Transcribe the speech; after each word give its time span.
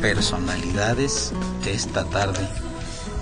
Personalidades 0.00 1.32
esta 1.66 2.04
tarde, 2.04 2.40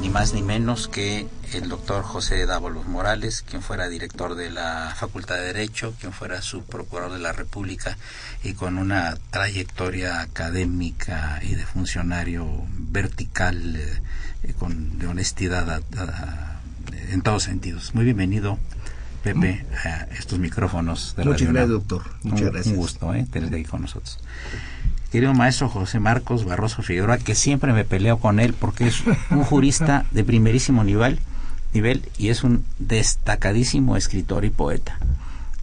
ni 0.01 0.09
más 0.09 0.33
ni 0.33 0.41
menos 0.41 0.89
que 0.89 1.27
el 1.53 1.69
doctor 1.69 2.03
José 2.03 2.47
Dávalos 2.47 2.87
Morales, 2.87 3.45
quien 3.47 3.61
fuera 3.61 3.89
director 3.89 4.35
de 4.37 4.51
la 4.51 4.95
Facultad 4.97 5.35
de 5.35 5.53
Derecho, 5.53 5.93
quien 6.01 6.15
fuera 6.15 6.41
subprocurador 6.41 7.13
de 7.13 7.19
la 7.19 7.33
República 7.33 7.99
y 8.43 8.55
con 8.55 8.79
una 8.79 9.19
trayectoria 9.31 10.23
académica 10.23 11.41
y 11.43 11.57
de 11.57 11.67
funcionario 11.67 12.47
vertical, 12.79 13.77
eh, 13.77 14.55
con, 14.59 14.99
de 14.99 15.09
honestidad 15.09 15.83
en 17.11 17.21
todos 17.21 17.43
sentidos. 17.43 17.95
Muy 17.95 18.05
bienvenido. 18.07 18.59
Pepe, 19.23 19.67
a 19.85 20.05
estos 20.15 20.39
micrófonos 20.39 21.15
de 21.17 21.27
Muchas 21.27 21.49
gracias, 21.49 21.69
doctor. 21.69 22.03
Muchas 22.23 22.51
gracias. 22.51 22.69
Un 22.69 22.77
gusto 22.77 23.13
¿eh? 23.13 23.27
tenerte 23.31 23.57
ahí 23.57 23.65
con 23.65 23.83
nosotros 23.83 24.19
querido 25.11 25.35
maestro 25.35 25.69
José 25.69 25.99
Marcos 25.99 26.45
Barroso 26.45 26.83
Figueroa, 26.83 27.19
que 27.19 27.35
siempre 27.35 27.73
me 27.73 27.85
peleo 27.85 28.19
con 28.19 28.41
él 28.41 28.55
porque 28.55 28.87
es 28.87 29.03
un 29.31 29.43
jurista 29.43 30.05
de 30.13 30.25
primerísimo 30.25 30.85
nivel, 30.85 31.19
nivel 31.73 32.09
y 32.17 32.29
es 32.29 32.45
un 32.45 32.65
destacadísimo 32.79 33.97
escritor 33.97 34.45
y 34.45 34.51
poeta. 34.51 34.99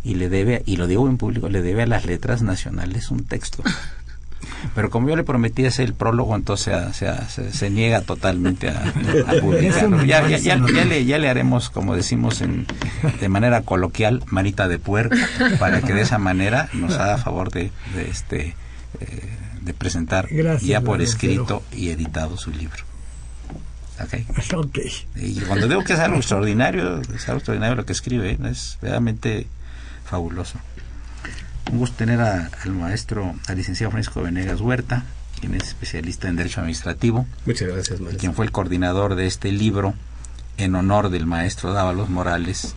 Y 0.03 0.15
le 0.15 0.29
debe, 0.29 0.63
y 0.65 0.77
lo 0.77 0.87
digo 0.87 1.07
en 1.07 1.17
público, 1.17 1.49
le 1.49 1.61
debe 1.61 1.83
a 1.83 1.87
las 1.87 2.05
letras 2.05 2.41
nacionales 2.41 3.09
un 3.11 3.25
texto. 3.25 3.63
Pero 4.75 4.89
como 4.89 5.09
yo 5.09 5.15
le 5.15 5.23
prometí 5.23 5.65
hacer 5.65 5.85
el 5.85 5.93
prólogo, 5.93 6.35
entonces 6.35 6.73
se, 6.95 7.51
se, 7.51 7.69
niega 7.69 8.01
totalmente 8.01 8.69
a, 8.69 8.93
publicarlo. 9.41 10.03
Ya, 10.03 10.27
ya, 10.27 10.55
le, 10.55 11.05
ya 11.05 11.17
le 11.17 11.29
haremos, 11.29 11.69
como 11.69 11.95
decimos 11.95 12.41
en, 12.41 12.65
de 13.19 13.29
manera 13.29 13.61
coloquial, 13.61 14.23
manita 14.27 14.67
de 14.67 14.79
puerco, 14.79 15.15
para 15.59 15.81
que 15.81 15.93
de 15.93 16.01
esa 16.01 16.17
manera 16.17 16.69
nos 16.73 16.97
haga 16.97 17.17
favor 17.17 17.51
de, 17.51 17.71
de 17.95 18.09
este 18.09 18.55
eh, 18.99 19.37
de 19.61 19.73
presentar 19.73 20.27
ya 20.61 20.81
por 20.81 21.01
escrito 21.01 21.63
y 21.71 21.89
editado 21.89 22.37
su 22.37 22.51
libro. 22.51 22.77
Okay. 23.99 24.27
Y 25.15 25.39
cuando 25.41 25.67
digo 25.67 25.83
que 25.83 25.93
es 25.93 25.99
algo 25.99 26.17
extraordinario, 26.17 27.01
es 27.01 27.27
algo 27.29 27.39
extraordinario 27.39 27.75
lo 27.75 27.83
que 27.83 27.93
escribe, 27.93 28.37
es 28.47 28.77
realmente 28.79 29.47
fabuloso. 30.05 30.59
Un 31.71 31.79
gusto 31.79 31.97
tener 31.97 32.21
al 32.21 32.51
maestro, 32.73 33.33
al 33.47 33.57
licenciado 33.57 33.89
Francisco 33.89 34.21
Venegas 34.21 34.61
Huerta, 34.61 35.03
quien 35.39 35.55
es 35.55 35.63
especialista 35.69 36.27
en 36.27 36.35
Derecho 36.35 36.59
Administrativo. 36.59 37.25
Muchas 37.47 37.69
gracias, 37.69 37.99
maestro. 37.99 38.19
Quien 38.19 38.35
fue 38.35 38.45
el 38.45 38.51
coordinador 38.51 39.15
de 39.15 39.25
este 39.25 39.51
libro 39.51 39.95
en 40.57 40.75
honor 40.75 41.09
del 41.09 41.25
maestro 41.25 41.73
Dávalos 41.73 42.09
Morales, 42.09 42.75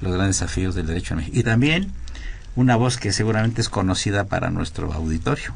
Los 0.00 0.14
grandes 0.14 0.40
desafíos 0.40 0.74
del 0.74 0.86
derecho 0.86 1.14
a 1.14 1.18
México. 1.18 1.38
Y 1.38 1.42
también 1.42 1.92
una 2.54 2.76
voz 2.76 2.98
que 2.98 3.12
seguramente 3.12 3.60
es 3.60 3.68
conocida 3.68 4.24
para 4.24 4.50
nuestro 4.50 4.92
auditorio, 4.92 5.54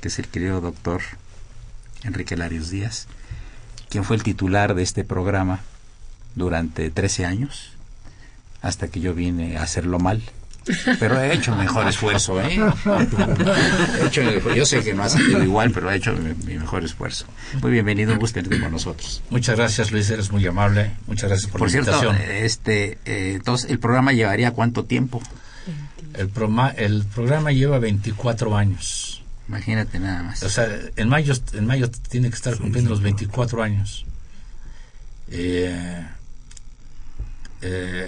que 0.00 0.08
es 0.08 0.18
el 0.18 0.28
querido 0.28 0.60
doctor 0.60 1.02
Enrique 2.02 2.36
Larios 2.36 2.70
Díaz, 2.70 3.06
quien 3.88 4.04
fue 4.04 4.16
el 4.16 4.22
titular 4.22 4.74
de 4.74 4.82
este 4.82 5.04
programa 5.04 5.60
durante 6.34 6.90
13 6.90 7.26
años, 7.26 7.72
hasta 8.62 8.88
que 8.88 9.00
yo 9.00 9.14
vine 9.14 9.58
a 9.58 9.62
hacerlo 9.62 9.98
mal. 9.98 10.22
Pero 11.00 11.20
he 11.20 11.34
hecho 11.34 11.56
mejor 11.56 11.88
esfuerzo, 11.88 12.40
¿eh? 12.40 12.56
yo 14.54 14.64
sé 14.64 14.84
que 14.84 14.94
no 14.94 15.02
ha 15.02 15.08
salido 15.08 15.42
igual, 15.42 15.72
pero 15.72 15.90
he 15.90 15.96
hecho 15.96 16.14
mi, 16.14 16.54
mejor 16.56 16.84
esfuerzo. 16.84 17.26
Muy 17.60 17.72
bienvenido, 17.72 18.12
un 18.12 18.20
gusto 18.20 18.40
tenerte 18.40 18.62
con 18.62 18.70
nosotros. 18.70 19.22
Muchas 19.28 19.56
gracias, 19.56 19.90
Luis, 19.90 20.08
eres 20.10 20.30
muy 20.30 20.46
amable. 20.46 20.92
Muchas 21.08 21.30
gracias 21.30 21.50
por, 21.50 21.62
la 21.62 21.66
invitación. 21.66 22.16
Por 22.16 22.24
cierto, 22.24 22.44
este, 22.44 22.98
eh, 23.04 23.32
entonces, 23.34 23.70
¿el 23.70 23.80
programa 23.80 24.12
llevaría 24.12 24.52
cuánto 24.52 24.84
tiempo? 24.84 25.20
El, 26.14 26.30
el 26.76 27.04
programa 27.04 27.52
lleva 27.52 27.78
24 27.78 28.56
años. 28.56 29.22
Imagínate 29.48 29.98
nada 29.98 30.22
más. 30.22 30.42
O 30.42 30.48
sea, 30.48 30.68
en 30.96 31.08
mayo, 31.08 31.34
en 31.52 31.66
mayo 31.66 31.90
tiene 31.90 32.30
que 32.30 32.36
estar 32.36 32.56
cumpliendo 32.56 32.90
los 32.90 33.02
24 33.02 33.62
años. 33.62 34.06
Eh, 35.28 36.06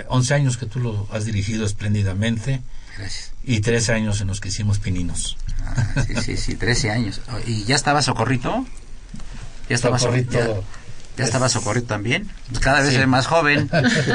11 0.09 0.33
eh, 0.33 0.37
años 0.37 0.57
que 0.57 0.67
tú 0.67 0.81
lo 0.81 1.09
has 1.13 1.25
dirigido 1.25 1.67
espléndidamente. 1.67 2.63
Gracias. 2.97 3.33
Y 3.43 3.61
13 3.61 3.93
años 3.93 4.21
en 4.21 4.29
los 4.29 4.41
que 4.41 4.49
hicimos 4.49 4.79
pininos. 4.79 5.37
Ah, 5.65 6.05
sí, 6.07 6.15
sí, 6.23 6.37
sí, 6.37 6.55
13 6.55 6.91
años. 6.91 7.21
¿Y 7.47 7.65
ya 7.65 7.75
estaba 7.75 8.03
Socorrito? 8.03 8.67
Ya 9.69 9.75
estaba 9.75 9.99
Socorrito. 9.99 10.39
Ya 10.39 10.84
estaba 11.17 11.49
Socorrito 11.49 11.87
también, 11.87 12.29
cada 12.61 12.81
vez 12.81 12.95
es 12.95 13.07
más 13.07 13.27
joven. 13.27 13.71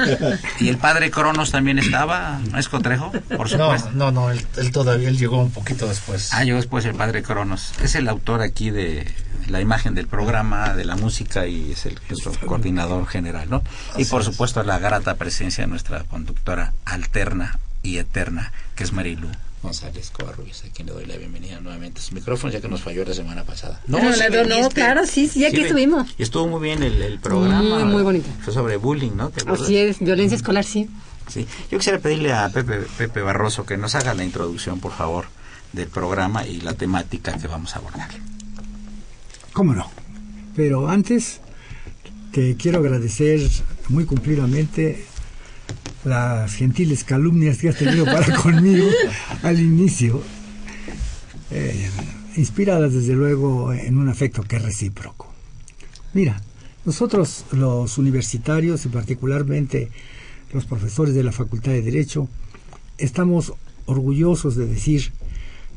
y 0.60 0.68
el 0.68 0.78
padre 0.78 1.12
Cronos 1.12 1.52
también 1.52 1.80
estaba, 1.80 2.40
¿no 2.52 2.60
es 2.60 2.68
Cotrejo? 2.70 3.12
Por 3.36 3.50
supuesto. 3.50 3.92
No, 3.94 4.12
no, 4.12 4.32
él, 4.32 4.46
todavía 4.72 5.09
él 5.09 5.18
llegó 5.18 5.42
un 5.42 5.52
poquito 5.52 5.88
después. 5.88 6.30
Ah, 6.34 6.44
llegó 6.44 6.58
después 6.58 6.86
el 6.86 6.96
padre 6.96 7.24
Cronos. 7.24 7.74
Es 7.82 7.96
el 7.96 8.08
autor 8.08 8.42
aquí 8.42 8.70
de 8.70 9.08
la 9.48 9.62
imagen 9.62 9.96
del 9.96 10.08
programa, 10.08 10.76
de 10.76 10.86
la 10.86 10.96
música 10.96 11.48
y 11.48 11.72
es 11.72 11.86
el 11.86 12.00
coordinador 12.46 13.08
general, 13.08 13.50
¿no? 13.50 13.64
y 13.98 14.06
por 14.06 14.24
supuesto 14.24 14.62
la 14.64 14.78
grata 14.78 15.16
presencia 15.16 15.64
de 15.64 15.70
nuestra 15.70 16.04
conductora 16.04 16.74
alterna 16.86 17.59
y 17.82 17.98
eterna, 17.98 18.52
que 18.76 18.84
es 18.84 18.94
Marilu 18.94 19.30
González 19.62 20.09
Covarrubias, 20.12 20.64
a 20.64 20.70
quien 20.70 20.88
le 20.88 20.94
doy 20.94 21.06
la 21.06 21.18
bienvenida 21.18 21.59
nuevamente 21.59 22.00
a 22.00 22.03
su 22.03 22.16
micrófono, 22.16 22.53
ya 22.53 22.62
que 22.62 22.70
nos 22.70 22.81
falló 22.81 23.03
la 23.03 23.14
semana 23.14 23.44
pasada. 23.44 23.82
No, 23.88 24.00
no, 24.00 24.70
claro, 24.70 25.06
sí, 25.06 25.28
sí, 25.28 25.46
aquí 25.46 25.61
estuvimos. 25.61 26.08
Y 26.17 26.23
estuvo 26.23 26.47
muy 26.47 26.61
bien 26.61 26.82
el, 26.82 27.20
programa. 27.20 27.61
Muy, 27.61 27.84
muy 27.84 28.03
bonito. 28.03 28.29
Fue 28.41 28.53
sobre 28.53 28.78
bullying, 28.78 29.11
¿no? 29.16 29.32
Así 29.47 29.78
es, 29.78 30.00
violencia 30.00 30.35
escolar, 30.35 30.64
sí. 30.64 30.90
Sí, 31.28 31.46
yo 31.70 31.78
quisiera 31.78 32.00
pedirle 32.00 32.34
a 32.34 32.50
Pepe, 32.50 32.79
Pepe 32.97 33.22
Barroso 33.22 33.66
que 33.66 33.78
nos 33.78 33.94
haga 33.96 34.14
la 34.14 34.23
introducción, 34.23 34.79
por 34.79 34.94
favor, 34.94 35.26
del 35.73 35.88
programa 35.88 36.47
y 36.47 36.61
la 36.61 36.73
temática 36.73 37.38
que 37.38 37.47
vamos 37.47 37.76
a 37.76 37.79
abordar. 37.79 38.09
¿Cómo 39.53 39.76
no? 39.76 39.91
Pero 40.56 40.90
antes, 40.90 41.41
te 42.32 42.56
quiero 42.56 42.79
agradecer 42.79 43.41
muy 43.90 44.06
cumplidamente 44.06 45.06
las 46.05 46.53
gentiles 46.53 47.03
calumnias 47.03 47.57
que 47.57 47.69
has 47.69 47.78
tenido 47.78 48.05
para 48.05 48.35
conmigo 48.41 48.87
al 49.43 49.59
inicio, 49.59 50.22
eh, 51.51 51.90
inspiradas 52.35 52.93
desde 52.93 53.13
luego 53.13 53.73
en 53.73 53.97
un 53.97 54.09
afecto 54.09 54.43
que 54.43 54.57
es 54.57 54.61
recíproco. 54.61 55.31
Mira, 56.13 56.41
nosotros 56.85 57.46
los 57.51 57.97
universitarios 57.97 58.85
y 58.85 58.90
particularmente 58.90 59.90
los 60.53 60.66
profesores 60.66 61.13
de 61.13 61.23
la 61.23 61.31
Facultad 61.31 61.72
de 61.72 61.81
Derecho 61.81 62.28
estamos 62.97 63.53
orgullosos 63.85 64.55
de 64.55 64.66
decir 64.66 65.11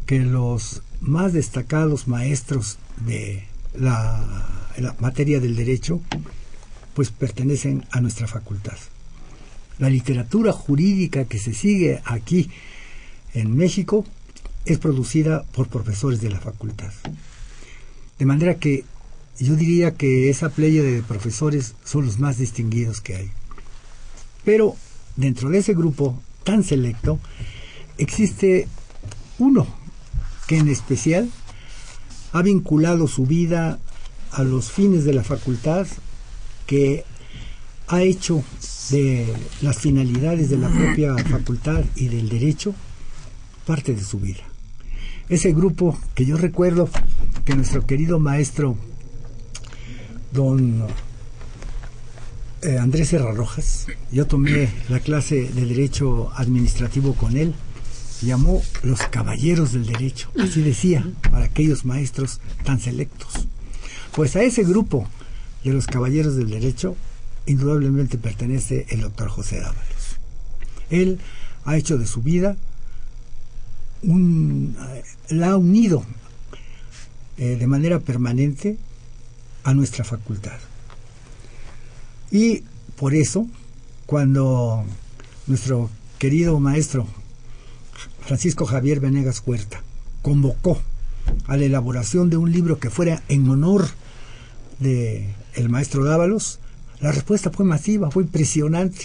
que 0.06 0.20
los 0.20 0.82
más 1.00 1.32
destacados 1.32 2.08
maestros 2.08 2.78
de 3.04 3.44
la, 3.74 4.68
la 4.78 4.94
materia 5.00 5.40
del 5.40 5.56
derecho 5.56 6.00
pues 6.94 7.10
pertenecen 7.10 7.84
a 7.90 8.00
nuestra 8.00 8.26
facultad. 8.26 8.76
La 9.78 9.88
literatura 9.88 10.52
jurídica 10.52 11.24
que 11.24 11.38
se 11.38 11.54
sigue 11.54 12.00
aquí 12.04 12.50
en 13.34 13.56
México 13.56 14.04
es 14.64 14.78
producida 14.78 15.44
por 15.52 15.68
profesores 15.68 16.20
de 16.20 16.30
la 16.30 16.40
facultad. 16.40 16.92
De 18.18 18.26
manera 18.26 18.56
que 18.56 18.84
yo 19.38 19.56
diría 19.56 19.94
que 19.94 20.30
esa 20.30 20.50
playa 20.50 20.82
de 20.82 21.02
profesores 21.02 21.74
son 21.84 22.06
los 22.06 22.18
más 22.18 22.38
distinguidos 22.38 23.00
que 23.00 23.16
hay. 23.16 23.30
Pero 24.44 24.76
dentro 25.16 25.50
de 25.50 25.58
ese 25.58 25.74
grupo 25.74 26.20
tan 26.44 26.62
selecto 26.62 27.18
existe 27.98 28.68
uno 29.38 29.66
que 30.46 30.58
en 30.58 30.68
especial 30.68 31.30
ha 32.32 32.42
vinculado 32.42 33.08
su 33.08 33.26
vida 33.26 33.78
a 34.30 34.42
los 34.42 34.70
fines 34.70 35.04
de 35.04 35.12
la 35.12 35.22
facultad, 35.22 35.86
que 36.66 37.04
ha 37.88 38.02
hecho 38.02 38.42
de 38.90 39.32
las 39.60 39.78
finalidades 39.78 40.50
de 40.50 40.58
la 40.58 40.68
propia 40.68 41.16
facultad 41.18 41.84
y 41.94 42.08
del 42.08 42.28
derecho 42.28 42.74
parte 43.66 43.94
de 43.94 44.02
su 44.02 44.18
vida. 44.18 44.42
Ese 45.28 45.52
grupo 45.52 45.98
que 46.14 46.26
yo 46.26 46.36
recuerdo 46.36 46.88
que 47.44 47.54
nuestro 47.54 47.86
querido 47.86 48.18
maestro 48.18 48.76
don 50.32 50.86
eh, 52.62 52.78
Andrés 52.78 53.08
Serra 53.08 53.32
Rojas, 53.32 53.86
yo 54.10 54.26
tomé 54.26 54.68
la 54.88 55.00
clase 55.00 55.50
de 55.52 55.66
Derecho 55.66 56.30
Administrativo 56.36 57.14
con 57.14 57.36
él, 57.36 57.54
llamó 58.20 58.62
los 58.82 59.02
caballeros 59.02 59.72
del 59.72 59.86
derecho, 59.86 60.30
así 60.38 60.62
decía, 60.62 61.04
para 61.30 61.46
aquellos 61.46 61.84
maestros 61.84 62.40
tan 62.64 62.78
selectos. 62.78 63.48
Pues 64.14 64.36
a 64.36 64.42
ese 64.42 64.62
grupo 64.62 65.08
de 65.64 65.72
los 65.72 65.86
caballeros 65.86 66.36
del 66.36 66.50
derecho, 66.50 66.96
indudablemente 67.46 68.18
pertenece 68.18 68.86
el 68.90 69.00
doctor 69.00 69.28
José 69.28 69.60
Dávalos. 69.60 70.18
Él 70.90 71.18
ha 71.64 71.76
hecho 71.76 71.98
de 71.98 72.06
su 72.06 72.22
vida 72.22 72.56
un, 74.02 74.76
eh, 74.94 75.02
la 75.30 75.50
ha 75.50 75.56
unido 75.56 76.04
eh, 77.38 77.56
de 77.56 77.66
manera 77.66 78.00
permanente 78.00 78.78
a 79.64 79.74
nuestra 79.74 80.04
facultad. 80.04 80.58
Y 82.30 82.64
por 82.96 83.14
eso, 83.14 83.46
cuando 84.06 84.84
nuestro 85.46 85.90
querido 86.18 86.58
maestro 86.60 87.06
Francisco 88.20 88.64
Javier 88.64 89.00
Venegas 89.00 89.42
Huerta 89.44 89.82
convocó 90.22 90.80
a 91.46 91.56
la 91.56 91.64
elaboración 91.64 92.30
de 92.30 92.36
un 92.36 92.52
libro 92.52 92.78
que 92.78 92.90
fuera 92.90 93.22
en 93.28 93.48
honor 93.48 93.88
de 94.78 95.34
maestro 95.68 96.04
Dávalos, 96.04 96.58
la 97.02 97.12
respuesta 97.12 97.50
fue 97.50 97.66
masiva, 97.66 98.10
fue 98.10 98.22
impresionante. 98.22 99.04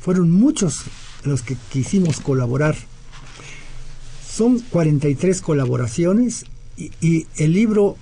Fueron 0.00 0.30
muchos 0.30 0.84
los 1.24 1.42
que 1.42 1.56
quisimos 1.70 2.20
colaborar. 2.20 2.76
Son 4.26 4.60
43 4.60 5.42
colaboraciones 5.42 6.46
y, 6.76 6.92
y 7.00 7.26
el 7.36 7.52
libro 7.52 7.96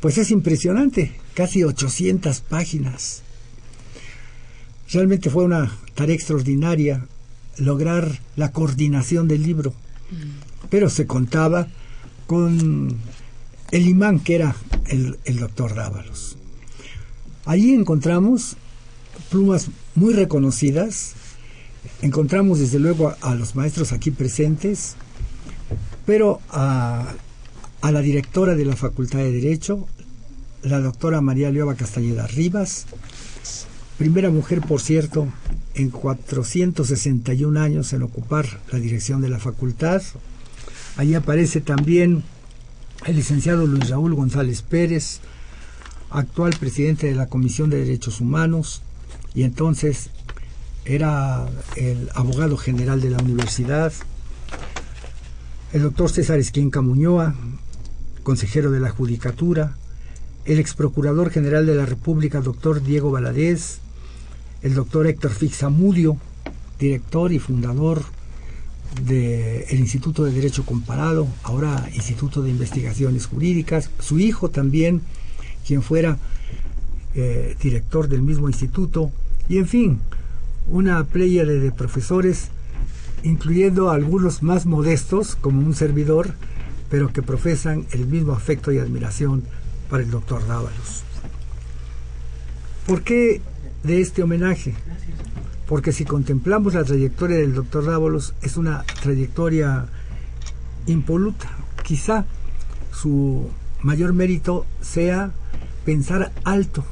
pues 0.00 0.18
es 0.18 0.30
impresionante, 0.30 1.12
casi 1.34 1.62
800 1.62 2.40
páginas. 2.40 3.22
Realmente 4.90 5.30
fue 5.30 5.44
una 5.44 5.72
tarea 5.94 6.14
extraordinaria 6.14 7.06
lograr 7.58 8.20
la 8.36 8.52
coordinación 8.52 9.28
del 9.28 9.42
libro, 9.42 9.74
pero 10.70 10.90
se 10.90 11.06
contaba 11.06 11.68
con 12.26 12.96
el 13.70 13.88
imán 13.88 14.20
que 14.20 14.36
era 14.36 14.56
el, 14.86 15.38
doctor 15.38 15.74
Dávalos. 15.74 16.36
Allí 17.46 17.72
encontramos 17.74 18.56
plumas 19.30 19.68
muy 19.94 20.12
reconocidas, 20.14 21.12
encontramos 22.02 22.58
desde 22.58 22.80
luego 22.80 23.14
a, 23.20 23.34
los 23.36 23.54
maestros 23.54 23.92
aquí 23.92 24.10
presentes, 24.10 24.96
pero 26.04 26.40
a, 26.50 27.14
la 27.82 28.00
directora 28.00 28.56
de 28.56 28.64
la 28.64 28.74
Facultad 28.74 29.20
de 29.20 29.30
Derecho, 29.30 29.86
la 30.64 30.80
doctora 30.80 31.20
María 31.20 31.52
Leoba 31.52 31.76
Castañeda 31.76 32.26
Rivas, 32.26 32.86
primera 33.96 34.30
mujer, 34.30 34.60
por 34.60 34.80
cierto, 34.80 35.28
en 35.74 35.90
461 35.90 37.60
años 37.60 37.92
en 37.92 38.02
ocupar 38.02 38.60
la 38.72 38.80
dirección 38.80 39.20
de 39.20 39.28
la 39.28 39.38
facultad. 39.38 40.02
Allí 40.96 41.14
aparece 41.14 41.60
también 41.60 42.24
el 43.06 43.14
licenciado 43.14 43.68
Luis 43.68 43.88
Raúl 43.88 44.16
González 44.16 44.62
Pérez, 44.62 45.20
actual 46.10 46.54
presidente 46.58 47.06
de 47.06 47.14
la 47.14 47.26
Comisión 47.28 47.70
de 47.70 47.78
Derechos 47.78 48.20
Humanos, 48.20 48.82
y 49.34 49.42
entonces 49.42 50.10
era 50.84 51.46
el 51.76 52.10
abogado 52.14 52.56
general 52.56 53.00
de 53.00 53.10
la 53.10 53.18
universidad, 53.18 53.92
el 55.72 55.82
doctor 55.82 56.10
César 56.10 56.38
Esquinca 56.38 56.80
Muñoa, 56.80 57.34
consejero 58.22 58.70
de 58.70 58.80
la 58.80 58.90
Judicatura, 58.90 59.76
el 60.44 60.60
ex 60.60 60.74
procurador 60.74 61.30
general 61.30 61.66
de 61.66 61.74
la 61.74 61.86
República, 61.86 62.40
doctor 62.40 62.82
Diego 62.82 63.10
Valadez, 63.10 63.80
el 64.62 64.74
doctor 64.74 65.06
Héctor 65.06 65.32
Fixamudio, 65.32 66.16
director 66.78 67.32
y 67.32 67.38
fundador 67.38 68.02
del 69.04 69.78
Instituto 69.78 70.24
de 70.24 70.32
Derecho 70.32 70.64
Comparado, 70.64 71.26
ahora 71.42 71.88
Instituto 71.94 72.42
de 72.42 72.50
Investigaciones 72.50 73.26
Jurídicas, 73.26 73.90
su 74.00 74.18
hijo 74.18 74.50
también, 74.50 75.02
quien 75.66 75.82
fuera 75.82 76.18
eh, 77.14 77.56
director 77.62 78.08
del 78.08 78.22
mismo 78.22 78.48
instituto, 78.48 79.10
y 79.48 79.58
en 79.58 79.66
fin, 79.66 80.00
una 80.68 81.02
playa 81.04 81.44
de 81.44 81.70
profesores, 81.72 82.48
incluyendo 83.22 83.90
algunos 83.90 84.42
más 84.42 84.66
modestos, 84.66 85.36
como 85.36 85.60
un 85.60 85.74
servidor, 85.74 86.34
pero 86.90 87.12
que 87.12 87.22
profesan 87.22 87.86
el 87.92 88.06
mismo 88.06 88.32
afecto 88.32 88.72
y 88.72 88.78
admiración 88.78 89.42
para 89.90 90.02
el 90.02 90.10
doctor 90.10 90.46
Dávalos. 90.46 91.02
¿Por 92.86 93.02
qué 93.02 93.40
de 93.86 94.00
este 94.00 94.22
homenaje, 94.22 94.74
porque 95.66 95.92
si 95.92 96.04
contemplamos 96.04 96.74
la 96.74 96.84
trayectoria 96.84 97.36
del 97.36 97.54
doctor 97.54 97.86
Dávalos, 97.86 98.34
es 98.42 98.56
una 98.56 98.84
trayectoria 99.02 99.86
impoluta. 100.86 101.48
Quizá 101.84 102.24
su 102.92 103.48
mayor 103.82 104.12
mérito 104.12 104.66
sea 104.80 105.30
pensar 105.86 106.32
alto 106.42 106.84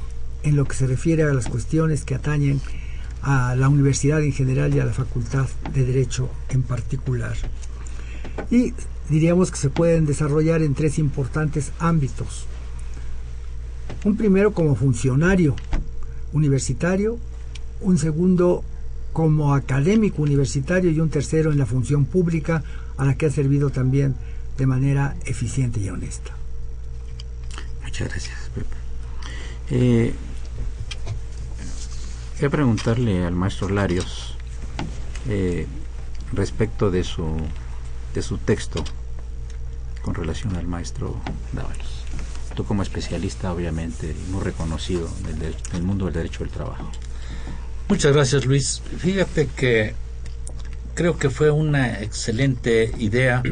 en 0.43 0.55
lo 0.55 0.63
que 0.63 0.73
se 0.73 0.87
refiere 0.87 1.23
a 1.23 1.33
las 1.33 1.47
cuestiones 1.47 2.05
que 2.05 2.15
atañen 2.15 2.61
a 3.21 3.53
la 3.55 3.67
universidad 3.67 4.23
en 4.23 4.31
general 4.31 4.73
y 4.73 4.79
a 4.79 4.85
la 4.85 4.93
facultad 4.93 5.47
de 5.73 5.83
derecho 5.83 6.29
en 6.49 6.63
particular. 6.63 7.35
Y 8.49 8.73
diríamos 9.09 9.51
que 9.51 9.57
se 9.57 9.69
pueden 9.69 10.05
desarrollar 10.05 10.61
en 10.61 10.75
tres 10.75 10.97
importantes 10.97 11.73
ámbitos. 11.77 12.45
Un 14.05 14.15
primero 14.15 14.53
como 14.53 14.75
funcionario 14.75 15.55
universitario, 16.31 17.17
un 17.81 17.97
segundo 17.97 18.63
como 19.11 19.55
académico 19.55 20.21
universitario 20.21 20.89
y 20.89 21.01
un 21.01 21.09
tercero 21.09 21.51
en 21.51 21.57
la 21.57 21.65
función 21.65 22.05
pública 22.05 22.63
a 22.95 23.03
la 23.03 23.15
que 23.15 23.25
ha 23.25 23.31
servido 23.31 23.71
también 23.71 24.15
de 24.57 24.67
manera 24.67 25.17
eficiente 25.25 25.81
y 25.81 25.89
honesta. 25.89 26.31
Muchas 27.83 28.07
gracias, 28.07 28.51
Pepe. 28.53 28.84
Eh, 29.69 30.13
preguntarle 32.51 33.25
al 33.25 33.33
maestro 33.33 33.69
Larios 33.69 34.35
eh, 35.27 35.65
respecto 36.31 36.91
de 36.91 37.03
su, 37.03 37.25
de 38.13 38.21
su 38.21 38.37
texto 38.37 38.83
con 40.03 40.13
relación 40.13 40.55
al 40.55 40.67
maestro 40.67 41.15
Dávalos 41.53 42.05
tú 42.55 42.65
como 42.65 42.81
especialista 42.81 43.51
obviamente 43.53 44.15
muy 44.29 44.41
reconocido 44.41 45.09
en 45.29 45.53
el, 45.75 45.83
mundo 45.83 46.05
del 46.05 46.15
derecho 46.15 46.39
del 46.39 46.49
trabajo. 46.49 46.89
Muchas 47.87 48.13
gracias 48.13 48.45
Luis. 48.45 48.81
Fíjate 48.97 49.47
que 49.47 49.93
creo 50.95 51.17
que 51.17 51.29
fue 51.29 51.51
una 51.51 52.01
excelente 52.01 52.91
idea 52.97 53.43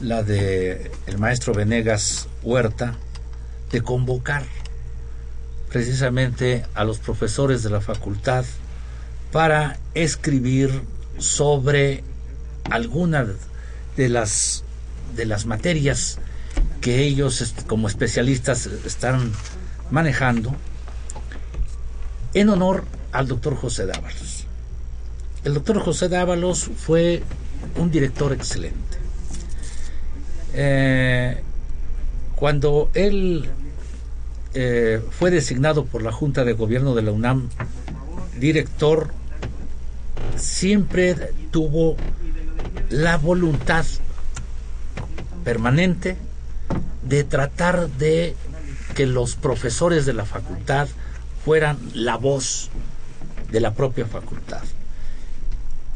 la 0.00 0.22
de 0.22 0.92
el 1.06 1.18
maestro 1.18 1.54
Venegas 1.54 2.28
Huerta 2.42 2.94
de 3.72 3.80
convocar 3.80 4.44
precisamente 5.76 6.64
a 6.74 6.84
los 6.84 7.00
profesores 7.00 7.62
de 7.62 7.68
la 7.68 7.82
facultad 7.82 8.46
para 9.30 9.78
escribir 9.92 10.70
sobre 11.18 12.02
alguna 12.70 13.26
de 13.94 14.08
las 14.08 14.64
de 15.14 15.26
las 15.26 15.44
materias 15.44 16.16
que 16.80 17.02
ellos 17.02 17.52
como 17.66 17.88
especialistas 17.88 18.64
están 18.86 19.30
manejando 19.90 20.56
en 22.32 22.48
honor 22.48 22.86
al 23.12 23.28
doctor 23.28 23.54
José 23.54 23.84
Dávalos. 23.84 24.46
El 25.44 25.52
doctor 25.52 25.78
José 25.80 26.08
Dávalos 26.08 26.70
fue 26.74 27.22
un 27.76 27.90
director 27.90 28.32
excelente. 28.32 28.96
Eh, 30.54 31.38
cuando 32.34 32.90
él 32.94 33.50
eh, 34.58 35.02
fue 35.10 35.30
designado 35.30 35.84
por 35.84 36.02
la 36.02 36.12
Junta 36.12 36.42
de 36.42 36.54
Gobierno 36.54 36.94
de 36.94 37.02
la 37.02 37.12
UNAM 37.12 37.50
director, 38.38 39.10
siempre 40.36 41.14
tuvo 41.50 41.96
la 42.88 43.18
voluntad 43.18 43.84
permanente 45.44 46.16
de 47.02 47.24
tratar 47.24 47.90
de 47.90 48.34
que 48.94 49.04
los 49.04 49.36
profesores 49.36 50.06
de 50.06 50.14
la 50.14 50.24
facultad 50.24 50.88
fueran 51.44 51.76
la 51.92 52.16
voz 52.16 52.70
de 53.52 53.60
la 53.60 53.74
propia 53.74 54.06
facultad. 54.06 54.62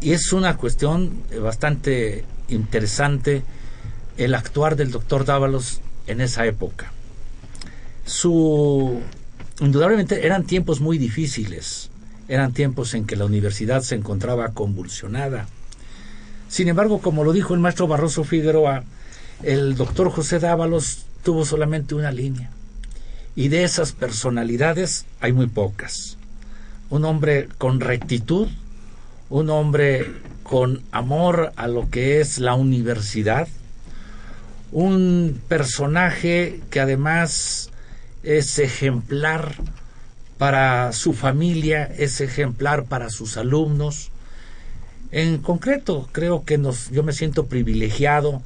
Y 0.02 0.12
es 0.12 0.34
una 0.34 0.58
cuestión 0.58 1.22
bastante 1.42 2.26
interesante 2.48 3.42
el 4.18 4.34
actuar 4.34 4.76
del 4.76 4.90
doctor 4.90 5.24
Dávalos 5.24 5.80
en 6.06 6.20
esa 6.20 6.44
época. 6.44 6.92
Su 8.10 9.00
indudablemente 9.60 10.26
eran 10.26 10.42
tiempos 10.42 10.80
muy 10.80 10.98
difíciles, 10.98 11.90
eran 12.26 12.52
tiempos 12.52 12.94
en 12.94 13.06
que 13.06 13.14
la 13.14 13.24
universidad 13.24 13.82
se 13.82 13.94
encontraba 13.94 14.48
convulsionada. 14.48 15.46
Sin 16.48 16.66
embargo, 16.66 17.00
como 17.00 17.22
lo 17.22 17.32
dijo 17.32 17.54
el 17.54 17.60
maestro 17.60 17.86
Barroso 17.86 18.24
Figueroa, 18.24 18.82
el 19.44 19.76
doctor 19.76 20.10
José 20.10 20.40
Dávalos 20.40 21.06
tuvo 21.22 21.44
solamente 21.44 21.94
una 21.94 22.10
línea. 22.10 22.50
Y 23.36 23.46
de 23.46 23.62
esas 23.62 23.92
personalidades 23.92 25.06
hay 25.20 25.32
muy 25.32 25.46
pocas. 25.46 26.16
Un 26.90 27.04
hombre 27.04 27.48
con 27.58 27.78
rectitud, 27.78 28.48
un 29.28 29.50
hombre 29.50 30.10
con 30.42 30.82
amor 30.90 31.52
a 31.54 31.68
lo 31.68 31.88
que 31.90 32.20
es 32.20 32.40
la 32.40 32.54
universidad, 32.54 33.46
un 34.72 35.40
personaje 35.46 36.60
que 36.70 36.80
además 36.80 37.70
es 38.22 38.58
ejemplar 38.58 39.54
para 40.38 40.92
su 40.92 41.12
familia, 41.12 41.84
es 41.84 42.20
ejemplar 42.20 42.84
para 42.84 43.10
sus 43.10 43.36
alumnos. 43.36 44.10
En 45.12 45.38
concreto, 45.38 46.08
creo 46.12 46.44
que 46.44 46.58
nos, 46.58 46.90
yo 46.90 47.02
me 47.02 47.12
siento 47.12 47.46
privilegiado 47.46 48.42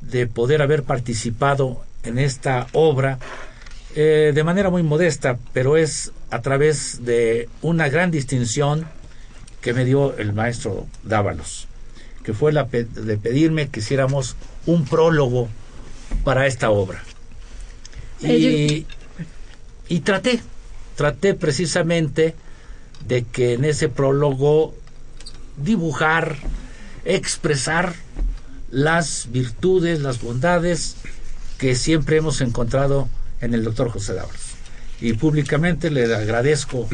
de 0.00 0.26
poder 0.26 0.62
haber 0.62 0.82
participado 0.82 1.84
en 2.04 2.18
esta 2.18 2.68
obra 2.72 3.18
eh, 3.94 4.32
de 4.34 4.44
manera 4.44 4.70
muy 4.70 4.82
modesta, 4.82 5.38
pero 5.52 5.76
es 5.76 6.12
a 6.30 6.42
través 6.42 7.04
de 7.04 7.48
una 7.62 7.88
gran 7.88 8.10
distinción 8.10 8.86
que 9.60 9.72
me 9.72 9.84
dio 9.84 10.16
el 10.18 10.32
maestro 10.32 10.86
Dávalos, 11.02 11.66
que 12.22 12.32
fue 12.34 12.52
la 12.52 12.64
de 12.64 13.16
pedirme 13.16 13.68
que 13.68 13.80
hiciéramos 13.80 14.36
un 14.66 14.84
prólogo 14.84 15.48
para 16.24 16.46
esta 16.46 16.70
obra. 16.70 17.02
Y, 18.20 18.86
y 19.88 20.00
traté, 20.00 20.40
traté 20.96 21.34
precisamente 21.34 22.34
de 23.06 23.24
que 23.24 23.54
en 23.54 23.64
ese 23.64 23.88
prólogo 23.88 24.74
dibujar, 25.56 26.36
expresar 27.04 27.94
las 28.70 29.28
virtudes, 29.30 30.00
las 30.00 30.20
bondades 30.20 30.96
que 31.58 31.74
siempre 31.74 32.16
hemos 32.16 32.40
encontrado 32.40 33.08
en 33.40 33.54
el 33.54 33.64
doctor 33.64 33.90
José 33.90 34.14
Dávalos. 34.14 34.40
Y 35.00 35.12
públicamente 35.14 35.90
le 35.90 36.14
agradezco 36.14 36.88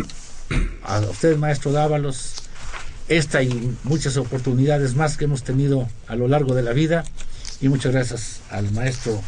a 0.83 1.01
usted, 1.01 1.37
maestro 1.37 1.73
Dávalos, 1.73 2.35
esta 3.09 3.43
y 3.43 3.77
muchas 3.85 4.17
oportunidades 4.17 4.95
más 4.95 5.17
que 5.17 5.25
hemos 5.25 5.43
tenido 5.43 5.89
a 6.09 6.17
lo 6.17 6.29
largo 6.29 6.55
de 6.55 6.63
la 6.63 6.73
vida. 6.73 7.05
Y 7.61 7.69
muchas 7.69 7.93
gracias 7.93 8.41
al 8.51 8.71
maestro 8.73 9.23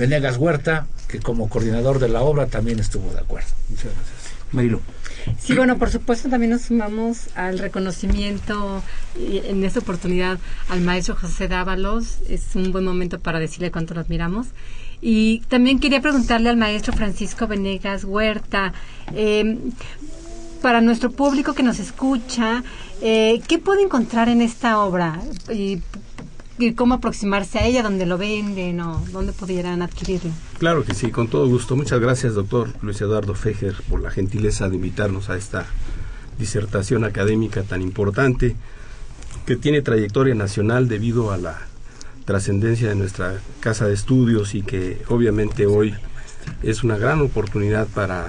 Venegas 0.00 0.38
Huerta, 0.38 0.86
que 1.08 1.20
como 1.20 1.48
coordinador 1.48 1.98
de 1.98 2.08
la 2.08 2.22
obra 2.22 2.46
también 2.46 2.80
estuvo 2.80 3.12
de 3.12 3.20
acuerdo. 3.20 3.48
Muchas 3.68 3.92
gracias. 3.92 4.20
Marilu. 4.52 4.80
Sí, 5.38 5.54
bueno, 5.54 5.78
por 5.78 5.90
supuesto 5.90 6.28
también 6.28 6.50
nos 6.50 6.62
sumamos 6.62 7.28
al 7.36 7.58
reconocimiento 7.58 8.82
en 9.16 9.62
esta 9.62 9.80
oportunidad 9.80 10.38
al 10.68 10.80
maestro 10.80 11.14
José 11.14 11.46
Dávalos. 11.46 12.18
Es 12.28 12.54
un 12.54 12.72
buen 12.72 12.84
momento 12.84 13.20
para 13.20 13.38
decirle 13.38 13.70
cuánto 13.70 13.94
lo 13.94 14.00
admiramos. 14.00 14.48
Y 15.02 15.40
también 15.48 15.78
quería 15.78 16.00
preguntarle 16.00 16.48
al 16.48 16.56
maestro 16.56 16.92
Francisco 16.94 17.46
Venegas 17.46 18.04
Huerta, 18.04 18.72
eh, 19.14 19.58
para 20.60 20.80
nuestro 20.80 21.10
público 21.10 21.54
que 21.54 21.62
nos 21.62 21.78
escucha, 21.78 22.62
eh, 23.00 23.40
¿qué 23.48 23.58
puede 23.58 23.82
encontrar 23.82 24.28
en 24.28 24.42
esta 24.42 24.78
obra? 24.78 25.20
Y 25.52 25.80
cómo 26.76 26.94
aproximarse 26.94 27.58
a 27.58 27.66
ella, 27.66 27.82
dónde 27.82 28.06
lo 28.06 28.18
venden 28.18 28.80
o 28.80 29.02
dónde 29.12 29.32
pudieran 29.32 29.82
adquirirlo. 29.82 30.30
Claro 30.58 30.84
que 30.84 30.94
sí, 30.94 31.10
con 31.10 31.28
todo 31.28 31.48
gusto. 31.48 31.76
Muchas 31.76 32.00
gracias, 32.00 32.34
doctor 32.34 32.68
Luis 32.82 33.00
Eduardo 33.00 33.34
Fejer, 33.34 33.74
por 33.88 34.00
la 34.00 34.10
gentileza 34.10 34.68
de 34.68 34.76
invitarnos 34.76 35.30
a 35.30 35.36
esta 35.36 35.66
disertación 36.38 37.04
académica 37.04 37.62
tan 37.62 37.82
importante 37.82 38.56
que 39.46 39.56
tiene 39.56 39.82
trayectoria 39.82 40.34
nacional 40.34 40.88
debido 40.88 41.32
a 41.32 41.38
la 41.38 41.58
trascendencia 42.24 42.88
de 42.88 42.94
nuestra 42.94 43.40
casa 43.60 43.86
de 43.86 43.94
estudios 43.94 44.54
y 44.54 44.62
que 44.62 45.02
obviamente 45.08 45.66
hoy 45.66 45.94
es 46.62 46.84
una 46.84 46.96
gran 46.96 47.20
oportunidad 47.20 47.88
para 47.88 48.28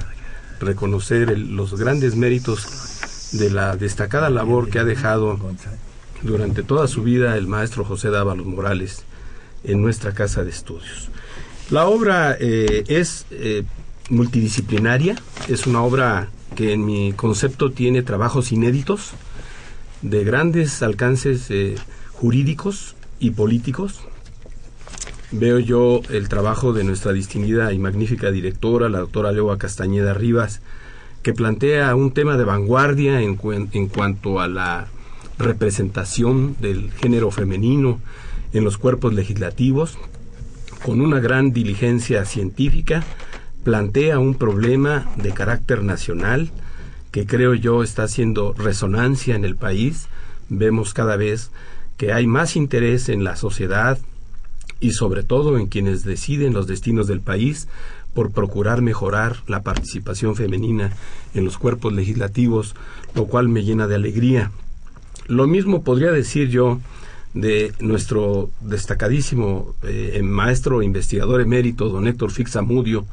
reconocer 0.59 1.37
los 1.37 1.77
grandes 1.79 2.15
méritos 2.15 3.29
de 3.31 3.49
la 3.49 3.75
destacada 3.77 4.29
labor 4.29 4.69
que 4.69 4.79
ha 4.79 4.83
dejado 4.83 5.39
durante 6.23 6.63
toda 6.63 6.87
su 6.87 7.03
vida 7.03 7.37
el 7.37 7.47
maestro 7.47 7.83
José 7.83 8.09
Dávalos 8.09 8.45
Morales 8.45 9.03
en 9.63 9.81
nuestra 9.81 10.13
casa 10.13 10.43
de 10.43 10.49
estudios. 10.49 11.09
La 11.69 11.87
obra 11.87 12.35
eh, 12.39 12.83
es 12.87 13.25
eh, 13.31 13.63
multidisciplinaria, 14.09 15.15
es 15.47 15.67
una 15.67 15.81
obra 15.81 16.29
que 16.55 16.73
en 16.73 16.85
mi 16.85 17.13
concepto 17.13 17.71
tiene 17.71 18.01
trabajos 18.01 18.51
inéditos 18.51 19.11
de 20.01 20.23
grandes 20.23 20.81
alcances 20.83 21.49
eh, 21.49 21.75
jurídicos 22.11 22.95
y 23.19 23.31
políticos. 23.31 24.01
Veo 25.31 25.59
yo 25.59 26.01
el 26.09 26.27
trabajo 26.27 26.73
de 26.73 26.83
nuestra 26.83 27.13
distinguida 27.13 27.71
y 27.71 27.79
magnífica 27.79 28.31
directora, 28.31 28.89
la 28.89 28.99
doctora 28.99 29.31
Leoa 29.31 29.57
Castañeda 29.57 30.13
Rivas, 30.13 30.59
que 31.23 31.33
plantea 31.33 31.95
un 31.95 32.11
tema 32.11 32.35
de 32.35 32.43
vanguardia 32.43 33.21
en 33.21 33.37
cuanto 33.37 34.41
a 34.41 34.47
la 34.47 34.89
representación 35.41 36.55
del 36.59 36.91
género 36.91 37.31
femenino 37.31 37.99
en 38.53 38.63
los 38.63 38.77
cuerpos 38.77 39.13
legislativos, 39.13 39.97
con 40.83 41.01
una 41.01 41.19
gran 41.19 41.51
diligencia 41.53 42.25
científica, 42.25 43.03
plantea 43.63 44.19
un 44.19 44.35
problema 44.35 45.11
de 45.17 45.31
carácter 45.31 45.83
nacional 45.83 46.51
que 47.11 47.25
creo 47.25 47.53
yo 47.53 47.83
está 47.83 48.03
haciendo 48.03 48.53
resonancia 48.53 49.35
en 49.35 49.45
el 49.45 49.55
país. 49.55 50.07
Vemos 50.49 50.93
cada 50.93 51.17
vez 51.17 51.51
que 51.97 52.13
hay 52.13 52.25
más 52.25 52.55
interés 52.55 53.09
en 53.09 53.23
la 53.23 53.35
sociedad 53.35 53.99
y 54.79 54.91
sobre 54.91 55.23
todo 55.23 55.57
en 55.57 55.67
quienes 55.67 56.03
deciden 56.03 56.53
los 56.53 56.67
destinos 56.67 57.07
del 57.07 57.21
país 57.21 57.67
por 58.13 58.31
procurar 58.31 58.81
mejorar 58.81 59.37
la 59.47 59.61
participación 59.61 60.35
femenina 60.35 60.91
en 61.33 61.45
los 61.45 61.57
cuerpos 61.57 61.93
legislativos, 61.93 62.75
lo 63.13 63.25
cual 63.25 63.47
me 63.47 63.63
llena 63.63 63.87
de 63.87 63.95
alegría. 63.95 64.51
Lo 65.27 65.47
mismo 65.47 65.83
podría 65.83 66.11
decir 66.11 66.49
yo 66.49 66.79
de 67.33 67.73
nuestro 67.79 68.49
destacadísimo 68.59 69.73
eh, 69.83 70.19
maestro 70.23 70.81
investigador 70.81 71.41
emérito, 71.41 71.89
don 71.89 72.07
Héctor 72.07 72.31
Fixamudio, 72.31 73.05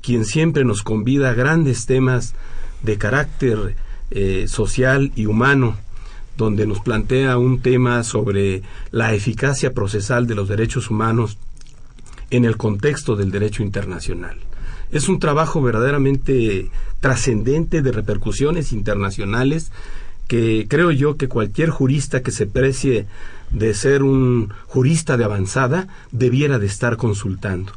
quien 0.00 0.24
siempre 0.24 0.64
nos 0.64 0.82
convida 0.82 1.30
a 1.30 1.34
grandes 1.34 1.86
temas 1.86 2.34
de 2.82 2.96
carácter 2.96 3.74
eh, 4.10 4.46
social 4.48 5.12
y 5.16 5.26
humano, 5.26 5.76
donde 6.36 6.66
nos 6.66 6.80
plantea 6.80 7.36
un 7.36 7.60
tema 7.60 8.04
sobre 8.04 8.62
la 8.90 9.12
eficacia 9.12 9.74
procesal 9.74 10.26
de 10.26 10.36
los 10.36 10.48
derechos 10.48 10.88
humanos 10.88 11.36
en 12.30 12.44
el 12.44 12.56
contexto 12.56 13.16
del 13.16 13.30
derecho 13.30 13.62
internacional. 13.62 14.38
Es 14.90 15.08
un 15.08 15.18
trabajo 15.18 15.60
verdaderamente 15.60 16.70
trascendente 17.00 17.82
de 17.82 17.92
repercusiones 17.92 18.72
internacionales 18.72 19.70
que 20.28 20.66
creo 20.68 20.92
yo 20.92 21.16
que 21.16 21.28
cualquier 21.28 21.70
jurista 21.70 22.22
que 22.22 22.30
se 22.30 22.46
precie 22.46 23.06
de 23.50 23.74
ser 23.74 24.02
un 24.02 24.52
jurista 24.66 25.16
de 25.16 25.24
avanzada 25.24 25.88
debiera 26.12 26.58
de 26.58 26.66
estar 26.66 26.96
consultando. 26.96 27.72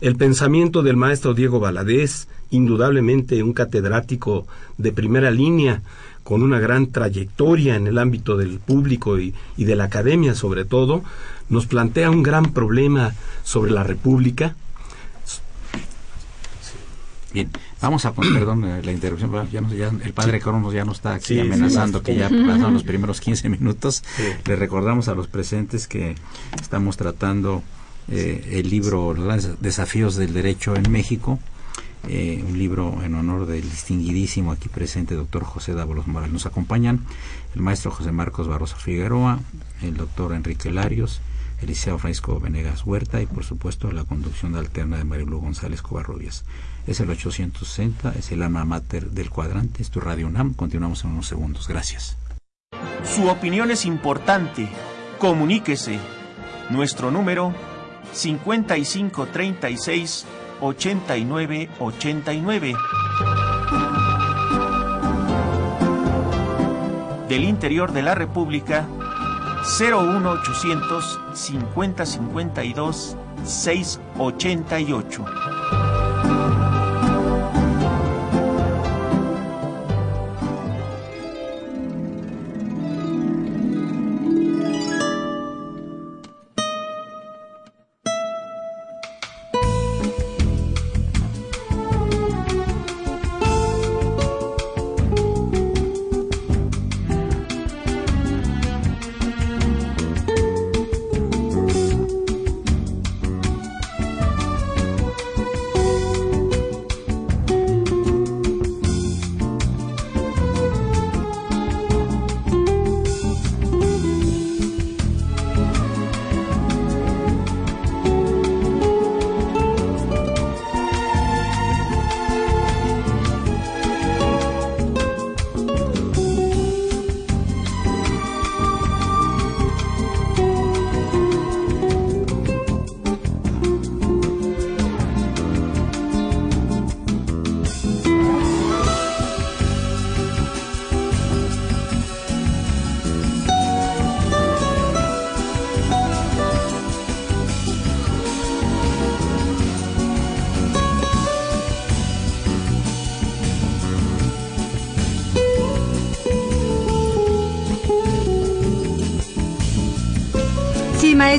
El 0.00 0.14
pensamiento 0.14 0.82
del 0.82 0.96
maestro 0.96 1.34
Diego 1.34 1.58
Valadez, 1.58 2.28
indudablemente 2.50 3.42
un 3.42 3.52
catedrático 3.52 4.46
de 4.76 4.92
primera 4.92 5.30
línea, 5.30 5.82
con 6.22 6.42
una 6.42 6.60
gran 6.60 6.88
trayectoria 6.88 7.74
en 7.76 7.86
el 7.86 7.96
ámbito 7.96 8.36
del 8.36 8.58
público 8.58 9.18
y, 9.18 9.32
de 9.56 9.74
la 9.74 9.84
academia 9.84 10.34
sobre 10.34 10.66
todo, 10.66 11.02
nos 11.48 11.66
plantea 11.66 12.10
un 12.10 12.22
gran 12.22 12.52
problema 12.52 13.14
sobre 13.44 13.70
la 13.70 13.82
República, 13.82 14.54
Bien, 17.32 17.50
vamos 17.80 18.04
a 18.04 18.12
poner, 18.12 18.32
perdón, 18.38 18.64
eh, 18.64 18.82
la 18.82 18.92
interrupción, 18.92 19.32
ya, 19.50 19.60
ya 19.68 19.88
el 19.88 20.12
padre 20.12 20.40
Cronos 20.40 20.72
ya 20.72 20.84
nos 20.84 20.98
está 20.98 21.14
aquí 21.14 21.38
amenazando 21.40 22.02
que 22.02 22.16
ya 22.16 22.28
pasaron 22.46 22.74
los 22.74 22.84
primeros 22.84 23.20
15 23.20 23.48
minutos. 23.48 24.02
Le 24.46 24.56
recordamos 24.56 25.08
a 25.08 25.14
los 25.14 25.28
presentes 25.28 25.86
que 25.86 26.14
estamos 26.60 26.96
tratando 26.96 27.62
eh, 28.08 28.60
el 28.60 28.70
libro 28.70 29.14
Los 29.14 29.60
desafíos 29.60 30.16
del 30.16 30.32
derecho 30.32 30.74
en 30.74 30.90
México 30.90 31.38
eh, 32.06 32.42
un 32.48 32.56
libro 32.56 33.02
en 33.02 33.14
honor 33.16 33.46
del 33.46 33.62
distinguidísimo 33.62 34.52
aquí 34.52 34.68
presente 34.68 35.14
doctor 35.14 35.44
José 35.44 35.74
Dávalos 35.74 36.06
Morales. 36.06 36.32
Nos 36.32 36.46
acompañan 36.46 37.04
el 37.54 37.60
maestro 37.60 37.90
José 37.90 38.12
Marcos 38.12 38.46
Barroso 38.46 38.76
Figueroa, 38.76 39.40
el 39.82 39.96
doctor 39.96 40.32
Enrique 40.32 40.70
Larios, 40.70 41.20
el 41.60 41.68
liceo 41.68 41.98
Francisco 41.98 42.38
Venegas 42.38 42.86
Huerta 42.86 43.20
y 43.20 43.26
por 43.26 43.44
supuesto 43.44 43.90
la 43.90 44.04
conducción 44.04 44.54
alterna 44.54 44.96
de 44.96 45.04
Marilu 45.04 45.40
González 45.40 45.82
Covarrubias. 45.82 46.44
Es 46.88 46.98
el 47.00 47.10
860, 47.10 48.14
es 48.18 48.32
el 48.32 48.42
alma 48.42 48.64
mater 48.64 49.10
del 49.10 49.28
cuadrante, 49.28 49.82
es 49.82 49.90
tu 49.90 50.00
Radio 50.00 50.26
UNAM. 50.26 50.54
Continuamos 50.54 51.04
en 51.04 51.10
unos 51.10 51.26
segundos. 51.26 51.68
Gracias. 51.68 52.16
Su 53.04 53.28
opinión 53.28 53.70
es 53.70 53.84
importante. 53.84 54.66
Comuníquese. 55.18 55.98
Nuestro 56.70 57.10
número 57.10 57.52
5536 58.14 60.24
8989. 60.62 62.74
Del 67.28 67.44
interior 67.44 67.92
de 67.92 68.00
la 68.00 68.14
República 68.14 68.88
01800 69.78 71.20
5052 71.34 73.14
688. 73.44 75.24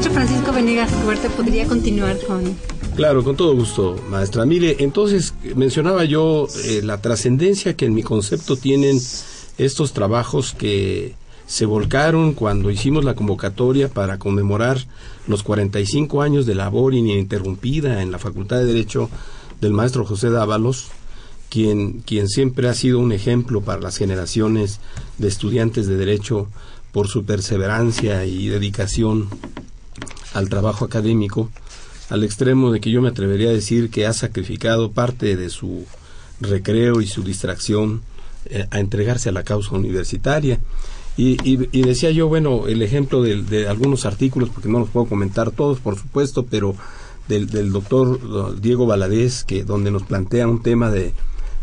Francisco 0.07 0.53
Venegas 0.53 0.89
podría 1.35 1.67
continuar 1.67 2.17
con... 2.25 2.55
Claro, 2.95 3.23
con 3.23 3.35
todo 3.35 3.53
gusto, 3.53 3.97
maestra. 4.09 4.45
Mire, 4.45 4.77
entonces 4.79 5.33
mencionaba 5.55 6.05
yo 6.05 6.47
eh, 6.65 6.81
la 6.83 7.01
trascendencia 7.01 7.75
que 7.75 7.85
en 7.85 7.93
mi 7.93 8.01
concepto 8.01 8.55
tienen 8.55 8.97
estos 9.57 9.91
trabajos 9.91 10.55
que 10.57 11.15
se 11.47 11.65
volcaron 11.65 12.33
cuando 12.33 12.71
hicimos 12.71 13.03
la 13.03 13.15
convocatoria 13.15 13.89
para 13.89 14.19
conmemorar 14.19 14.77
los 15.27 15.43
45 15.43 16.21
años 16.21 16.45
de 16.45 16.55
labor 16.55 16.93
ininterrumpida 16.93 18.01
en 18.01 18.11
la 18.11 18.19
Facultad 18.19 18.57
de 18.59 18.65
Derecho 18.65 19.09
del 19.59 19.73
maestro 19.73 20.05
José 20.05 20.29
Dávalos, 20.29 20.89
quien, 21.49 22.01
quien 22.01 22.29
siempre 22.29 22.69
ha 22.69 22.73
sido 22.73 22.99
un 22.99 23.11
ejemplo 23.11 23.61
para 23.61 23.81
las 23.81 23.97
generaciones 23.97 24.79
de 25.17 25.27
estudiantes 25.27 25.87
de 25.87 25.97
Derecho 25.97 26.47
por 26.91 27.07
su 27.07 27.25
perseverancia 27.25 28.25
y 28.25 28.47
dedicación 28.47 29.27
al 30.33 30.49
trabajo 30.49 30.85
académico, 30.85 31.49
al 32.09 32.23
extremo 32.23 32.71
de 32.71 32.79
que 32.79 32.91
yo 32.91 33.01
me 33.01 33.09
atrevería 33.09 33.49
a 33.49 33.53
decir 33.53 33.89
que 33.89 34.05
ha 34.05 34.13
sacrificado 34.13 34.91
parte 34.91 35.35
de 35.35 35.49
su 35.49 35.85
recreo 36.41 37.01
y 37.01 37.07
su 37.07 37.23
distracción 37.23 38.01
eh, 38.45 38.67
a 38.71 38.79
entregarse 38.79 39.29
a 39.29 39.31
la 39.31 39.43
causa 39.43 39.75
universitaria. 39.75 40.59
Y, 41.21 41.81
decía 41.81 42.11
yo, 42.11 42.29
bueno, 42.29 42.67
el 42.67 42.81
ejemplo 42.81 43.21
de, 43.21 43.67
algunos 43.67 44.05
artículos, 44.05 44.47
porque 44.47 44.69
no 44.69 44.79
los 44.79 44.89
puedo 44.89 45.05
comentar 45.05 45.51
todos, 45.51 45.79
por 45.79 45.97
supuesto, 45.97 46.45
pero 46.45 46.75
del, 47.27 47.73
doctor 47.73 48.61
Diego 48.61 48.85
Valadez, 48.85 49.43
que 49.43 49.65
donde 49.65 49.91
nos 49.91 50.03
plantea 50.03 50.47
un 50.47 50.63
tema 50.63 50.89
de, 50.89 51.11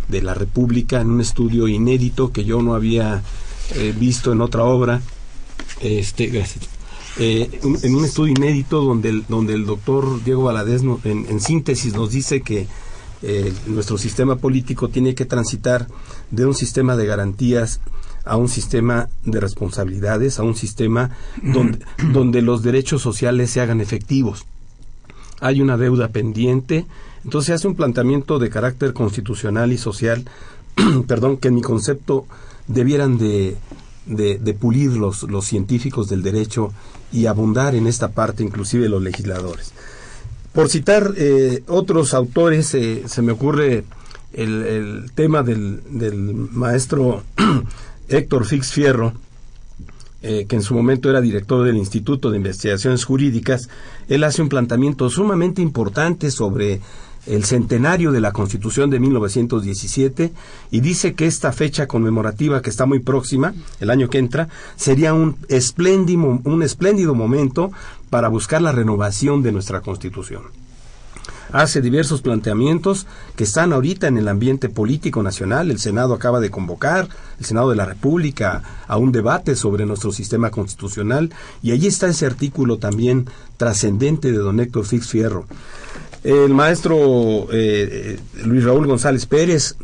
de 0.09 0.20
la 0.20 0.35
República 0.35 1.00
en 1.00 1.09
un 1.09 1.22
estudio 1.22 1.68
inédito 1.68 2.33
que 2.33 2.44
yo 2.44 2.61
no 2.61 2.74
había 2.74 3.22
eh, 3.76 3.94
visto 3.98 4.31
en 4.31 4.42
otra 4.42 4.64
obra. 4.64 5.00
Este, 5.81 6.26
gracias 6.26 6.75
eh, 7.18 7.61
en 7.62 7.94
un 7.94 8.05
estudio 8.05 8.35
inédito 8.37 8.83
donde 8.83 9.09
el, 9.09 9.24
donde 9.26 9.55
el 9.55 9.64
doctor 9.64 10.22
Diego 10.22 10.44
Valadez 10.44 10.83
en, 11.05 11.40
síntesis 11.40 11.94
nos 11.94 12.11
dice 12.11 12.42
que 12.42 12.66
eh, 13.22 13.52
nuestro 13.66 13.96
sistema 13.96 14.37
político 14.37 14.88
tiene 14.88 15.14
que 15.14 15.24
transitar 15.24 15.88
de 16.31 16.44
un 16.44 16.55
sistema 16.55 16.94
de 16.94 17.07
garantías 17.07 17.81
a 18.26 18.37
un 18.37 18.48
sistema 18.48 19.09
de 19.24 19.40
responsabilidades, 19.40 20.38
a 20.38 20.42
un 20.42 20.57
sistema 20.57 21.11
donde, 21.42 21.79
donde 22.12 22.42
los 22.42 22.62
derechos 22.62 23.00
sociales 23.00 23.50
se 23.50 23.61
hagan 23.61 23.81
efectivos. 23.81 24.44
Hay 25.40 25.62
una 25.62 25.76
deuda 25.76 26.09
pendiente, 26.09 26.87
entonces 27.24 27.46
se 27.46 27.52
hace 27.55 27.68
un 27.68 27.76
planteamiento 27.76 28.38
de 28.38 28.50
carácter 28.50 28.92
constitucional 28.92 29.72
y 29.72 29.79
social, 29.79 30.24
perdón, 31.07 31.38
que 31.38 31.48
en 31.48 31.55
mi 31.55 31.62
concepto 31.62 32.26
debieran 32.66 33.16
de, 33.16 33.57
de, 34.06 34.38
pulir 34.58 34.92
los, 34.92 35.24
los 35.24 35.44
científicos 35.44 36.08
del 36.08 36.22
derecho 36.22 36.72
y 37.12 37.26
abundar 37.26 37.74
en 37.74 37.86
esta 37.86 38.08
parte 38.08 38.42
inclusive 38.42 38.88
los 38.88 39.02
legisladores. 39.02 39.72
Por 40.52 40.70
citar 40.70 41.12
eh, 41.16 41.62
otros 41.66 42.14
autores, 42.14 42.72
eh, 42.74 43.02
se 43.06 43.20
me 43.20 43.32
ocurre 43.32 43.84
el, 44.32 45.10
tema 45.14 45.42
del, 45.42 45.82
maestro 46.52 47.24
Héctor 48.08 48.46
Fix 48.46 48.72
Fierro, 48.72 49.12
eh, 50.22 50.46
que 50.48 50.56
en 50.56 50.62
su 50.62 50.74
momento 50.74 51.10
era 51.10 51.20
director 51.20 51.64
del 51.64 51.76
Instituto 51.76 52.30
de 52.30 52.38
Investigaciones 52.38 53.04
Jurídicas, 53.04 53.68
él 54.08 54.24
hace 54.24 54.40
un 54.40 54.48
planteamiento 54.48 55.10
sumamente 55.10 55.60
importante 55.60 56.30
sobre 56.30 56.80
el 57.26 57.44
centenario 57.44 58.12
de 58.12 58.20
la 58.20 58.32
Constitución 58.32 58.90
de 58.90 59.00
1917 59.00 60.32
y 60.70 60.80
dice 60.80 61.14
que 61.14 61.26
esta 61.26 61.52
fecha 61.52 61.86
conmemorativa 61.86 62.62
que 62.62 62.70
está 62.70 62.86
muy 62.86 63.00
próxima, 63.00 63.54
el 63.80 63.90
año 63.90 64.08
que 64.08 64.18
entra, 64.18 64.48
sería 64.76 65.12
un 65.12 65.36
espléndido, 65.48 66.40
un 66.44 66.62
espléndido 66.62 67.14
momento 67.14 67.72
para 68.10 68.28
buscar 68.28 68.62
la 68.62 68.72
renovación 68.72 69.42
de 69.42 69.52
nuestra 69.52 69.80
Constitución. 69.80 70.42
Hace 71.52 71.80
diversos 71.80 72.22
planteamientos 72.22 73.06
que 73.36 73.44
están 73.44 73.72
ahorita 73.72 74.08
en 74.08 74.18
el 74.18 74.26
ambiente 74.26 74.68
político 74.68 75.22
nacional. 75.22 75.70
El 75.70 75.78
Senado 75.78 76.12
acaba 76.12 76.40
de 76.40 76.50
convocar, 76.50 77.08
el 77.38 77.44
Senado 77.44 77.70
de 77.70 77.76
la 77.76 77.84
República, 77.84 78.62
a 78.88 78.96
un 78.96 79.12
debate 79.12 79.54
sobre 79.54 79.86
nuestro 79.86 80.10
sistema 80.10 80.50
constitucional 80.50 81.32
y 81.62 81.70
allí 81.70 81.86
está 81.86 82.08
ese 82.08 82.26
artículo 82.26 82.78
también 82.78 83.30
trascendente 83.56 84.32
de 84.32 84.38
don 84.38 84.58
Héctor 84.58 84.86
Fix 84.86 85.08
Fierro. 85.08 85.46
El 86.26 86.54
maestro 86.54 87.46
eh, 87.52 88.18
Luis 88.44 88.64
Raúl 88.64 88.88
González 88.88 89.26
Pérez, 89.26 89.76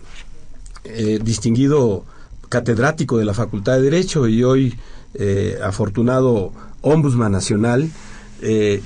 eh, 0.83 1.21
distinguido 1.23 2.05
catedrático 2.49 3.17
de 3.17 3.25
la 3.25 3.33
Facultad 3.33 3.75
de 3.75 3.83
Derecho 3.83 4.27
y 4.27 4.43
hoy 4.43 4.75
eh, 5.15 5.61
afortunado 5.63 6.53
ombudsman 6.81 7.31
nacional, 7.31 7.89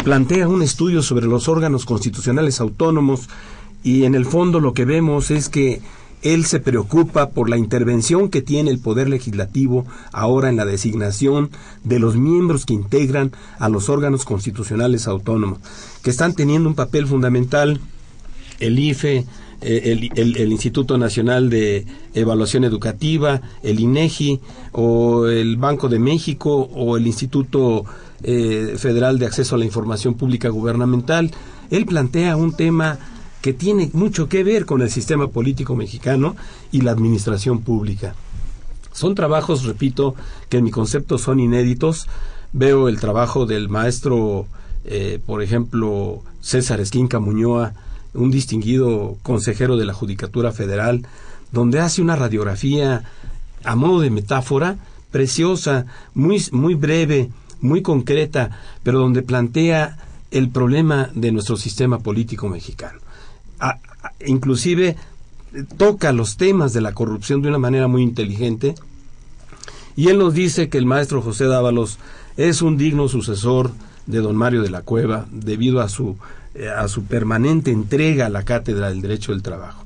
plantea 0.05 0.49
un 0.49 0.61
estudio 0.61 1.01
sobre 1.01 1.25
los 1.25 1.49
órganos 1.49 1.87
constitucionales 1.87 2.61
autónomos 2.61 3.31
y 3.83 4.05
en 4.05 4.15
el 4.15 4.27
fondo 4.27 4.61
lo 4.61 4.75
que 4.75 4.85
vemos 4.85 5.31
es 5.31 5.49
que 5.49 5.81
él 6.23 6.45
se 6.45 6.61
preocupa 6.61 7.31
por 7.31 7.49
la 7.49 7.57
intervención 7.57 8.29
que 8.29 8.43
tiene 8.43 8.71
el 8.71 8.79
Poder 8.79 9.09
Legislativo 9.09 9.85
ahora 10.13 10.49
en 10.49 10.57
la 10.57 10.65
designación 10.65 11.51
de 11.85 11.99
los 11.99 12.17
miembros 12.17 12.67
que 12.67 12.75
integran 12.75 13.33
a 13.59 13.69
los 13.69 13.89
órganos 13.89 14.25
constitucionales 14.25 15.07
autónomos, 15.07 15.61
que 16.03 16.11
están 16.11 16.35
teniendo 16.35 16.69
un 16.69 16.75
papel 16.75 17.07
fundamental 17.07 17.81
el 18.59 18.79
IFE, 18.79 19.27
eh, 19.63 20.11
el, 20.17 20.53
Instituto 20.53 20.99
Nacional 20.99 21.49
de 21.49 21.87
Evaluación 22.15 22.65
Educativa, 22.65 23.41
el 23.63 23.81
INEGI, 23.81 24.41
o 24.73 25.27
el 25.27 25.57
Banco 25.57 25.89
de 25.89 25.99
México, 25.99 26.69
o 26.75 26.97
el 26.97 27.07
Instituto 27.07 27.85
eh, 28.23 28.75
Federal 28.77 29.19
de 29.19 29.27
Acceso 29.27 29.55
a 29.55 29.59
la 29.59 29.65
Información 29.65 30.15
Pública 30.15 30.49
Gubernamental. 30.49 31.31
Él 31.71 31.87
plantea 31.87 32.37
un 32.37 32.53
tema 32.53 32.99
que 33.41 33.53
tiene 33.53 33.91
mucho 33.93 34.29
que 34.29 34.45
ver 34.45 34.67
con 34.67 34.83
el 34.83 34.91
sistema 34.91 35.29
político 35.29 35.77
mexicano 35.77 36.37
y 36.73 36.81
la 36.81 36.93
administración 36.93 37.63
pública. 37.63 38.15
Son 38.93 39.15
trabajos, 39.15 39.65
repito, 39.65 40.15
que 40.49 40.57
en 40.59 40.65
mi 40.65 40.71
concepto 40.71 41.19
son 41.19 41.39
inéditos. 41.39 42.09
Veo 42.53 42.89
el 42.89 42.99
trabajo 42.99 43.45
del 43.45 43.69
maestro, 43.69 44.47
eh, 44.85 45.21
por 45.25 45.43
ejemplo, 45.43 46.23
César 46.41 46.81
Esquinca 46.81 47.19
Muñoa, 47.19 47.75
un 48.15 48.31
distinguido 48.31 49.17
consejero 49.23 49.77
de 49.77 49.85
la 49.85 49.93
Judicatura 49.93 50.53
Federal, 50.53 51.07
donde 51.53 51.81
hace 51.81 52.01
una 52.03 52.17
radiografía 52.17 53.05
a 53.65 53.77
modo 53.77 54.01
de 54.01 54.11
metáfora 54.11 54.79
preciosa, 55.11 55.87
muy, 56.15 56.43
muy 56.53 56.75
breve, 56.75 57.31
muy 57.61 57.83
concreta, 57.83 58.59
pero 58.83 58.99
donde 58.99 59.23
plantea 59.23 59.99
el 60.31 60.51
problema 60.51 61.11
de 61.15 61.33
nuestro 61.33 61.57
sistema 61.57 61.99
político 61.99 62.49
mexicano. 62.49 62.99
Inclusive 64.25 64.97
eh, 65.55 65.65
toca 65.77 66.13
los 66.13 66.37
temas 66.37 66.73
de 66.73 66.81
la 66.81 66.93
corrupción 66.93 67.43
de 67.43 67.49
una 67.49 67.59
manera 67.59 67.89
muy 67.89 68.03
inteligente 68.03 68.75
y 69.97 70.09
él 70.09 70.19
nos 70.19 70.35
dice 70.35 70.69
que 70.69 70.79
el 70.79 70.87
maestro 70.87 71.23
José 71.23 71.47
Dávalos 71.47 71.99
es 72.37 72.61
un 72.61 72.77
digno 72.77 73.09
sucesor 73.09 73.73
de 74.07 74.19
don 74.19 74.37
Mario 74.37 74.63
de 74.63 74.71
la 74.71 74.83
Cueva 74.83 75.27
debido 75.31 75.81
a 75.81 75.89
su, 75.89 76.17
eh, 76.55 76.69
a 76.69 76.87
su 76.89 77.05
permanente 77.05 77.71
entrega 77.71 78.27
a 78.27 78.31
la 78.31 78.45
cátedra 78.45 78.91
del 78.91 79.01
derecho 79.01 79.33
del 79.33 79.43
trabajo. 79.43 79.85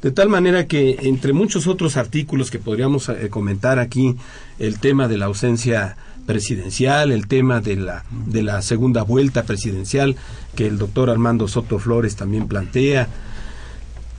De 0.00 0.12
tal 0.12 0.28
manera 0.28 0.68
que 0.68 0.96
entre 1.02 1.32
muchos 1.32 1.66
otros 1.66 1.96
artículos 1.96 2.52
que 2.52 2.60
podríamos 2.60 3.08
eh, 3.08 3.28
comentar 3.30 3.80
aquí, 3.80 4.14
el 4.60 4.78
tema 4.78 5.08
de 5.08 5.18
la 5.18 5.26
ausencia 5.26 5.96
presidencial, 6.28 7.10
el 7.10 7.26
tema 7.26 7.62
de 7.62 7.76
la, 7.76 8.04
de 8.26 8.42
la 8.42 8.60
segunda 8.60 9.02
vuelta 9.02 9.44
presidencial 9.44 10.14
que 10.54 10.66
el 10.66 10.76
doctor 10.76 11.08
Armando 11.08 11.48
Soto 11.48 11.78
Flores 11.78 12.16
también 12.16 12.48
plantea, 12.48 13.08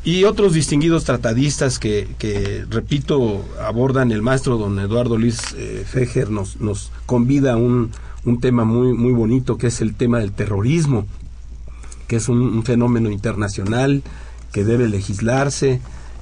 y 0.03 0.23
otros 0.23 0.53
distinguidos 0.53 1.03
tratadistas 1.03 1.77
que, 1.77 2.07
que, 2.17 2.65
repito, 2.67 3.45
abordan 3.63 4.11
el 4.11 4.23
maestro 4.23 4.57
don 4.57 4.79
Eduardo 4.79 5.19
Luis 5.19 5.39
eh, 5.55 5.85
nos, 6.31 6.59
nos 6.59 6.91
convida 7.05 7.53
a 7.53 7.57
un, 7.57 7.91
un 8.25 8.39
tema 8.41 8.65
muy, 8.65 8.93
muy 8.93 9.13
bonito 9.13 9.59
que 9.59 9.67
es 9.67 9.79
el 9.79 9.93
tema 9.93 10.17
del 10.17 10.31
terrorismo, 10.31 11.05
que 12.07 12.15
es 12.15 12.27
un 12.27 12.63
fenómeno 12.63 13.11
internacional 13.11 14.01
que 14.51 14.63
debe 14.63 14.89
legislarse. 14.89 15.79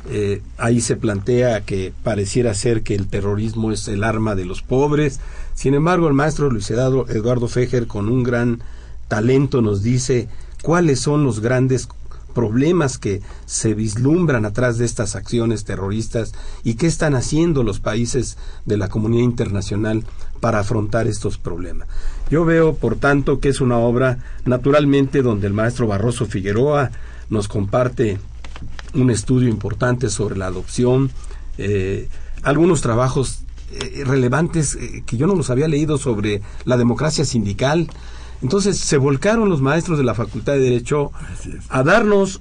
Eh, 0.10 0.42
ahí 0.58 0.80
se 0.80 0.96
plantea 0.96 1.62
que 1.62 1.94
pareciera 2.04 2.54
ser 2.54 2.84
que 2.84 2.96
el 2.96 3.08
terrorismo 3.08 3.72
es 3.72 3.88
el 3.88 4.04
arma 4.04 4.36
de 4.36 4.46
los 4.46 4.62
pobres. 4.62 5.20
Sin 5.54 5.74
embargo, 5.74 6.08
el 6.08 6.14
maestro 6.14 6.50
Luis 6.50 6.72
Eduardo, 6.72 7.48
Fejer, 7.48 7.88
con 7.88 8.08
un 8.08 8.24
gran 8.24 8.62
talento, 9.08 9.62
nos 9.62 9.84
dice 9.84 10.30
cuáles 10.62 11.00
son 11.00 11.24
los 11.24 11.40
grandes 11.40 11.90
problemas 12.34 13.00
que 13.00 13.22
se 13.48 13.74
vislumbran 13.74 14.46
atrás 14.46 14.78
de 14.78 14.86
estas 14.86 15.16
acciones 15.16 15.66
terroristas 15.66 16.34
y 16.64 16.76
qué 16.76 16.86
están 16.86 17.16
haciendo 17.16 17.64
los 17.64 17.80
países 17.80 18.38
de 18.66 18.78
la 18.78 18.90
comunidad 18.90 19.24
internacional 19.24 20.04
para 20.40 20.60
afrontar 20.60 21.08
estos 21.08 21.40
problemas. 21.40 21.88
Yo 22.30 22.46
veo, 22.46 22.76
por 22.76 22.96
tanto, 22.96 23.40
que 23.40 23.50
es 23.50 23.60
una 23.60 23.78
obra 23.80 24.20
naturalmente 24.46 25.24
donde 25.24 25.48
el 25.48 25.54
maestro 25.54 25.88
Barroso 25.88 26.28
Figueroa 26.28 26.92
nos 27.30 27.48
comparte 27.48 28.20
un 28.94 29.10
estudio 29.10 29.50
importante 29.50 30.10
sobre 30.10 30.38
la 30.38 30.48
adopción, 30.48 31.12
eh, 31.58 32.08
algunos 32.44 32.82
trabajos 32.82 33.40
eh, 33.72 34.04
relevantes 34.06 34.76
eh, 34.76 35.04
que 35.06 35.18
yo 35.18 35.28
no 35.28 35.36
los 35.36 35.50
había 35.50 35.68
leído 35.68 35.98
sobre 35.98 36.42
la 36.66 36.78
democracia 36.78 37.26
sindical, 37.26 37.90
entonces 38.42 38.78
se 38.78 38.98
volcaron 38.98 39.50
los 39.50 39.62
maestros 39.62 39.98
de 39.98 40.04
la 40.04 40.14
Facultad 40.14 40.54
de 40.54 40.60
Derecho 40.60 41.12
a 41.70 41.84
darnos 41.84 42.40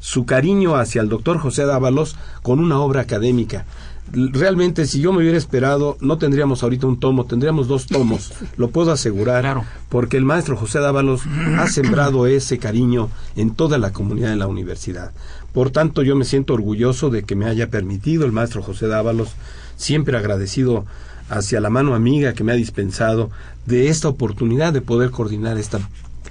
su 0.00 0.26
cariño 0.26 0.74
hacia 0.74 1.00
el 1.00 1.08
doctor 1.08 1.38
José 1.38 1.64
Dávalos 1.64 2.16
con 2.42 2.58
una 2.58 2.80
obra 2.80 3.02
académica. 3.02 3.64
Realmente, 4.10 4.86
si 4.86 5.00
yo 5.00 5.12
me 5.12 5.18
hubiera 5.18 5.38
esperado, 5.38 5.96
no 6.00 6.18
tendríamos 6.18 6.62
ahorita 6.64 6.88
un 6.88 6.98
tomo, 6.98 7.24
tendríamos 7.24 7.68
dos 7.68 7.86
tomos, 7.86 8.32
lo 8.56 8.68
puedo 8.70 8.90
asegurar, 8.90 9.42
Claro. 9.42 9.64
porque 9.88 10.16
el 10.16 10.24
maestro 10.24 10.56
José 10.56 10.80
Dávalos 10.80 11.22
ha 11.56 11.68
sembrado 11.68 12.26
ese 12.26 12.58
cariño 12.58 13.08
en 13.36 13.54
toda 13.54 13.78
la 13.78 13.92
comunidad 13.92 14.30
de 14.30 14.36
la 14.36 14.48
universidad. 14.48 15.12
Por 15.52 15.70
tanto, 15.70 16.02
yo 16.02 16.16
me 16.16 16.24
siento 16.24 16.54
orgulloso 16.54 17.10
de 17.10 17.24
que 17.24 17.36
me 17.36 17.46
haya 17.46 17.68
permitido 17.68 18.24
el 18.24 18.32
maestro 18.32 18.62
José 18.62 18.86
Dávalos, 18.86 19.30
siempre 19.76 20.16
agradecido 20.16 20.84
hacia 21.28 21.60
la 21.60 21.70
mano 21.70 21.94
amiga 21.94 22.32
que 22.32 22.44
me 22.44 22.52
ha 22.52 22.56
dispensado 22.56 23.30
de 23.66 23.88
esta 23.88 24.08
oportunidad 24.08 24.72
de 24.72 24.80
poder 24.80 25.10
coordinar 25.10 25.58
esta, 25.58 25.80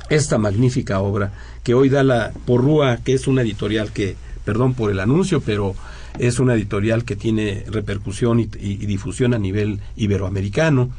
esta 0.10 0.38
magnífica 0.38 1.00
obra 1.00 1.34
que 1.64 1.74
hoy 1.74 1.90
da 1.90 2.04
la 2.04 2.32
Porrúa, 2.46 2.98
que 2.98 3.14
es 3.14 3.28
una 3.28 3.42
editorial 3.44 3.92
que, 3.92 4.16
perdón 4.44 4.74
por 4.74 4.92
el 4.92 5.00
anuncio, 5.00 5.42
pero 5.42 5.76
es 6.20 6.40
una 6.40 6.56
editorial 6.56 7.06
que 7.06 7.16
tiene 7.16 7.64
repercusión 7.68 8.40
y, 8.40 8.44
y- 8.60 8.72
y 8.74 8.86
difusión 8.86 9.34
a 9.34 9.40
nivel 9.40 9.80
iberoamericano. 9.96 10.90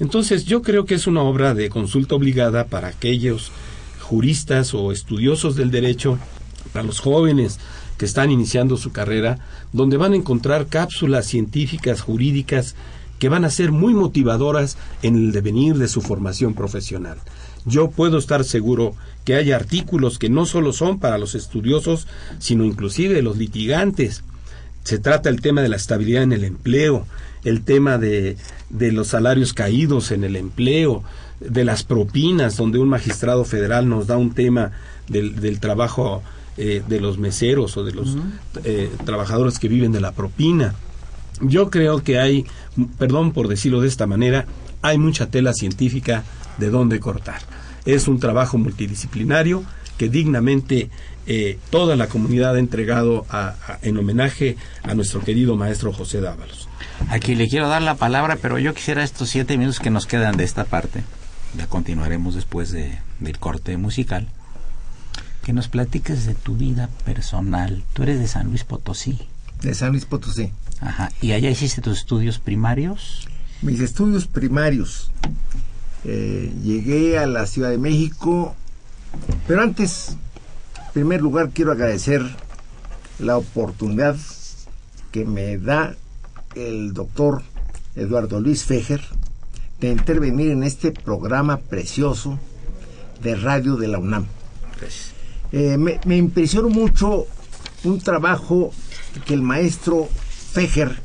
Entonces 0.00 0.44
yo 0.44 0.62
creo 0.62 0.84
que 0.86 0.94
es 0.96 1.06
una 1.06 1.22
obra 1.22 1.54
de 1.54 1.70
consulta 1.70 2.14
obligada 2.14 2.64
para 2.66 2.88
aquellos 2.88 3.52
juristas 4.00 4.74
o 4.74 4.92
estudiosos 4.92 5.56
del 5.56 5.70
derecho, 5.70 6.18
para 6.72 6.84
los 6.84 7.00
jóvenes 7.00 7.58
que 7.98 8.06
están 8.06 8.30
iniciando 8.30 8.76
su 8.76 8.92
carrera, 8.92 9.38
donde 9.72 9.96
van 9.96 10.14
a 10.14 10.16
encontrar 10.16 10.66
cápsulas 10.66 11.26
científicas, 11.26 12.00
jurídicas, 12.00 12.74
que 13.18 13.28
van 13.28 13.44
a 13.44 13.50
ser 13.50 13.70
muy 13.70 13.92
motivadoras 13.92 14.78
en 15.02 15.14
el 15.14 15.32
devenir 15.32 15.76
de 15.76 15.88
su 15.88 16.00
formación 16.00 16.54
profesional. 16.54 17.18
Yo 17.66 17.90
puedo 17.90 18.16
estar 18.16 18.44
seguro 18.44 18.94
que 19.26 19.34
hay 19.34 19.52
artículos 19.52 20.18
que 20.18 20.30
no 20.30 20.46
solo 20.46 20.72
son 20.72 20.98
para 20.98 21.18
los 21.18 21.34
estudiosos, 21.34 22.06
sino 22.38 22.64
inclusive 22.64 23.20
los 23.20 23.36
litigantes. 23.36 24.24
Se 24.82 24.98
trata 24.98 25.28
el 25.28 25.42
tema 25.42 25.60
de 25.60 25.68
la 25.68 25.76
estabilidad 25.76 26.22
en 26.22 26.32
el 26.32 26.44
empleo, 26.44 27.06
el 27.44 27.62
tema 27.62 27.98
de, 27.98 28.38
de 28.70 28.92
los 28.92 29.08
salarios 29.08 29.52
caídos 29.52 30.10
en 30.10 30.24
el 30.24 30.36
empleo, 30.36 31.04
de 31.40 31.64
las 31.64 31.84
propinas, 31.84 32.56
donde 32.56 32.78
un 32.78 32.88
magistrado 32.88 33.44
federal 33.44 33.88
nos 33.88 34.06
da 34.06 34.16
un 34.16 34.32
tema 34.32 34.72
del, 35.08 35.36
del 35.40 35.60
trabajo 35.60 36.22
eh, 36.62 36.82
de 36.86 37.00
los 37.00 37.16
meseros 37.18 37.76
o 37.78 37.84
de 37.84 37.92
los 37.92 38.16
eh, 38.64 38.90
trabajadores 39.06 39.58
que 39.58 39.68
viven 39.68 39.92
de 39.92 40.00
la 40.00 40.12
propina. 40.12 40.74
Yo 41.40 41.70
creo 41.70 42.02
que 42.04 42.18
hay, 42.18 42.44
perdón 42.98 43.32
por 43.32 43.48
decirlo 43.48 43.80
de 43.80 43.88
esta 43.88 44.06
manera, 44.06 44.44
hay 44.82 44.98
mucha 44.98 45.30
tela 45.30 45.52
científica 45.54 46.22
de 46.58 46.68
dónde 46.70 47.00
cortar. 47.00 47.40
Es 47.86 48.08
un 48.08 48.20
trabajo 48.20 48.58
multidisciplinario 48.58 49.64
que 49.96 50.08
dignamente 50.08 50.90
eh, 51.26 51.58
toda 51.70 51.96
la 51.96 52.08
comunidad 52.08 52.56
ha 52.56 52.58
entregado 52.58 53.24
a- 53.30 53.54
a- 53.66 53.78
en 53.82 53.96
homenaje 53.98 54.56
a 54.82 54.94
nuestro 54.94 55.20
querido 55.20 55.56
maestro 55.56 55.92
José 55.92 56.20
Dávalos. 56.20 56.68
Aquí 57.08 57.34
le 57.34 57.48
quiero 57.48 57.68
dar 57.68 57.82
la 57.82 57.94
palabra, 57.94 58.36
pero 58.40 58.58
yo 58.58 58.74
quisiera 58.74 59.02
estos 59.04 59.28
siete 59.30 59.56
minutos 59.56 59.78
que 59.80 59.90
nos 59.90 60.06
quedan 60.06 60.36
de 60.36 60.44
esta 60.44 60.64
parte, 60.64 61.02
ya 61.56 61.66
continuaremos 61.66 62.34
después 62.34 62.70
de, 62.72 62.98
del 63.20 63.38
corte 63.38 63.76
musical, 63.76 64.28
que 65.50 65.54
nos 65.54 65.66
platiques 65.66 66.26
de 66.26 66.36
tu 66.36 66.54
vida 66.54 66.88
personal. 67.04 67.82
Tú 67.92 68.04
eres 68.04 68.20
de 68.20 68.28
San 68.28 68.50
Luis 68.50 68.62
Potosí. 68.62 69.18
de 69.62 69.74
San 69.74 69.90
Luis 69.90 70.04
Potosí. 70.04 70.52
Ajá. 70.80 71.10
¿Y 71.20 71.32
allá 71.32 71.50
hiciste 71.50 71.82
tus 71.82 71.98
estudios 71.98 72.38
primarios? 72.38 73.26
Mis 73.60 73.80
estudios 73.80 74.28
primarios. 74.28 75.10
eh, 76.04 76.54
llegué 76.62 77.18
a 77.18 77.26
la 77.26 77.48
Ciudad 77.48 77.70
de 77.70 77.78
México, 77.78 78.54
pero 79.48 79.62
antes, 79.62 80.10
en 80.76 80.92
primer 80.92 81.20
lugar, 81.20 81.50
quiero 81.52 81.72
agradecer 81.72 82.22
la 83.18 83.36
oportunidad 83.36 84.16
que 85.10 85.24
me 85.24 85.58
da 85.58 85.96
el 86.54 86.94
doctor 86.94 87.42
Eduardo 87.96 88.40
Luis 88.40 88.62
Fejer 88.62 89.02
de 89.80 89.90
intervenir 89.90 90.52
en 90.52 90.62
este 90.62 90.92
programa 90.92 91.56
precioso 91.56 92.38
de 93.20 93.34
radio 93.34 93.74
de 93.74 93.88
la 93.88 93.98
UNAM. 93.98 94.26
Eh, 95.52 95.76
me, 95.78 96.16
impresionó 96.16 96.68
mucho 96.68 97.26
un 97.84 98.00
trabajo 98.00 98.70
que 99.26 99.34
el 99.34 99.42
maestro 99.42 100.08
Fejer 100.52 101.02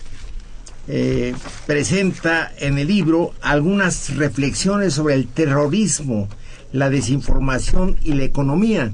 eh, 0.87 1.33
presenta 1.65 2.51
en 2.57 2.77
el 2.77 2.87
libro 2.87 3.33
algunas 3.41 4.15
reflexiones 4.15 4.93
sobre 4.93 5.15
el 5.15 5.27
terrorismo, 5.27 6.29
la 6.71 6.89
desinformación 6.89 7.97
y 8.03 8.13
la 8.13 8.23
economía. 8.23 8.93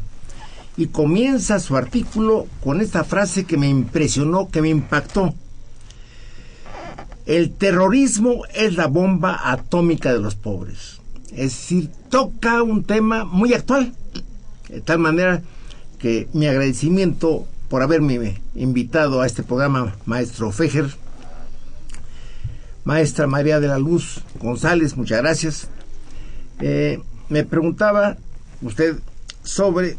Y 0.77 0.87
comienza 0.87 1.59
su 1.59 1.75
artículo 1.75 2.47
con 2.63 2.79
esta 2.79 3.03
frase 3.03 3.43
que 3.43 3.57
me 3.57 3.67
impresionó, 3.67 4.49
que 4.49 4.61
me 4.61 4.69
impactó. 4.69 5.33
El 7.25 7.51
terrorismo 7.51 8.43
es 8.53 8.75
la 8.75 8.87
bomba 8.87 9.51
atómica 9.51 10.13
de 10.13 10.19
los 10.19 10.35
pobres. 10.35 11.01
Es 11.31 11.51
decir, 11.53 11.89
toca 12.09 12.63
un 12.63 12.83
tema 12.83 13.25
muy 13.25 13.53
actual. 13.53 13.93
De 14.71 14.79
tal 14.79 14.99
manera 14.99 15.41
que 15.99 16.29
mi 16.33 16.47
agradecimiento 16.47 17.45
por 17.69 17.81
haberme 17.81 18.41
invitado 18.55 19.21
a 19.21 19.27
este 19.27 19.43
programa, 19.43 19.95
maestro 20.05 20.51
Fejer. 20.51 20.89
Maestra 22.85 23.27
María 23.27 23.59
de 23.59 23.67
la 23.67 23.77
Luz 23.77 24.21
González, 24.39 24.95
muchas 24.97 25.19
gracias. 25.19 25.67
Eh, 26.61 26.99
me 27.29 27.43
preguntaba 27.43 28.17
usted 28.61 28.97
sobre, 29.43 29.97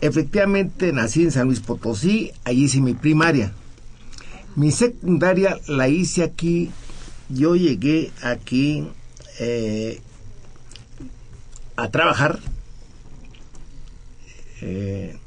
efectivamente 0.00 0.92
nací 0.92 1.24
en 1.24 1.30
San 1.30 1.46
Luis 1.46 1.60
Potosí, 1.60 2.32
allí 2.44 2.64
hice 2.64 2.80
mi 2.80 2.94
primaria. 2.94 3.52
Mi 4.54 4.70
secundaria 4.70 5.58
la 5.66 5.88
hice 5.88 6.22
aquí, 6.22 6.70
yo 7.30 7.56
llegué 7.56 8.12
aquí 8.22 8.86
eh, 9.38 10.00
a 11.76 11.88
trabajar 11.88 12.38
eh, 14.60 15.18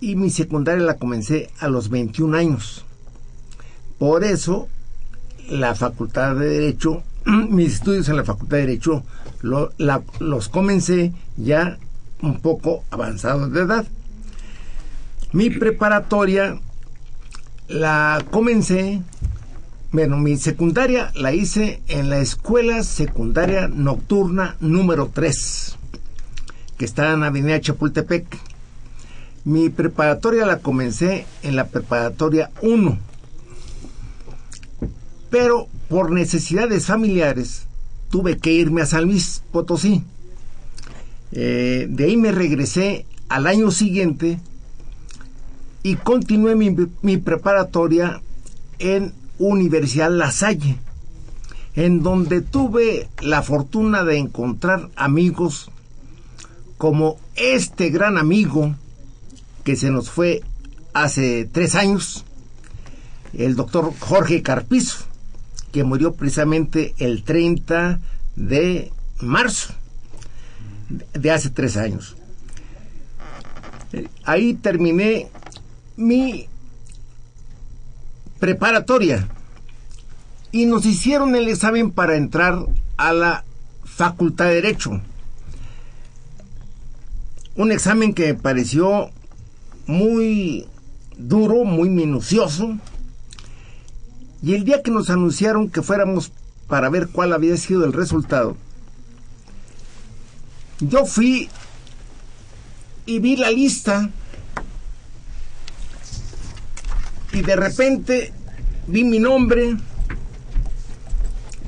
y 0.00 0.16
mi 0.16 0.30
secundaria 0.30 0.84
la 0.84 0.96
comencé 0.96 1.50
a 1.58 1.68
los 1.68 1.88
21 1.88 2.36
años. 2.36 2.84
Por 3.98 4.24
eso 4.24 4.68
la 5.48 5.74
Facultad 5.74 6.36
de 6.36 6.48
Derecho, 6.48 7.02
mis 7.24 7.74
estudios 7.74 8.08
en 8.08 8.16
la 8.16 8.24
Facultad 8.24 8.58
de 8.58 8.66
Derecho 8.66 9.04
los 9.42 10.48
comencé 10.48 11.12
ya 11.36 11.78
un 12.22 12.40
poco 12.40 12.84
avanzados 12.90 13.52
de 13.52 13.62
edad. 13.62 13.86
Mi 15.32 15.50
preparatoria 15.50 16.58
la 17.68 18.24
comencé, 18.30 19.02
bueno, 19.92 20.16
mi 20.18 20.36
secundaria 20.36 21.10
la 21.14 21.32
hice 21.32 21.80
en 21.88 22.10
la 22.10 22.18
Escuela 22.18 22.82
Secundaria 22.82 23.68
Nocturna 23.68 24.56
número 24.60 25.10
3, 25.12 25.76
que 26.78 26.84
está 26.84 27.12
en 27.12 27.22
Avenida 27.22 27.60
Chapultepec. 27.60 28.26
Mi 29.46 29.70
preparatoria 29.70 30.44
la 30.44 30.58
comencé 30.58 31.24
en 31.42 31.56
la 31.56 31.68
preparatoria 31.68 32.50
1 32.60 32.98
pero 35.30 35.68
por 35.88 36.12
necesidades 36.12 36.86
familiares 36.86 37.66
tuve 38.10 38.38
que 38.38 38.52
irme 38.52 38.82
a 38.82 38.86
San 38.86 39.04
Luis 39.04 39.42
Potosí. 39.52 40.02
Eh, 41.32 41.86
de 41.90 42.04
ahí 42.04 42.16
me 42.16 42.32
regresé 42.32 43.04
al 43.28 43.46
año 43.46 43.70
siguiente 43.70 44.40
y 45.82 45.96
continué 45.96 46.54
mi, 46.54 47.16
preparatoria 47.18 48.22
en 48.78 49.12
Universidad 49.38 50.10
La 50.10 50.30
Salle, 50.32 50.78
en 51.74 52.02
donde 52.02 52.40
tuve 52.40 53.08
la 53.20 53.42
fortuna 53.42 54.04
de 54.04 54.16
encontrar 54.16 54.88
amigos 54.96 55.70
como 56.78 57.18
este 57.34 57.90
gran 57.90 58.16
amigo 58.16 58.74
que 59.66 59.74
se 59.74 59.90
nos 59.90 60.10
fue 60.10 60.44
hace 60.94 61.44
tres 61.44 61.74
años, 61.74 62.24
el 63.34 63.56
doctor 63.56 63.92
Jorge 63.98 64.40
Carpizo 64.40 64.98
que 65.72 65.82
murió 65.82 66.14
precisamente 66.14 66.94
el 66.98 67.24
30 67.24 67.98
de 68.36 68.92
marzo 69.20 69.74
de 71.12 71.30
hace 71.32 71.50
tres 71.50 71.76
años. 71.76 72.14
Ahí 74.24 74.54
terminé 74.54 75.28
mi 75.96 76.48
preparatoria 78.38 79.28
y 80.52 80.66
nos 80.66 80.86
hicieron 80.86 81.34
el 81.34 81.48
examen 81.48 81.90
para 81.90 82.16
entrar 82.16 82.64
a 82.96 83.12
la 83.12 83.44
Facultad 83.84 84.44
de 84.44 84.54
Derecho. 84.54 85.02
Un 87.56 87.72
examen 87.72 88.14
que 88.14 88.28
me 88.28 88.34
pareció 88.34 89.10
muy 89.86 90.66
duro, 91.16 91.64
muy 91.64 91.88
minucioso, 91.88 92.76
y 94.42 94.54
el 94.54 94.64
día 94.64 94.82
que 94.82 94.90
nos 94.90 95.10
anunciaron 95.10 95.70
que 95.70 95.82
fuéramos 95.82 96.32
para 96.68 96.90
ver 96.90 97.08
cuál 97.08 97.32
había 97.32 97.56
sido 97.56 97.84
el 97.84 97.92
resultado, 97.92 98.56
yo 100.80 101.06
fui 101.06 101.48
y 103.06 103.18
vi 103.18 103.36
la 103.36 103.50
lista 103.50 104.10
y 107.32 107.42
de 107.42 107.56
repente 107.56 108.32
vi 108.86 109.04
mi 109.04 109.18
nombre, 109.18 109.76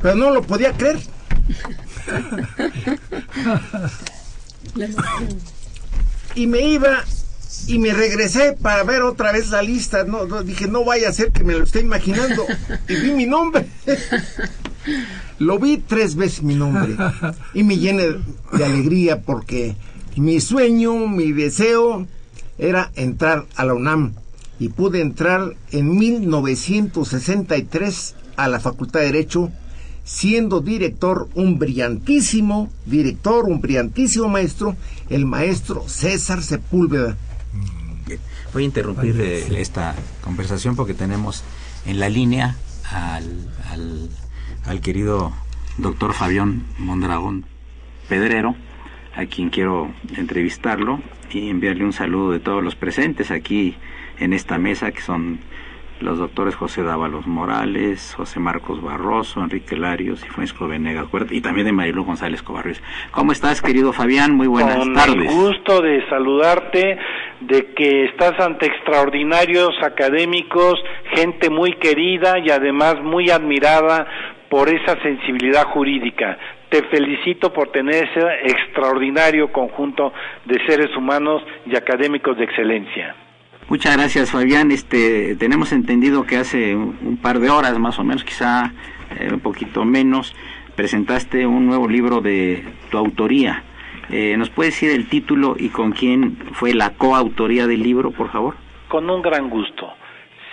pero 0.03 0.17
no 0.17 0.31
lo 0.31 0.43
podía 0.43 0.73
creer. 0.73 0.99
y 6.35 6.47
me 6.47 6.61
iba 6.61 7.05
y 7.67 7.79
me 7.79 7.95
regresé 7.95 8.53
para 8.53 8.85
ver 8.85 9.01
otra 9.03 9.33
vez 9.33 9.49
la 9.51 9.63
lista. 9.63 10.05
No, 10.05 10.27
dije, 10.43 10.69
no 10.69 10.85
vaya 10.85 11.09
a 11.09 11.13
ser 11.13 11.33
que 11.33 11.45
me 11.45 11.55
lo 11.55 11.65
esté 11.65 11.81
imaginando. 11.81 12.45
Y 12.89 12.97
vi 12.97 13.13
mi 13.13 13.25
nombre. 13.27 13.67
lo 15.39 15.59
vi 15.59 15.79
tres 15.79 16.15
veces 16.15 16.43
mi 16.43 16.55
nombre. 16.55 16.95
Y 17.55 17.63
me 17.63 17.79
llené 17.79 18.17
de 18.53 18.65
alegría 18.65 19.23
porque 19.23 19.77
mi 20.17 20.41
sueño, 20.41 21.09
mi 21.09 21.33
deseo 21.33 22.07
era 22.59 22.93
entrar 22.97 23.47
a 23.57 23.65
la 23.65 23.73
UNAM. 23.75 24.13
Y 24.61 24.71
pude 24.71 25.01
entrar 25.01 25.55
en 25.71 25.97
1963 25.97 28.17
a 28.37 28.49
la 28.49 28.59
Facultad 28.61 29.01
de 29.01 29.07
Derecho, 29.07 29.51
siendo 30.05 30.61
director 30.61 31.29
un 31.35 31.59
brillantísimo 31.59 32.71
director, 32.85 33.45
un 33.45 33.61
brillantísimo 33.61 34.29
maestro, 34.29 34.77
el 35.09 35.25
maestro 35.27 35.89
César 35.89 36.43
Sepúlveda 36.43 37.17
Voy 38.53 38.63
a 38.63 38.67
interrumpir 38.67 39.21
eh, 39.21 39.61
esta 39.61 39.95
conversación 40.23 40.75
porque 40.75 40.95
tenemos 40.95 41.45
en 41.87 42.01
la 42.01 42.09
línea 42.09 42.57
al, 42.91 44.11
al, 44.67 44.81
querido 44.81 45.33
doctor 45.77 46.15
Fabián 46.15 46.65
Mondragón 46.79 47.45
Pedrero, 48.09 48.57
a 49.15 49.27
quien 49.27 49.51
quiero 49.51 49.93
entrevistarlo 50.17 51.01
y 51.31 51.51
enviarle 51.51 51.85
un 51.85 51.93
saludo 51.93 52.33
de 52.33 52.41
todos 52.41 52.65
los 52.65 52.75
presentes 52.75 53.31
aquí 53.31 53.77
en 54.19 54.33
esta 54.33 54.59
mesa, 54.59 54.93
que 54.93 55.03
son 55.03 55.41
los 56.01 56.19
doctores 56.19 56.55
José 56.55 56.83
Dávalos 56.83 57.27
Morales, 57.27 58.15
José 58.17 58.41
Marcos 58.41 58.83
Barroso, 58.83 59.43
Enrique 59.43 59.77
Larios 59.77 60.25
y 60.25 60.29
Francisco 60.29 60.69
Venegas 60.69 61.07
y 61.31 61.41
también 61.41 61.67
de 61.67 61.73
Marilu 61.73 62.05
González 62.05 62.43
Cobarrios. 62.43 62.83
¿Cómo 63.11 63.33
estás, 63.33 63.61
querido 63.61 63.93
Fabián? 63.93 64.35
Muy 64.35 64.47
buenas 64.47 64.77
Con 64.79 64.95
tardes. 64.95 65.31
El 65.31 65.37
gusto 65.37 65.81
de 65.83 66.07
saludarte, 66.09 66.99
de 67.41 67.75
que 67.75 68.05
estás 68.05 68.39
ante 68.41 68.67
extraordinarios 68.67 69.71
académicos, 69.83 70.75
gente 71.15 71.51
muy 71.51 71.73
querida 71.75 72.39
y 72.39 72.51
además 72.51 72.97
muy 73.03 73.31
admirada 73.31 74.07
por 74.49 74.69
esa 74.69 75.01
sensibilidad 75.03 75.65
jurídica. 75.65 76.39
Te 76.69 76.83
felicito 76.85 77.53
por 77.53 77.71
tener 77.71 78.05
ese 78.05 78.21
extraordinario 78.45 79.51
conjunto 79.53 80.13
de 80.45 80.65
seres 80.67 80.95
humanos 80.97 81.43
y 81.67 81.77
académicos 81.77 82.37
de 82.37 82.45
excelencia. 82.45 83.15
Muchas 83.69 83.99
gracias, 83.99 84.31
Fabián. 84.31 84.71
Este, 84.71 85.37
tenemos 85.37 85.73
entendido 85.73 86.25
que 86.25 86.39
hace 86.39 86.75
un, 86.75 87.19
par 87.21 87.39
de 87.39 87.51
horas, 87.51 87.79
más 87.79 87.99
o 87.99 88.05
menos, 88.05 88.25
quizá 88.25 88.73
eh, 89.21 89.29
un 89.31 89.41
poquito 89.41 89.85
menos, 89.85 90.35
presentaste 90.75 91.47
un 91.47 91.67
nuevo 91.67 91.87
libro 91.87 92.23
de 92.23 92.65
tu 92.91 92.97
autoría. 92.97 93.65
Eh, 94.11 94.39
¿Nos 94.39 94.49
puedes 94.49 94.73
decir 94.73 94.91
el 94.91 95.07
título 95.11 95.55
y 95.59 95.69
con 95.69 95.93
quién 95.93 96.39
fue 96.53 96.73
la 96.73 96.95
coautoría 96.95 97.67
del 97.67 97.83
libro, 97.83 98.11
por 98.11 98.33
favor? 98.33 98.55
Con 98.89 99.11
un 99.11 99.21
gran 99.21 99.51
gusto. 99.51 99.93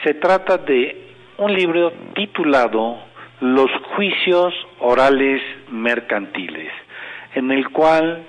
Se 0.04 0.16
trata 0.16 0.58
de 0.58 1.14
un 1.38 1.54
libro 1.54 1.94
titulado 2.16 2.98
Los 3.40 3.72
juicios 3.96 4.54
orales 4.80 5.42
mercantiles, 5.72 6.70
en 7.34 7.50
el 7.52 7.70
cual 7.70 8.26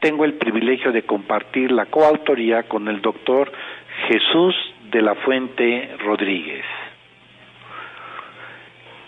tengo 0.00 0.24
el 0.24 0.34
privilegio 0.34 0.92
de 0.92 1.02
compartir 1.02 1.70
la 1.70 1.86
coautoría 1.86 2.62
con 2.62 2.88
el 2.88 3.02
doctor 3.02 3.52
Jesús 4.08 4.54
de 4.90 5.02
la 5.02 5.14
Fuente 5.16 5.96
Rodríguez. 6.04 6.64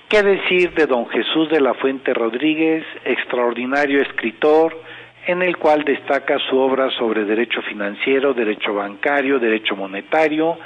¿Qué 0.09 0.22
decir 0.22 0.74
de 0.74 0.87
don 0.87 1.09
Jesús 1.09 1.48
de 1.48 1.61
la 1.61 1.74
Fuente 1.74 2.12
Rodríguez, 2.12 2.85
extraordinario 3.05 4.02
escritor, 4.02 4.78
en 5.26 5.40
el 5.42 5.57
cual 5.57 5.85
destaca 5.85 6.38
su 6.50 6.59
obra 6.59 6.90
sobre 6.98 7.24
derecho 7.24 7.62
financiero, 7.62 8.35
derecho 8.35 8.74
bancario, 8.74 9.38
derecho 9.38 9.74
monetario, 9.74 10.59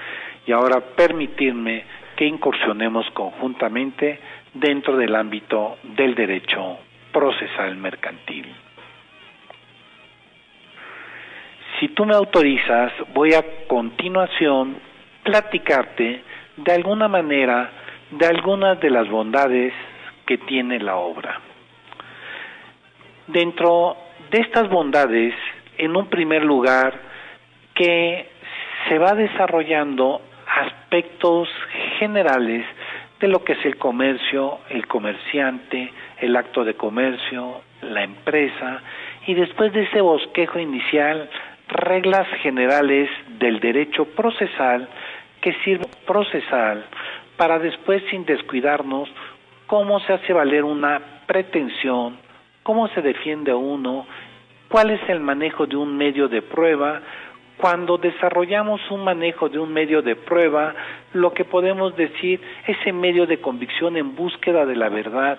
y 0.47 0.53
ahora 0.53 0.81
permitirme 0.81 1.85
que 2.17 2.25
incursionemos 2.25 3.09
conjuntamente 3.11 4.19
dentro 4.55 4.97
del 4.97 5.15
ámbito 5.15 5.77
del 5.83 6.15
derecho 6.15 6.79
procesal 7.13 7.77
mercantil. 7.77 8.47
Si 11.81 11.89
tú 11.89 12.07
me 12.07 12.15
autorizas, 12.15 12.93
voy 13.13 13.35
a 13.35 13.45
continuación 13.67 14.79
platicarte 15.23 16.23
de 16.57 16.73
alguna 16.73 17.07
manera 17.07 17.71
de 18.11 18.27
algunas 18.27 18.81
de 18.81 18.89
las 18.89 19.09
bondades 19.09 19.75
que 20.25 20.39
tiene 20.39 20.79
la 20.79 20.97
obra. 20.97 21.41
Dentro 23.27 23.97
de 24.31 24.41
estas 24.41 24.69
bondades, 24.69 25.35
en 25.77 25.97
un 25.97 26.07
primer 26.07 26.45
lugar, 26.45 26.95
que 27.75 28.29
se 28.89 28.99
va 28.99 29.13
desarrollando 29.13 30.23
aspectos 30.47 31.49
generales 31.99 32.65
de 33.21 33.29
lo 33.29 33.45
que 33.45 33.53
es 33.53 33.65
el 33.65 33.77
comercio, 33.77 34.61
el 34.71 34.87
comerciante, 34.87 35.93
el 36.21 36.37
acto 36.37 36.65
de 36.65 36.75
comercio, 36.75 37.61
la 37.83 38.03
empresa, 38.03 38.83
y 39.27 39.35
después 39.35 39.73
de 39.73 39.83
ese 39.83 40.01
bosquejo 40.01 40.59
inicial, 40.59 41.29
reglas 41.69 42.29
generales 42.43 43.11
del 43.39 43.61
derecho 43.61 44.05
procesal 44.05 44.89
que 45.41 45.53
sirve 45.65 45.87
procesal 46.07 46.85
para 47.37 47.59
después 47.59 48.03
sin 48.11 48.25
descuidarnos 48.25 49.09
cómo 49.67 50.01
se 50.01 50.13
hace 50.13 50.33
valer 50.33 50.65
una 50.65 51.01
pretensión, 51.27 52.19
cómo 52.63 52.89
se 52.89 53.03
defiende 53.03 53.51
a 53.51 53.57
uno, 53.57 54.07
cuál 54.69 54.91
es 54.91 55.01
el 55.09 55.21
manejo 55.21 55.67
de 55.67 55.77
un 55.77 55.97
medio 55.97 56.29
de 56.29 56.43
prueba, 56.43 57.03
cuando 57.57 57.97
desarrollamos 57.97 58.81
un 58.91 59.03
manejo 59.05 59.49
de 59.49 59.59
un 59.59 59.73
medio 59.73 60.03
de 60.03 60.15
prueba, 60.15 60.75
lo 61.15 61.33
que 61.33 61.45
podemos 61.45 61.97
decir, 61.97 62.41
ese 62.67 62.93
medio 62.93 63.27
de 63.27 63.41
convicción 63.41 63.97
en 63.97 64.15
búsqueda 64.15 64.67
de 64.67 64.77
la 64.77 64.89
verdad, 64.89 65.39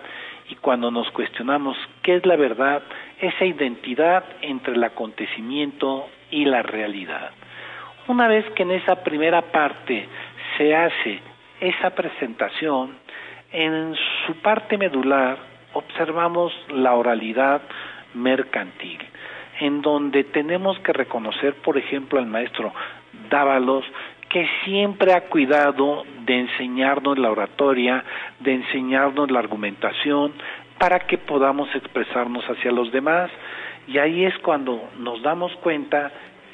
y 0.50 0.56
cuando 0.56 0.90
nos 0.92 1.10
cuestionamos 1.12 1.78
qué 2.02 2.16
es 2.16 2.26
la 2.26 2.36
verdad, 2.36 2.82
esa 3.20 3.46
identidad 3.46 4.24
entre 4.42 4.74
el 4.74 4.84
acontecimiento 4.84 6.08
y 6.32 6.46
la 6.46 6.62
realidad. 6.64 7.32
Una 8.08 8.28
vez 8.28 8.46
que 8.52 8.64
en 8.64 8.72
esa 8.72 9.04
primera 9.04 9.42
parte 9.42 10.08
se 10.58 10.76
hace 10.76 11.20
esa 11.60 11.92
presentación, 11.92 12.98
en 13.52 13.96
su 14.26 14.36
parte 14.42 14.78
medular 14.78 15.38
observamos 15.74 16.54
la 16.70 16.96
oralidad 16.96 17.62
mercantil 18.14 19.00
en 19.60 19.82
donde 19.82 20.24
tenemos 20.24 20.80
que 20.80 20.94
reconocer, 20.94 21.56
por 21.56 21.78
ejemplo, 21.78 22.20
al 22.20 22.28
maestro 22.28 22.74
Dávalos, 23.30 23.86
que 24.30 24.48
siempre 24.64 25.14
ha 25.14 25.22
cuidado 25.30 26.04
de 26.26 26.40
enseñarnos 26.40 27.18
la 27.18 27.32
oratoria, 27.32 28.04
de 28.40 28.56
enseñarnos 28.56 29.32
la 29.32 29.40
argumentación, 29.40 30.34
para 30.78 31.00
que 31.00 31.18
podamos 31.18 31.74
expresarnos 31.74 32.46
hacia 32.46 32.72
los 32.72 32.92
demás. 32.92 33.32
Y 33.88 33.98
ahí 33.98 34.26
es 34.26 34.38
cuando 34.40 34.90
nos 35.00 35.22
damos 35.22 35.56
cuenta 35.58 36.12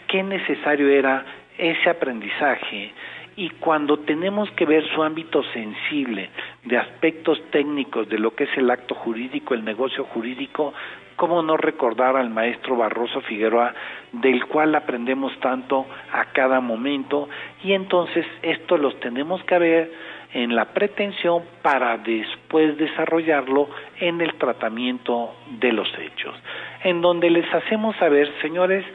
qué 0.08 0.24
necesario 0.24 0.88
era 0.90 1.26
ese 1.58 1.90
aprendizaje. 1.90 2.92
Y 3.36 3.50
cuando 3.50 3.98
tenemos 4.00 4.50
que 4.52 4.66
ver 4.66 4.88
su 4.94 5.02
ámbito 5.02 5.42
sensible 5.54 6.30
de 6.66 6.78
aspectos 6.78 7.42
técnicos 7.50 8.08
de 8.08 8.20
lo 8.20 8.36
que 8.36 8.44
es 8.44 8.58
el 8.58 8.70
acto 8.70 8.94
jurídico, 8.94 9.56
el 9.56 9.66
negocio 9.66 10.04
jurídico, 10.04 10.72
cómo 11.16 11.42
no 11.42 11.58
recordar 11.58 12.16
al 12.16 12.30
maestro 12.30 12.76
Barroso 12.76 13.22
Figueroa, 13.22 13.74
del 14.12 14.46
cual 14.46 14.76
aprendemos 14.76 15.36
tanto 15.40 15.88
a 16.12 16.26
cada 16.26 16.60
momento, 16.60 17.28
y 17.64 17.74
entonces 17.74 18.26
esto 18.44 18.78
los 18.78 19.00
tenemos 19.00 19.44
que 19.46 19.58
ver 19.58 19.92
en 20.34 20.56
la 20.56 20.66
pretensión 20.66 21.44
para 21.62 21.98
después 21.98 22.78
desarrollarlo 22.78 23.70
en 24.00 24.22
el 24.22 24.34
tratamiento 24.36 25.36
de 25.60 25.72
los 25.72 25.88
hechos, 26.00 26.36
en 26.84 27.02
donde 27.02 27.30
les 27.30 27.52
hacemos 27.54 27.96
saber, 27.98 28.32
señores, 28.42 28.86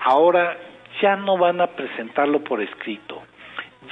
ahora 0.00 0.56
ya 1.02 1.16
no 1.16 1.36
van 1.36 1.60
a 1.60 1.68
presentarlo 1.68 2.42
por 2.42 2.62
escrito, 2.62 3.22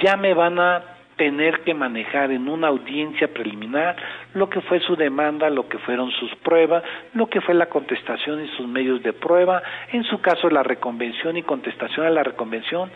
ya 0.01 0.17
me 0.17 0.33
van 0.33 0.59
a 0.59 0.83
tener 1.15 1.61
que 1.61 1.73
manejar 1.73 2.31
en 2.31 2.49
una 2.49 2.69
audiencia 2.69 3.27
preliminar 3.27 3.95
lo 4.33 4.49
que 4.49 4.61
fue 4.61 4.79
su 4.79 4.95
demanda, 4.95 5.49
lo 5.49 5.67
que 5.67 5.77
fueron 5.79 6.09
sus 6.11 6.33
pruebas, 6.37 6.83
lo 7.13 7.27
que 7.27 7.41
fue 7.41 7.53
la 7.53 7.67
contestación 7.67 8.43
y 8.43 8.47
sus 8.57 8.67
medios 8.67 9.03
de 9.03 9.13
prueba, 9.13 9.61
en 9.91 10.03
su 10.05 10.21
caso 10.21 10.49
la 10.49 10.63
reconvención 10.63 11.37
y 11.37 11.43
contestación 11.43 12.05
a 12.07 12.09
la 12.09 12.23
reconvención. 12.23 12.91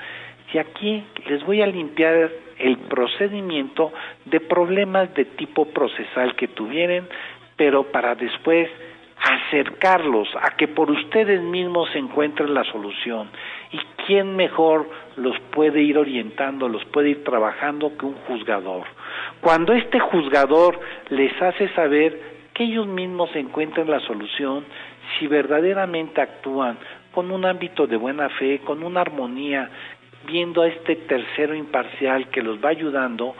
Y 0.53 0.57
aquí 0.57 1.03
les 1.27 1.43
voy 1.45 1.61
a 1.61 1.67
limpiar 1.67 2.29
el 2.57 2.77
procedimiento 2.77 3.91
de 4.25 4.39
problemas 4.39 5.13
de 5.13 5.25
tipo 5.25 5.65
procesal 5.65 6.35
que 6.35 6.47
tuvieran, 6.47 7.07
pero 7.55 7.83
para 7.91 8.15
después 8.15 8.69
acercarlos 9.19 10.27
a 10.41 10.55
que 10.55 10.67
por 10.67 10.91
ustedes 10.91 11.41
mismos 11.41 11.89
se 11.91 11.99
encuentren 11.99 12.53
la 12.53 12.63
solución. 12.65 13.29
¿Y 13.71 13.79
quién 14.05 14.35
mejor 14.35 14.89
los 15.15 15.37
puede 15.51 15.81
ir 15.81 15.97
orientando, 15.97 16.69
los 16.69 16.85
puede 16.85 17.09
ir 17.09 17.23
trabajando 17.23 17.97
que 17.97 18.05
un 18.05 18.15
juzgador? 18.27 18.85
Cuando 19.41 19.73
este 19.73 19.99
juzgador 19.99 20.79
les 21.09 21.39
hace 21.41 21.67
saber 21.69 22.37
que 22.53 22.63
ellos 22.63 22.87
mismos 22.87 23.35
encuentren 23.35 23.89
la 23.89 23.99
solución, 24.01 24.65
si 25.17 25.27
verdaderamente 25.27 26.21
actúan 26.21 26.77
con 27.11 27.31
un 27.31 27.45
ámbito 27.45 27.87
de 27.87 27.97
buena 27.97 28.29
fe, 28.29 28.59
con 28.59 28.83
una 28.83 29.01
armonía, 29.01 29.69
viendo 30.25 30.61
a 30.61 30.67
este 30.67 30.95
tercero 30.95 31.55
imparcial 31.55 32.29
que 32.29 32.41
los 32.41 32.63
va 32.63 32.69
ayudando, 32.69 33.35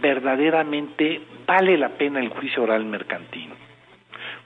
verdaderamente 0.00 1.20
vale 1.46 1.78
la 1.78 1.90
pena 1.90 2.20
el 2.20 2.28
juicio 2.30 2.62
oral 2.62 2.84
mercantil. 2.84 3.50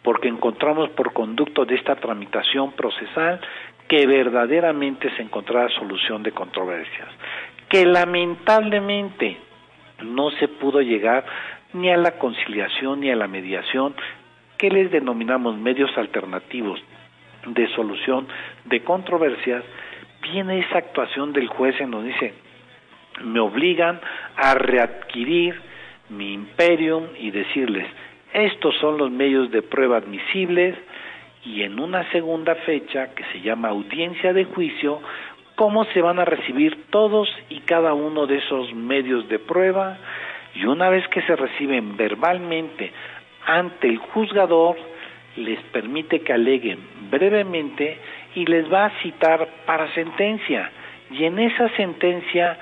Porque 0.03 0.29
encontramos 0.29 0.91
por 0.91 1.13
conducto 1.13 1.65
de 1.65 1.75
esta 1.75 1.97
tramitación 1.97 2.73
procesal 2.73 3.41
que 3.89 4.07
verdaderamente 4.07 5.11
se 5.17 5.23
encontrará 5.23 5.69
solución 5.71 6.23
de 6.23 6.33
controversias, 6.33 7.09
que 7.69 7.85
lamentablemente 7.85 9.37
no 10.03 10.31
se 10.33 10.49
pudo 10.49 10.81
llegar 10.81 11.25
ni 11.73 11.91
a 11.91 11.97
la 11.97 12.13
conciliación 12.13 13.01
ni 13.01 13.11
a 13.11 13.17
la 13.17 13.29
mediación, 13.29 13.95
que 14.59 14.71
les 14.71 14.91
denominamos 14.91 15.57
medios 15.57 15.91
alternativos 15.97 16.81
de 17.47 17.69
solución 17.75 18.29
de 18.67 18.83
controversias, 18.83 19.65
viene 20.31 20.61
esa 20.61 20.79
actuación 20.79 21.33
del 21.33 21.49
juez 21.49 21.81
en 21.81 21.91
donde 21.91 22.13
dice, 22.13 22.35
me 23.23 23.41
obligan 23.41 24.01
a 24.37 24.55
readquirir 24.55 25.61
mi 26.09 26.33
imperium 26.33 27.05
y 27.19 27.31
decirles, 27.31 27.87
estos 28.33 28.77
son 28.79 28.99
los 28.99 29.11
medios 29.11 29.51
de 29.51 29.63
prueba 29.63 29.99
admisibles 29.99 30.77
y 31.45 31.63
en 31.63 31.81
una 31.81 32.09
segunda 32.11 32.55
fecha 32.55 33.15
que 33.15 33.25
se 33.33 33.41
llama 33.41 33.69
audiencia 33.69 34.33
de 34.33 34.45
juicio, 34.45 35.01
cómo 35.57 35.85
se 35.87 36.01
van 36.01 36.19
a 36.19 36.25
recibir 36.25 36.85
todos 36.91 37.29
y 37.49 37.61
cada 37.61 37.93
uno 37.93 38.27
de 38.27 38.39
esos 38.39 38.73
medios 38.75 39.29
de 39.29 39.39
prueba 39.39 39.99
y 40.55 40.65
una 40.65 40.89
vez 40.89 41.07
que 41.09 41.23
se 41.23 41.37
reciben 41.37 41.97
verbalmente 41.97 42.93
ante 43.47 43.89
el 43.89 43.99
juzgador, 43.99 44.77
les 45.37 45.61
permite 45.73 46.21
que 46.21 46.33
aleguen 46.33 46.79
brevemente 47.11 47.99
y 48.35 48.45
les 48.47 48.73
va 48.73 48.87
a 48.87 49.03
citar 49.03 49.49
para 49.67 49.93
sentencia. 49.95 50.71
Y 51.11 51.25
en 51.25 51.39
esa 51.39 51.69
sentencia, 51.77 52.59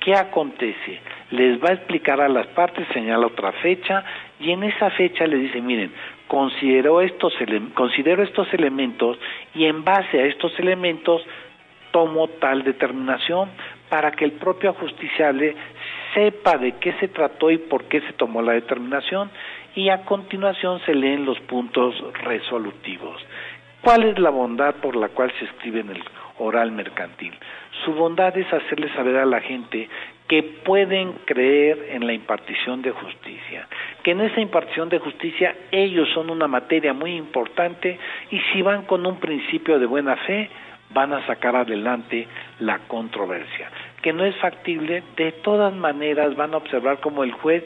¿qué 0.00 0.14
acontece? 0.14 1.00
Les 1.30 1.62
va 1.62 1.70
a 1.70 1.74
explicar 1.74 2.20
a 2.20 2.28
las 2.28 2.46
partes, 2.48 2.86
señala 2.92 3.26
otra 3.26 3.52
fecha, 3.52 4.04
y 4.40 4.50
en 4.50 4.64
esa 4.64 4.90
fecha 4.90 5.26
le 5.26 5.36
dice, 5.36 5.60
miren, 5.60 5.92
considero 6.26 7.00
estos, 7.00 7.34
considero 7.74 8.22
estos 8.22 8.52
elementos 8.54 9.18
y 9.54 9.66
en 9.66 9.84
base 9.84 10.20
a 10.20 10.24
estos 10.24 10.58
elementos 10.58 11.22
tomo 11.90 12.26
tal 12.26 12.64
determinación 12.64 13.50
para 13.88 14.10
que 14.12 14.24
el 14.24 14.32
propio 14.32 14.70
ajusticiable 14.70 15.54
sepa 16.14 16.56
de 16.56 16.72
qué 16.78 16.94
se 16.94 17.08
trató 17.08 17.50
y 17.50 17.58
por 17.58 17.84
qué 17.84 18.00
se 18.00 18.14
tomó 18.14 18.42
la 18.42 18.52
determinación 18.52 19.30
y 19.74 19.88
a 19.90 20.04
continuación 20.04 20.80
se 20.86 20.94
leen 20.94 21.24
los 21.24 21.38
puntos 21.40 21.94
resolutivos. 22.22 23.22
¿Cuál 23.82 24.04
es 24.04 24.16
la 24.20 24.30
bondad 24.30 24.76
por 24.76 24.94
la 24.94 25.08
cual 25.08 25.32
se 25.40 25.44
escribe 25.44 25.80
en 25.80 25.90
el 25.90 26.04
oral 26.38 26.70
mercantil? 26.70 27.34
Su 27.84 27.92
bondad 27.92 28.36
es 28.38 28.46
hacerle 28.52 28.88
saber 28.94 29.16
a 29.16 29.26
la 29.26 29.40
gente 29.40 29.88
que 30.28 30.44
pueden 30.44 31.14
creer 31.24 31.88
en 31.90 32.06
la 32.06 32.12
impartición 32.12 32.80
de 32.80 32.92
justicia, 32.92 33.66
que 34.04 34.12
en 34.12 34.20
esa 34.20 34.40
impartición 34.40 34.88
de 34.88 35.00
justicia 35.00 35.56
ellos 35.72 36.08
son 36.14 36.30
una 36.30 36.46
materia 36.46 36.92
muy 36.92 37.16
importante 37.16 37.98
y 38.30 38.38
si 38.52 38.62
van 38.62 38.84
con 38.84 39.04
un 39.04 39.18
principio 39.18 39.80
de 39.80 39.86
buena 39.86 40.14
fe, 40.14 40.48
van 40.90 41.12
a 41.12 41.26
sacar 41.26 41.56
adelante 41.56 42.28
la 42.60 42.78
controversia, 42.86 43.68
que 44.00 44.12
no 44.12 44.24
es 44.24 44.36
factible, 44.36 45.02
de 45.16 45.32
todas 45.32 45.74
maneras 45.74 46.36
van 46.36 46.54
a 46.54 46.58
observar 46.58 47.00
como 47.00 47.24
el 47.24 47.32
juez 47.32 47.64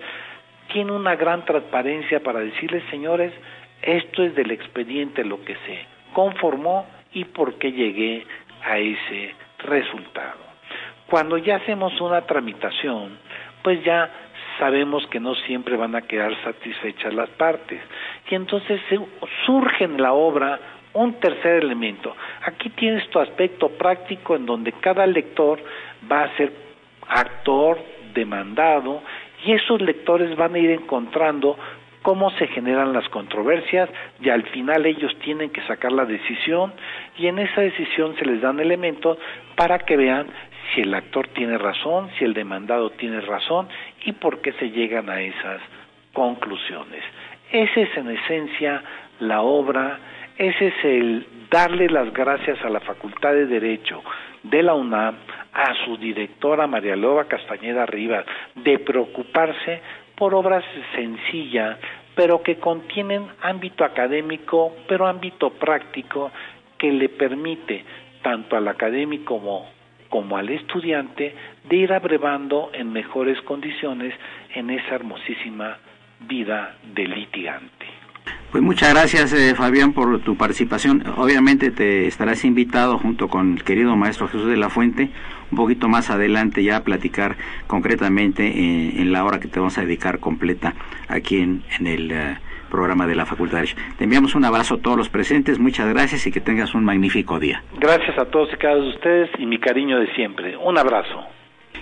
tiene 0.72 0.92
una 0.92 1.14
gran 1.14 1.44
transparencia 1.44 2.20
para 2.20 2.40
decirles, 2.40 2.82
señores, 2.90 3.34
esto 3.82 4.22
es 4.22 4.34
del 4.34 4.50
expediente 4.50 5.22
lo 5.22 5.44
que 5.44 5.56
se 5.66 5.95
conformó 6.16 6.86
y 7.12 7.26
por 7.26 7.58
qué 7.58 7.72
llegué 7.72 8.26
a 8.64 8.78
ese 8.78 9.34
resultado. 9.58 10.38
Cuando 11.10 11.36
ya 11.36 11.56
hacemos 11.56 12.00
una 12.00 12.22
tramitación, 12.22 13.18
pues 13.62 13.84
ya 13.84 14.10
sabemos 14.58 15.06
que 15.08 15.20
no 15.20 15.34
siempre 15.34 15.76
van 15.76 15.94
a 15.94 16.00
quedar 16.00 16.34
satisfechas 16.42 17.12
las 17.12 17.28
partes. 17.28 17.82
Y 18.30 18.34
entonces 18.34 18.80
surge 19.44 19.84
en 19.84 20.00
la 20.00 20.14
obra 20.14 20.58
un 20.94 21.20
tercer 21.20 21.62
elemento. 21.62 22.16
Aquí 22.46 22.70
tienes 22.70 23.06
tu 23.10 23.18
aspecto 23.18 23.68
práctico 23.68 24.36
en 24.36 24.46
donde 24.46 24.72
cada 24.72 25.06
lector 25.06 25.60
va 26.10 26.22
a 26.22 26.36
ser 26.38 26.50
actor, 27.08 27.78
demandado, 28.14 29.02
y 29.44 29.52
esos 29.52 29.82
lectores 29.82 30.34
van 30.34 30.54
a 30.54 30.58
ir 30.58 30.70
encontrando 30.70 31.58
cómo 32.06 32.30
se 32.38 32.46
generan 32.46 32.92
las 32.92 33.08
controversias 33.08 33.90
y 34.20 34.28
al 34.28 34.44
final 34.50 34.86
ellos 34.86 35.12
tienen 35.24 35.50
que 35.50 35.60
sacar 35.62 35.90
la 35.90 36.04
decisión 36.04 36.72
y 37.18 37.26
en 37.26 37.40
esa 37.40 37.62
decisión 37.62 38.14
se 38.14 38.24
les 38.24 38.40
dan 38.40 38.60
elementos 38.60 39.18
para 39.56 39.80
que 39.80 39.96
vean 39.96 40.28
si 40.72 40.82
el 40.82 40.94
actor 40.94 41.26
tiene 41.34 41.58
razón, 41.58 42.08
si 42.16 42.24
el 42.24 42.32
demandado 42.32 42.90
tiene 42.90 43.20
razón 43.22 43.66
y 44.04 44.12
por 44.12 44.40
qué 44.40 44.52
se 44.52 44.70
llegan 44.70 45.10
a 45.10 45.20
esas 45.20 45.60
conclusiones. 46.12 47.02
Esa 47.50 47.80
es 47.80 47.96
en 47.96 48.08
esencia 48.10 48.84
la 49.18 49.40
obra, 49.40 49.98
ese 50.38 50.68
es 50.68 50.84
el 50.84 51.26
darle 51.50 51.88
las 51.88 52.12
gracias 52.12 52.64
a 52.64 52.70
la 52.70 52.78
Facultad 52.78 53.32
de 53.32 53.46
Derecho 53.46 54.04
de 54.44 54.62
la 54.62 54.74
UNAM, 54.74 55.16
a 55.52 55.74
su 55.84 55.96
directora 55.96 56.68
María 56.68 56.94
Loba 56.94 57.24
Castañeda 57.24 57.84
Rivas, 57.84 58.24
de 58.54 58.78
preocuparse 58.78 59.80
por 60.16 60.34
obras 60.34 60.64
sencillas, 60.94 61.78
pero 62.14 62.42
que 62.42 62.56
contienen 62.56 63.26
ámbito 63.42 63.84
académico, 63.84 64.74
pero 64.88 65.06
ámbito 65.06 65.50
práctico, 65.50 66.30
que 66.78 66.90
le 66.90 67.08
permite 67.08 67.84
tanto 68.22 68.56
al 68.56 68.68
académico 68.68 69.38
como, 69.38 69.70
como 70.08 70.36
al 70.36 70.48
estudiante 70.48 71.34
de 71.64 71.76
ir 71.76 71.92
abrevando 71.92 72.70
en 72.72 72.92
mejores 72.92 73.40
condiciones 73.42 74.14
en 74.54 74.70
esa 74.70 74.94
hermosísima 74.94 75.78
vida 76.20 76.76
de 76.94 77.06
litigante. 77.06 77.95
Pues 78.50 78.62
muchas 78.62 78.94
gracias 78.94 79.32
eh, 79.32 79.54
Fabián 79.54 79.92
por 79.92 80.20
tu 80.20 80.36
participación. 80.36 81.04
Obviamente 81.16 81.70
te 81.70 82.06
estarás 82.06 82.44
invitado 82.44 82.98
junto 82.98 83.28
con 83.28 83.54
el 83.54 83.64
querido 83.64 83.96
maestro 83.96 84.28
Jesús 84.28 84.48
de 84.48 84.56
la 84.56 84.70
Fuente 84.70 85.10
un 85.50 85.56
poquito 85.56 85.88
más 85.88 86.10
adelante 86.10 86.62
ya 86.62 86.76
a 86.76 86.84
platicar 86.84 87.36
concretamente 87.66 88.46
eh, 88.46 88.94
en 88.96 89.12
la 89.12 89.24
hora 89.24 89.40
que 89.40 89.48
te 89.48 89.58
vamos 89.58 89.78
a 89.78 89.82
dedicar 89.82 90.18
completa 90.18 90.74
aquí 91.08 91.38
en, 91.38 91.62
el 91.84 92.10
eh, 92.10 92.38
programa 92.70 93.06
de 93.06 93.14
la 93.14 93.26
Facultad 93.26 93.60
de. 93.62 93.68
Te 93.98 94.04
enviamos 94.04 94.34
un 94.34 94.44
abrazo 94.44 94.74
a 94.74 94.78
todos 94.78 94.96
los 94.96 95.08
presentes, 95.08 95.58
muchas 95.58 95.88
gracias 95.88 96.26
y 96.26 96.32
que 96.32 96.40
tengas 96.40 96.74
un 96.74 96.84
magnífico 96.84 97.38
día. 97.38 97.62
Gracias 97.78 98.18
a 98.18 98.24
todos 98.26 98.48
y 98.52 98.56
cada 98.56 98.76
uno 98.76 98.86
de 98.86 98.94
ustedes 98.94 99.30
y 99.38 99.46
mi 99.46 99.58
cariño 99.58 99.98
de 99.98 100.12
siempre. 100.14 100.56
Un 100.56 100.78
abrazo. 100.78 101.35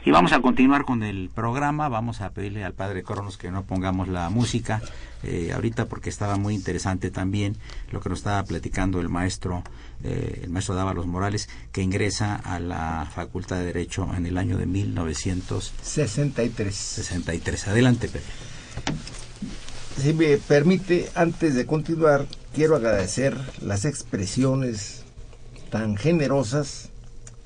Y 0.05 0.11
vamos 0.11 0.33
a 0.33 0.41
continuar 0.41 0.85
con 0.85 1.03
el 1.03 1.31
programa. 1.35 1.89
Vamos 1.89 2.21
a 2.21 2.31
pedirle 2.31 2.65
al 2.65 2.75
padre 2.75 3.03
Cronos 3.03 3.39
que 3.39 3.51
no 3.51 3.65
pongamos 3.65 4.09
la 4.09 4.29
música 4.31 4.83
eh, 5.23 5.53
ahorita 5.55 5.87
porque 5.87 6.11
estaba 6.11 6.37
muy 6.37 6.55
interesante 6.55 7.11
también 7.11 7.57
lo 7.91 8.01
que 8.01 8.11
nos 8.11 8.19
estaba 8.19 8.43
platicando 8.45 9.01
el 9.01 9.09
maestro, 9.09 9.63
eh, 10.03 10.41
el 10.45 10.51
maestro 10.51 10.75
Dávalos 10.75 11.07
Morales, 11.07 11.49
que 11.73 11.83
ingresa 11.83 12.37
a 12.37 12.61
la 12.61 13.09
Facultad 13.15 13.57
de 13.57 13.67
Derecho 13.67 14.09
en 14.15 14.27
el 14.27 14.37
año 14.37 14.59
de 14.59 14.67
1963. 14.67 16.75
63. 16.75 17.69
Adelante. 17.69 18.11
Si 19.97 20.13
me 20.13 20.37
permite, 20.37 21.09
antes 21.15 21.55
de 21.55 21.67
continuar, 21.67 22.27
quiero 22.53 22.77
agradecer 22.77 23.37
las 23.63 23.85
expresiones 23.85 25.05
tan 25.71 25.97
generosas 25.97 26.91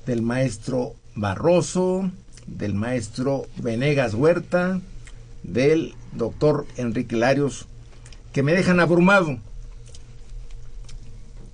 del 0.05 0.21
maestro 0.21 0.95
Barroso, 1.15 2.11
del 2.57 2.73
maestro 2.73 3.45
Venegas 3.57 4.13
Huerta, 4.13 4.81
del 5.43 5.95
doctor 6.13 6.65
Enrique 6.77 7.15
Larios, 7.15 7.67
que 8.33 8.43
me 8.43 8.53
dejan 8.53 8.79
abrumado. 8.79 9.37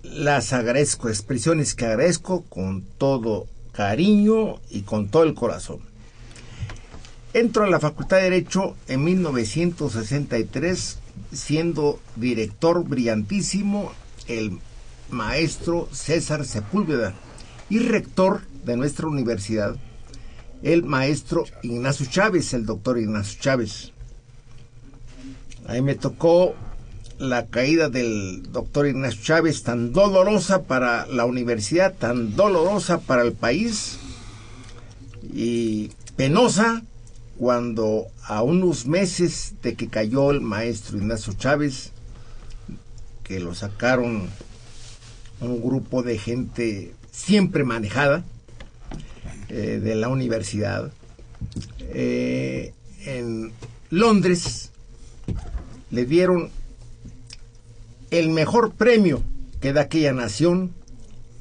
Las 0.04 0.54
agradezco, 0.54 1.10
expresiones 1.10 1.76
que 1.76 1.86
agradezco 1.86 2.44
con 2.44 2.84
todo 2.98 3.48
cariño 3.72 4.60
y 4.70 4.82
con 4.82 5.10
todo 5.10 5.24
el 5.24 5.34
corazón. 5.34 5.80
Entro 7.34 7.66
a 7.66 7.70
la 7.70 7.82
Facultad 7.82 8.18
de 8.18 8.24
Derecho 8.24 8.76
en 8.88 9.04
1963, 9.04 11.00
siendo 11.34 12.00
director 12.16 12.88
brillantísimo 12.88 13.92
el 14.28 14.60
maestro 15.10 15.90
César 15.92 16.46
Sepúlveda 16.46 17.14
y 17.70 17.80
rector 17.80 18.42
de 18.64 18.78
nuestra 18.78 19.08
universidad 19.08 19.76
el 20.64 20.84
maestro 20.84 21.46
Ignacio 21.64 22.06
Chávez, 22.08 22.54
el 22.54 22.66
doctor 22.66 23.00
Ignacio 23.00 23.40
Chávez. 23.40 23.92
Ahí 25.68 25.82
me 25.82 25.96
tocó 25.96 26.56
la 27.18 27.46
caída 27.48 27.90
del 27.90 28.52
doctor 28.52 28.88
Ignacio 28.88 29.22
Chávez, 29.24 29.64
tan 29.64 29.94
dolorosa 29.94 30.64
para 30.64 31.06
la 31.08 31.26
universidad, 31.26 31.94
tan 31.94 32.36
dolorosa 32.36 33.00
para 33.00 33.22
el 33.24 33.34
país 33.34 33.98
y 35.34 35.92
penosa 36.16 36.84
cuando 37.38 38.08
a 38.24 38.42
unos 38.42 38.86
meses 38.86 39.56
de 39.62 39.76
que 39.76 39.88
cayó 39.88 40.32
el 40.32 40.42
maestro 40.42 40.98
Ignacio 40.98 41.34
Chávez, 41.34 41.92
que 43.24 43.40
lo 43.40 43.54
sacaron 43.56 44.30
un 45.42 45.62
grupo 45.62 46.04
de 46.04 46.18
gente 46.18 46.94
siempre 47.12 47.64
manejada, 47.64 48.24
eh, 49.50 49.80
de 49.82 49.96
la 49.96 50.10
universidad. 50.10 50.92
Eh, 51.80 52.74
en 53.06 53.52
Londres 53.90 54.72
le 55.92 56.06
dieron 56.06 56.50
el 58.12 58.30
mejor 58.30 58.74
premio 58.74 59.22
que 59.62 59.74
da 59.74 59.82
aquella 59.82 60.14
nación 60.14 60.72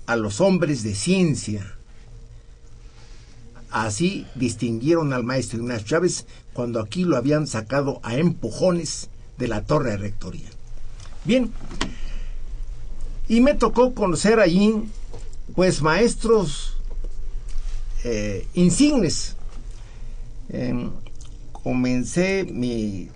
a 0.07 0.17
los 0.17 0.41
hombres 0.41 0.83
de 0.83 0.95
ciencia. 0.95 1.75
Así 3.71 4.27
distinguieron 4.35 5.13
al 5.13 5.25
maestro 5.25 5.59
Ignacio 5.59 5.87
Chávez 5.87 6.27
cuando 6.53 6.81
aquí 6.81 7.05
lo 7.05 7.17
habían 7.17 7.47
sacado 7.47 8.01
a 8.03 8.17
empujones 8.17 9.09
de 9.39 9.49
la 9.49 9.63
torre 9.63 9.91
de 9.91 9.97
rectoría. 9.97 10.49
Bien, 11.25 11.51
y 13.29 13.41
me 13.41 13.55
tocó 13.55 13.95
conocer 13.95 14.39
allí, 14.39 14.85
pues, 15.55 15.83
maestros 15.83 16.74
eh, 18.05 18.47
insignes. 18.55 19.35
Em, 20.51 20.91
comencé 21.53 22.45
mi, 22.45 23.09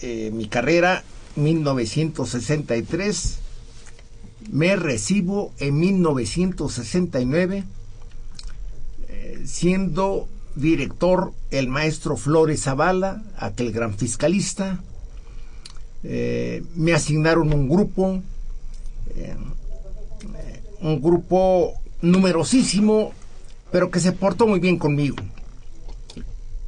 eh, 0.00 0.30
mi 0.32 0.48
carrera 0.48 1.04
en 1.36 1.44
1963, 1.44 3.38
me 4.50 4.76
recibo 4.76 5.52
en 5.58 5.78
1969, 5.78 7.64
eh, 9.08 9.42
siendo 9.44 10.26
director 10.56 11.32
el 11.50 11.68
maestro 11.68 12.16
Flores 12.16 12.62
Zavala, 12.62 13.22
aquel 13.36 13.72
gran 13.72 13.94
fiscalista. 13.96 14.82
me 16.02 16.92
asignaron 16.92 17.52
un 17.52 17.68
grupo, 17.68 18.20
un 20.80 21.00
grupo 21.00 21.81
numerosísimo, 22.02 23.12
pero 23.70 23.90
que 23.90 24.00
se 24.00 24.12
portó 24.12 24.46
muy 24.46 24.60
bien 24.60 24.78
conmigo. 24.78 25.16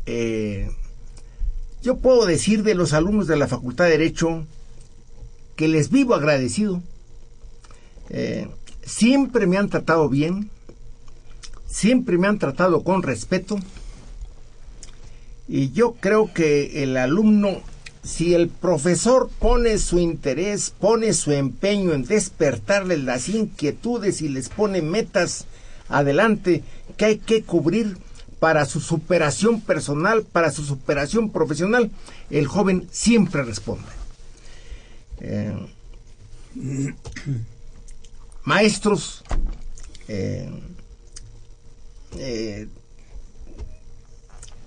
Eh, 0.07 0.71
yo 1.83 1.99
puedo 1.99 2.25
decir 2.25 2.63
de 2.63 2.75
los 2.75 2.93
alumnos 2.93 3.27
de 3.27 3.37
la 3.37 3.49
Facultad 3.49 3.85
de 3.85 3.91
Derecho 3.93 4.47
que 5.57 5.69
les 5.69 5.91
vivo 5.91 6.15
agradecido. 6.15 6.83
Eh, 8.11 8.49
siempre 8.85 9.47
me 9.47 9.59
han 9.59 9.69
tratado 9.69 10.09
bien, 10.09 10.51
siempre 11.67 12.17
me 12.17 12.27
han 12.27 12.39
tratado 12.39 12.83
con 12.83 13.03
respeto. 13.03 13.59
Y 15.47 15.73
yo 15.73 15.93
creo 16.01 16.33
que 16.33 16.83
el 16.83 16.97
alumno 16.97 17.61
si 18.05 18.35
el 18.35 18.49
profesor 18.49 19.31
pone 19.39 19.79
su 19.79 19.99
interés, 19.99 20.71
pone 20.71 21.15
su 21.15 21.33
empeño 21.33 21.95
en 21.95 22.05
despertarles 22.05 23.03
las 23.03 23.29
inquietudes 23.31 24.21
y 24.21 24.29
les 24.29 24.51
pone 24.51 24.83
metas 24.83 25.47
adelante 25.89 26.63
que 26.97 27.05
hay 27.07 27.19
que 27.19 27.43
cubrir 27.43 27.97
para 28.39 28.67
su 28.67 28.81
superación 28.81 29.63
personal, 29.63 30.23
para 30.23 30.51
su 30.51 30.65
superación 30.65 31.31
profesional, 31.31 31.91
el 32.29 32.47
joven 32.47 32.87
siempre 32.93 33.43
responde. 33.43 33.89
Eh, 35.21 35.55
maestros 38.45 39.25
eh, 40.09 40.51
eh, 42.19 42.69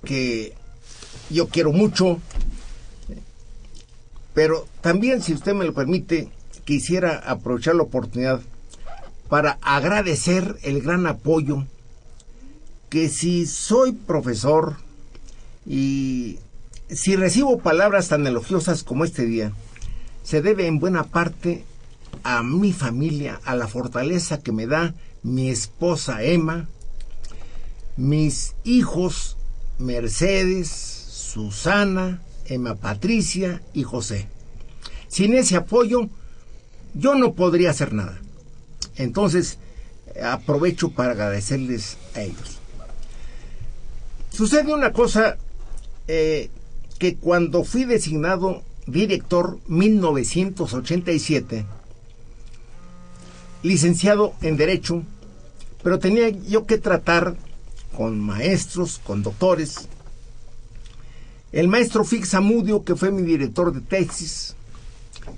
que 0.04 0.56
yo 1.30 1.48
quiero 1.50 1.72
mucho, 1.72 2.20
pero 4.38 4.68
también, 4.82 5.24
si 5.24 5.34
usted 5.34 5.56
me 5.56 5.66
lo 5.66 5.74
permite, 5.74 6.30
quisiera 6.64 7.18
aprovechar 7.26 7.74
la 7.74 7.82
oportunidad 7.82 8.40
para 9.30 9.58
agradecer 9.64 10.60
el 10.62 10.84
gran 10.84 11.08
apoyo 11.08 11.66
que 12.88 13.10
si 13.10 13.48
soy 13.48 13.94
profesor 13.94 14.76
y 15.66 16.38
si 16.88 17.16
recibo 17.16 17.58
palabras 17.58 18.10
tan 18.10 18.28
elogiosas 18.28 18.84
como 18.84 19.06
este 19.06 19.26
día, 19.26 19.54
se 20.22 20.44
debe 20.44 20.68
en 20.68 20.78
buena 20.78 21.06
parte 21.06 21.66
a 22.22 22.44
mi 22.44 22.74
familia, 22.74 23.42
a 23.44 23.56
la 23.56 23.68
fortaleza 23.68 24.44
que 24.44 24.52
me 24.52 24.68
da 24.68 24.94
mi 25.24 25.50
esposa 25.50 26.22
Emma, 26.22 26.70
mis 27.96 28.54
hijos 28.64 29.36
Mercedes, 29.80 30.70
Susana, 30.70 32.22
Emma 32.48 32.76
Patricia 32.76 33.62
y 33.74 33.84
José. 33.84 34.28
Sin 35.08 35.34
ese 35.34 35.56
apoyo, 35.56 36.10
yo 36.94 37.16
no 37.16 37.34
podría 37.34 37.72
hacer 37.72 37.94
nada. 37.94 38.20
Entonces, 38.96 39.60
aprovecho 40.24 40.90
para 40.90 41.12
agradecerles 41.12 41.98
a 42.16 42.22
ellos. 42.22 42.58
Sucede 44.32 44.74
una 44.74 44.94
cosa 44.94 45.38
eh, 46.08 46.50
que 47.00 47.16
cuando 47.16 47.64
fui 47.64 47.86
designado 47.86 48.64
director 48.86 49.60
1987, 49.68 51.66
licenciado 53.64 54.34
en 54.42 54.58
Derecho, 54.58 55.04
pero 55.84 56.00
tenía 56.00 56.30
yo 56.30 56.66
que 56.66 56.78
tratar 56.78 57.36
con 57.96 58.20
maestros, 58.20 59.00
con 59.04 59.24
doctores. 59.24 59.90
El 61.52 61.68
maestro 61.68 62.04
Fix 62.04 62.34
Amudio, 62.34 62.84
que 62.84 62.96
fue 62.96 63.12
mi 63.12 63.22
director 63.22 63.74
de 63.74 63.82
tesis, 63.82 64.56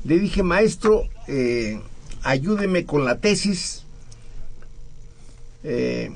le 0.03 0.20
dije, 0.20 0.43
maestro, 0.43 1.07
eh, 1.28 1.80
ayúdeme 2.24 2.86
con 2.86 3.05
la 3.05 3.20
tesis, 3.20 3.84
eh, 5.64 6.12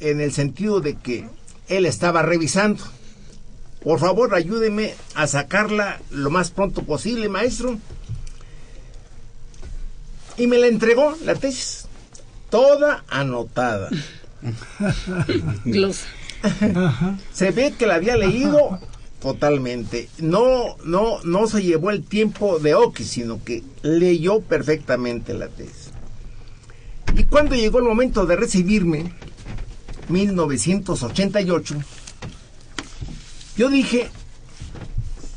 en 0.00 0.20
el 0.20 0.32
sentido 0.32 0.80
de 0.80 0.96
que 0.96 1.28
él 1.68 1.86
estaba 1.86 2.22
revisando. 2.22 2.82
Por 3.82 4.00
favor, 4.00 4.34
ayúdeme 4.34 4.94
a 5.14 5.26
sacarla 5.26 6.00
lo 6.10 6.30
más 6.30 6.50
pronto 6.50 6.82
posible, 6.82 7.28
maestro. 7.28 7.78
Y 10.36 10.46
me 10.46 10.58
la 10.58 10.66
entregó 10.66 11.16
la 11.24 11.34
tesis, 11.36 11.86
toda 12.50 13.04
anotada. 13.08 13.90
se 17.32 17.50
ve 17.50 17.74
que 17.78 17.86
la 17.86 17.94
había 17.94 18.16
leído 18.16 18.78
totalmente. 19.24 20.10
No, 20.18 20.76
no, 20.84 21.18
no 21.24 21.46
se 21.46 21.62
llevó 21.62 21.90
el 21.90 22.04
tiempo 22.04 22.58
de 22.58 22.74
Oki, 22.74 23.04
sino 23.04 23.42
que 23.42 23.64
leyó 23.80 24.42
perfectamente 24.42 25.32
la 25.32 25.48
tesis. 25.48 25.92
Y 27.16 27.24
cuando 27.24 27.54
llegó 27.54 27.78
el 27.78 27.84
momento 27.84 28.26
de 28.26 28.36
recibirme, 28.36 29.14
1988, 30.10 31.76
yo 33.56 33.70
dije, 33.70 34.10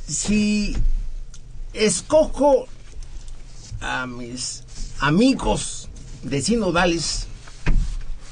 si 0.05 0.75
escojo 1.71 2.67
a 3.79 4.05
mis 4.05 4.65
amigos 4.99 5.87
de 6.23 6.41
sinodales, 6.41 7.27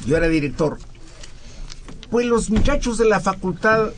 yo 0.06 0.18
era 0.18 0.28
director, 0.28 0.80
pues 2.10 2.26
los 2.26 2.50
muchachos 2.50 2.98
de 2.98 3.06
la 3.06 3.22
facultad 3.22 3.92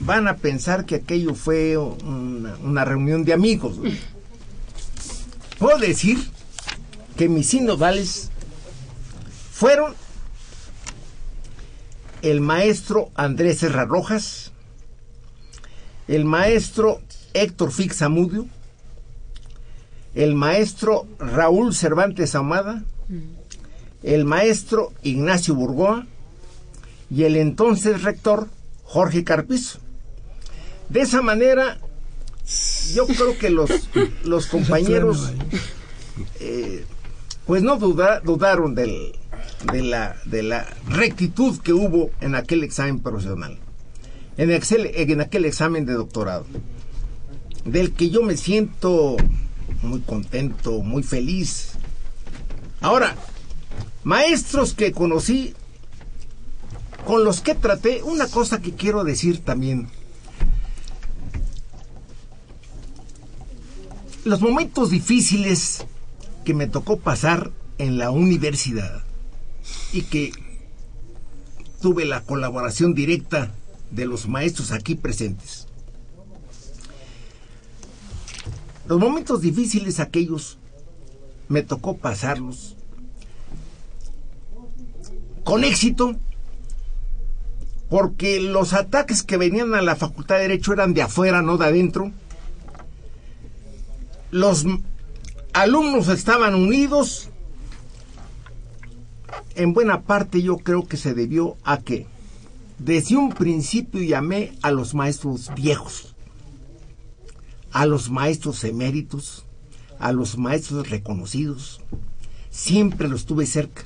van 0.00 0.28
a 0.28 0.36
pensar 0.36 0.84
que 0.84 0.96
aquello 0.96 1.34
fue 1.34 1.76
una, 1.76 2.84
reunión 2.84 3.24
de 3.24 3.32
amigos. 3.32 3.78
Puedo 5.58 5.78
decir 5.78 6.18
que 7.16 7.28
mis 7.28 7.48
sinodales 7.48 8.30
fueron 9.52 9.94
el 12.22 12.40
maestro 12.40 13.10
Andrés 13.14 13.58
Serra 13.58 13.86
Rojas, 13.86 14.52
el 16.08 16.24
maestro 16.24 17.00
Héctor 17.32 17.72
Fixamudio, 17.72 18.46
el 20.14 20.34
maestro 20.34 21.06
Raúl 21.18 21.74
Cervantes 21.74 22.34
Amada, 22.34 22.84
el 24.02 24.24
maestro 24.24 24.92
Ignacio 25.02 25.54
Burgoa 25.54 26.06
y 27.10 27.24
el 27.24 27.36
entonces 27.36 28.02
rector 28.02 28.48
Jorge 28.84 29.24
Carpizo. 29.24 29.85
De 30.88 31.00
esa 31.00 31.22
manera, 31.22 31.78
yo 32.94 33.06
creo 33.06 33.38
que 33.38 33.50
los, 33.50 33.70
los 34.24 34.46
compañeros 34.48 35.32
eh, 36.40 36.84
pues 37.46 37.62
no 37.62 37.76
dudaron 37.76 38.74
del, 38.74 39.12
de, 39.72 39.82
la, 39.82 40.16
de 40.24 40.42
la 40.42 40.66
rectitud 40.88 41.58
que 41.60 41.72
hubo 41.72 42.10
en 42.20 42.34
aquel 42.34 42.64
examen 42.64 43.00
profesional 43.00 43.58
en 44.36 44.52
aquel, 44.52 44.90
en 44.94 45.20
aquel 45.20 45.44
examen 45.44 45.86
de 45.86 45.94
doctorado, 45.94 46.46
del 47.64 47.92
que 47.92 48.10
yo 48.10 48.22
me 48.22 48.36
siento 48.36 49.16
muy 49.82 50.00
contento, 50.00 50.82
muy 50.82 51.02
feliz. 51.02 51.72
Ahora, 52.80 53.16
maestros 54.04 54.74
que 54.74 54.92
conocí, 54.92 55.54
con 57.06 57.24
los 57.24 57.40
que 57.40 57.54
traté, 57.54 58.02
una 58.02 58.26
cosa 58.26 58.60
que 58.60 58.72
quiero 58.72 59.04
decir 59.04 59.40
también. 59.44 59.88
Los 64.26 64.40
momentos 64.40 64.90
difíciles 64.90 65.86
que 66.44 66.52
me 66.52 66.66
tocó 66.66 66.98
pasar 66.98 67.52
en 67.78 67.96
la 67.96 68.10
universidad 68.10 69.04
y 69.92 70.02
que 70.02 70.32
tuve 71.80 72.04
la 72.04 72.22
colaboración 72.22 72.92
directa 72.92 73.54
de 73.92 74.04
los 74.04 74.26
maestros 74.26 74.72
aquí 74.72 74.96
presentes. 74.96 75.68
Los 78.88 78.98
momentos 78.98 79.42
difíciles 79.42 80.00
aquellos 80.00 80.58
me 81.48 81.62
tocó 81.62 81.96
pasarlos 81.96 82.74
con 85.44 85.62
éxito 85.62 86.16
porque 87.88 88.40
los 88.40 88.72
ataques 88.72 89.22
que 89.22 89.36
venían 89.36 89.72
a 89.76 89.82
la 89.82 89.94
Facultad 89.94 90.34
de 90.34 90.48
Derecho 90.48 90.72
eran 90.72 90.94
de 90.94 91.02
afuera, 91.02 91.42
no 91.42 91.58
de 91.58 91.66
adentro. 91.66 92.10
Los 94.30 94.64
alumnos 95.52 96.08
estaban 96.08 96.54
unidos. 96.54 97.30
En 99.54 99.72
buena 99.72 100.02
parte 100.02 100.42
yo 100.42 100.58
creo 100.58 100.86
que 100.86 100.96
se 100.96 101.14
debió 101.14 101.56
a 101.64 101.78
que 101.78 102.06
desde 102.78 103.16
un 103.16 103.32
principio 103.32 104.02
llamé 104.02 104.52
a 104.62 104.70
los 104.70 104.94
maestros 104.94 105.50
viejos, 105.54 106.14
a 107.72 107.86
los 107.86 108.10
maestros 108.10 108.64
eméritos, 108.64 109.46
a 109.98 110.12
los 110.12 110.36
maestros 110.36 110.90
reconocidos. 110.90 111.80
Siempre 112.50 113.08
los 113.08 113.24
tuve 113.24 113.46
cerca, 113.46 113.84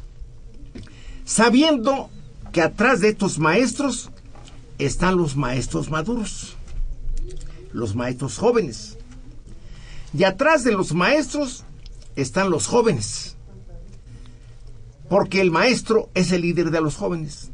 sabiendo 1.25 2.11
que 2.53 2.63
atrás 2.63 3.01
de 3.01 3.11
estos 3.11 3.39
maestros 3.39 4.11
están 4.79 5.17
los 5.17 5.37
maestros 5.37 5.91
maduros, 5.91 6.57
los 7.73 7.95
maestros 7.95 8.39
jóvenes. 8.39 8.97
Y 10.13 10.25
atrás 10.25 10.65
de 10.65 10.73
los 10.73 10.93
maestros 10.95 11.65
están 12.17 12.51
los 12.51 12.67
jóvenes, 12.67 13.37
porque 15.09 15.41
el 15.41 15.51
maestro 15.51 16.09
es 16.15 16.33
el 16.33 16.43
líder 16.43 16.71
de 16.71 16.81
los 16.81 16.97
jóvenes 16.97 17.51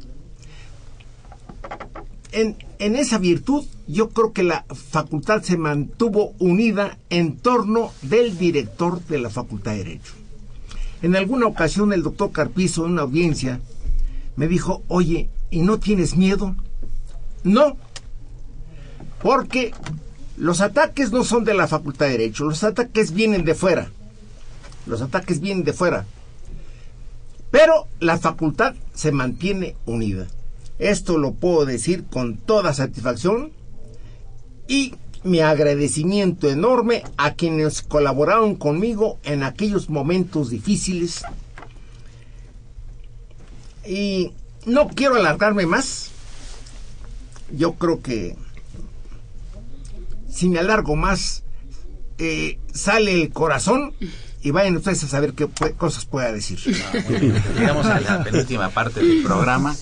en, 2.79 2.97
esa 2.97 3.19
virtud 3.19 3.65
yo 3.89 4.11
creo 4.11 4.33
que 4.33 4.43
la 4.43 4.65
facultad 4.69 5.43
se 5.43 5.57
mantuvo 5.57 6.35
unida 6.39 6.99
en 7.09 7.37
torno 7.37 7.93
del 8.03 8.37
director 8.37 9.01
de 9.07 9.19
la 9.19 9.31
Facultad 9.31 9.73
de 9.73 9.79
Derecho. 9.79 10.13
En 11.03 11.17
alguna 11.17 11.47
ocasión 11.47 11.93
el 11.93 12.03
doctor 12.03 12.33
Carpizo 12.33 12.85
en 12.85 12.93
una 12.93 13.03
audiencia 13.03 13.61
me 14.37 14.49
dijo, 14.49 14.83
oye, 14.89 15.31
¿y 15.51 15.63
no 15.63 15.79
tienes 15.79 16.17
miedo? 16.17 16.55
No, 17.43 17.77
porque 19.23 19.73
los 20.37 20.61
ataques 20.61 21.13
no 21.13 21.25
son 21.25 21.45
de 21.45 21.55
la 21.55 21.67
Facultad 21.67 22.07
de 22.07 22.13
Derecho, 22.13 22.45
los 22.45 22.63
ataques 22.63 23.13
vienen 23.13 23.45
de 23.45 23.55
fuera. 23.55 23.91
Los 24.87 25.03
ataques 25.03 25.41
vienen 25.41 25.65
de 25.65 25.73
fuera. 25.73 26.07
Pero 27.51 27.87
la 28.01 28.19
facultad 28.19 28.75
se 28.95 29.13
mantiene 29.13 29.77
unida. 29.87 30.27
Esto 30.79 31.17
lo 31.17 31.33
puedo 31.33 31.65
decir 31.65 32.05
con 32.05 32.37
toda 32.37 32.75
satisfacción 32.75 33.53
y 34.69 34.95
mi 35.25 35.41
agradecimiento 35.41 36.49
enorme 36.49 37.03
a 37.17 37.35
quienes 37.35 37.83
colaboraron 37.83 38.57
conmigo 38.57 39.19
en 39.25 39.43
aquellos 39.43 39.89
momentos 39.89 40.51
difíciles. 40.51 41.23
Y 43.85 44.33
no 44.67 44.89
quiero 44.89 45.17
alargarme 45.17 45.67
más. 45.67 46.11
Yo 47.57 47.75
creo 47.75 48.03
que 48.03 48.37
si 50.37 50.49
me 50.51 50.59
alargo 50.59 50.97
más, 50.97 51.45
eh, 52.19 52.59
sale 52.73 53.23
el 53.23 53.33
corazón 53.33 53.95
y 54.43 54.51
vayan 54.51 54.77
ustedes 54.77 55.03
a 55.05 55.09
saber 55.09 55.33
qué 55.33 55.49
cosas 55.79 56.05
pueda 56.05 56.31
decir. 56.31 56.59
Llegamos 57.59 57.87
a 57.87 58.01
la 58.01 58.23
penúltima 58.23 58.69
parte 58.69 59.03
del 59.03 59.23
programa. 59.23 59.75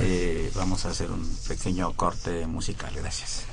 Eh, 0.00 0.50
vamos 0.54 0.86
a 0.86 0.90
hacer 0.90 1.10
un 1.10 1.28
pequeño 1.46 1.92
corte 1.92 2.46
musical. 2.46 2.90
Gracias. 2.96 3.44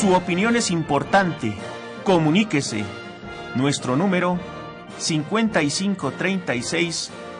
Su 0.00 0.14
opinión 0.14 0.56
es 0.56 0.70
importante. 0.70 1.54
Comuníquese. 2.02 2.82
Nuestro 3.56 3.96
número 3.96 4.40
5536 4.98 7.10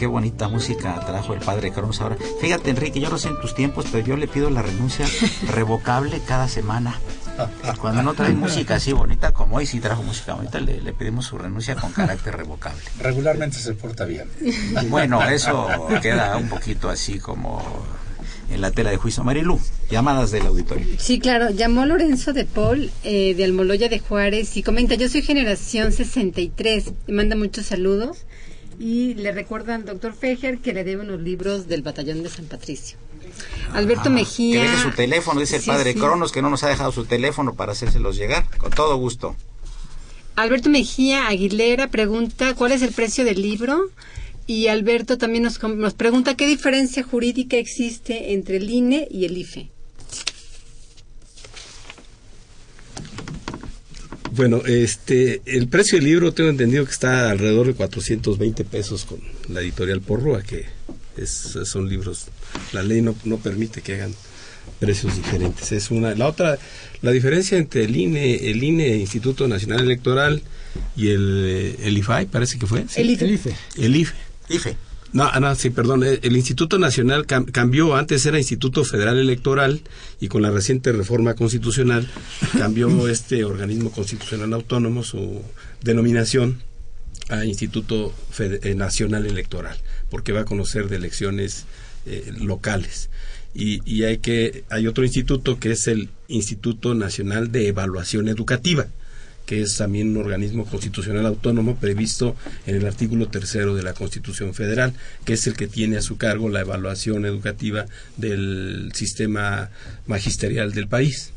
Qué 0.00 0.06
bonita 0.06 0.48
música 0.48 0.98
trajo 1.06 1.34
el 1.34 1.40
padre 1.40 1.72
Cronos 1.72 2.00
ahora. 2.00 2.16
Fíjate, 2.40 2.70
Enrique, 2.70 3.00
yo 3.00 3.10
no 3.10 3.18
sé 3.18 3.28
en 3.28 3.38
tus 3.38 3.54
tiempos, 3.54 3.84
pero 3.92 4.06
yo 4.06 4.16
le 4.16 4.28
pido 4.28 4.48
la 4.48 4.62
renuncia 4.62 5.06
revocable 5.52 6.22
cada 6.26 6.48
semana. 6.48 6.98
Cuando 7.78 8.02
no 8.02 8.14
trae 8.14 8.32
música 8.32 8.76
así 8.76 8.94
bonita 8.94 9.32
como 9.32 9.56
hoy, 9.56 9.66
sí 9.66 9.78
trajo 9.78 10.02
música 10.02 10.32
bonita, 10.32 10.58
le, 10.58 10.80
le 10.80 10.94
pedimos 10.94 11.26
su 11.26 11.36
renuncia 11.36 11.74
con 11.74 11.92
carácter 11.92 12.34
revocable. 12.34 12.80
Regularmente 12.98 13.58
se 13.58 13.74
porta 13.74 14.06
bien. 14.06 14.26
Bueno, 14.88 15.22
eso 15.28 15.68
queda 16.00 16.34
un 16.38 16.48
poquito 16.48 16.88
así 16.88 17.18
como 17.18 17.62
en 18.50 18.62
la 18.62 18.70
tela 18.70 18.90
de 18.90 18.96
juicio. 18.96 19.22
Marilu, 19.22 19.60
llamadas 19.90 20.30
del 20.30 20.46
auditorio. 20.46 20.86
Sí, 20.98 21.18
claro. 21.18 21.50
Llamó 21.50 21.84
Lorenzo 21.84 22.32
de 22.32 22.46
Paul, 22.46 22.90
eh, 23.04 23.34
de 23.34 23.44
Almoloya 23.44 23.90
de 23.90 23.98
Juárez, 23.98 24.56
y 24.56 24.62
comenta, 24.62 24.94
yo 24.94 25.10
soy 25.10 25.20
generación 25.20 25.92
63. 25.92 26.92
Me 27.06 27.14
manda 27.14 27.36
muchos 27.36 27.66
saludos. 27.66 28.24
Y 28.80 29.12
le 29.14 29.30
recuerda 29.32 29.74
al 29.74 29.84
doctor 29.84 30.14
Fejer 30.14 30.58
que 30.58 30.72
le 30.72 30.84
debe 30.84 31.02
unos 31.02 31.20
libros 31.20 31.68
del 31.68 31.82
Batallón 31.82 32.22
de 32.22 32.30
San 32.30 32.46
Patricio. 32.46 32.96
Alberto 33.74 34.04
Ah, 34.06 34.10
Mejía. 34.10 34.62
Que 34.62 34.70
deje 34.70 34.82
su 34.82 34.90
teléfono, 34.92 35.38
dice 35.38 35.56
el 35.56 35.62
padre 35.62 35.92
sí. 35.92 35.98
Cronos, 35.98 36.32
que 36.32 36.40
no 36.40 36.48
nos 36.48 36.64
ha 36.64 36.68
dejado 36.68 36.90
su 36.90 37.04
teléfono 37.04 37.54
para 37.54 37.72
hacérselos 37.72 38.16
llegar. 38.16 38.46
Con 38.56 38.70
todo 38.70 38.96
gusto. 38.96 39.36
Alberto 40.34 40.70
Mejía 40.70 41.28
Aguilera 41.28 41.88
pregunta 41.88 42.54
cuál 42.54 42.72
es 42.72 42.80
el 42.80 42.92
precio 42.92 43.26
del 43.26 43.42
libro 43.42 43.90
y 44.46 44.68
Alberto 44.68 45.18
también 45.18 45.44
nos, 45.44 45.62
nos 45.62 45.92
pregunta 45.92 46.34
qué 46.34 46.46
diferencia 46.46 47.02
jurídica 47.02 47.58
existe 47.58 48.32
entre 48.32 48.56
el 48.56 48.70
INE 48.70 49.06
y 49.10 49.26
el 49.26 49.36
IFE. 49.36 49.68
Bueno, 54.32 54.62
este, 54.66 55.42
el 55.44 55.68
precio 55.68 55.98
del 55.98 56.06
libro 56.06 56.32
tengo 56.32 56.50
entendido 56.50 56.84
que 56.84 56.92
está 56.92 57.30
alrededor 57.30 57.66
de 57.66 57.74
420 57.74 58.64
pesos 58.64 59.04
con 59.04 59.20
la 59.48 59.60
editorial 59.60 60.00
Porrúa, 60.00 60.42
que 60.42 60.66
es, 61.16 61.58
son 61.64 61.88
libros, 61.88 62.26
la 62.72 62.82
ley 62.82 63.02
no, 63.02 63.14
no 63.24 63.38
permite 63.38 63.82
que 63.82 63.94
hagan 63.94 64.14
precios 64.78 65.16
diferentes. 65.16 65.72
Es 65.72 65.90
una, 65.90 66.14
la 66.14 66.28
otra, 66.28 66.58
la 67.02 67.10
diferencia 67.10 67.58
entre 67.58 67.84
el 67.84 67.96
INE, 67.96 68.50
el 68.50 68.62
INE, 68.62 68.96
Instituto 68.96 69.48
Nacional 69.48 69.80
Electoral, 69.80 70.42
y 70.96 71.08
el, 71.08 71.44
eh, 71.46 71.76
el 71.82 71.98
IFAI, 71.98 72.26
parece 72.26 72.58
que 72.58 72.66
fue. 72.66 72.84
¿sí? 72.88 73.00
El 73.00 73.10
IFE. 73.10 73.24
El 73.24 73.32
IFE. 73.32 73.54
El 73.76 73.96
IFE. 73.96 74.16
IFE. 74.48 74.89
No, 75.12 75.24
ah, 75.24 75.40
no, 75.40 75.52
sí, 75.56 75.70
perdón. 75.70 76.04
eh, 76.04 76.20
El 76.22 76.36
Instituto 76.36 76.78
Nacional 76.78 77.26
cam- 77.26 77.50
cambió, 77.50 77.96
antes 77.96 78.24
era 78.26 78.38
Instituto 78.38 78.84
Federal 78.84 79.18
Electoral 79.18 79.80
y 80.20 80.28
con 80.28 80.42
la 80.42 80.50
reciente 80.50 80.92
reforma 80.92 81.34
constitucional 81.34 82.08
cambió 82.56 83.08
este 83.08 83.44
organismo 83.44 83.90
constitucional 83.90 84.52
autónomo 84.52 85.02
su 85.02 85.42
denominación 85.82 86.62
a 87.28 87.44
Instituto 87.44 88.12
eh, 88.38 88.74
Nacional 88.76 89.26
Electoral, 89.26 89.76
porque 90.10 90.32
va 90.32 90.40
a 90.42 90.44
conocer 90.44 90.88
de 90.88 90.96
elecciones 90.96 91.64
eh, 92.06 92.32
locales. 92.40 93.10
Y, 93.52 93.80
y 93.84 94.04
hay 94.04 94.18
que 94.18 94.62
hay 94.70 94.86
otro 94.86 95.04
instituto 95.04 95.58
que 95.58 95.72
es 95.72 95.88
el 95.88 96.08
Instituto 96.28 96.94
Nacional 96.94 97.50
de 97.50 97.66
Evaluación 97.66 98.28
Educativa 98.28 98.86
que 99.50 99.62
es 99.62 99.76
también 99.78 100.10
un 100.10 100.18
organismo 100.18 100.64
constitucional 100.64 101.26
autónomo 101.26 101.74
previsto 101.74 102.36
en 102.66 102.76
el 102.76 102.86
artículo 102.86 103.26
tercero 103.30 103.74
de 103.74 103.82
la 103.82 103.94
Constitución 103.94 104.54
Federal, 104.54 104.94
que 105.24 105.32
es 105.32 105.44
el 105.48 105.56
que 105.56 105.66
tiene 105.66 105.96
a 105.96 106.02
su 106.02 106.16
cargo 106.18 106.48
la 106.48 106.60
evaluación 106.60 107.26
educativa 107.26 107.86
del 108.16 108.92
sistema 108.94 109.70
magisterial 110.06 110.70
del 110.72 110.86
país. 110.86 111.32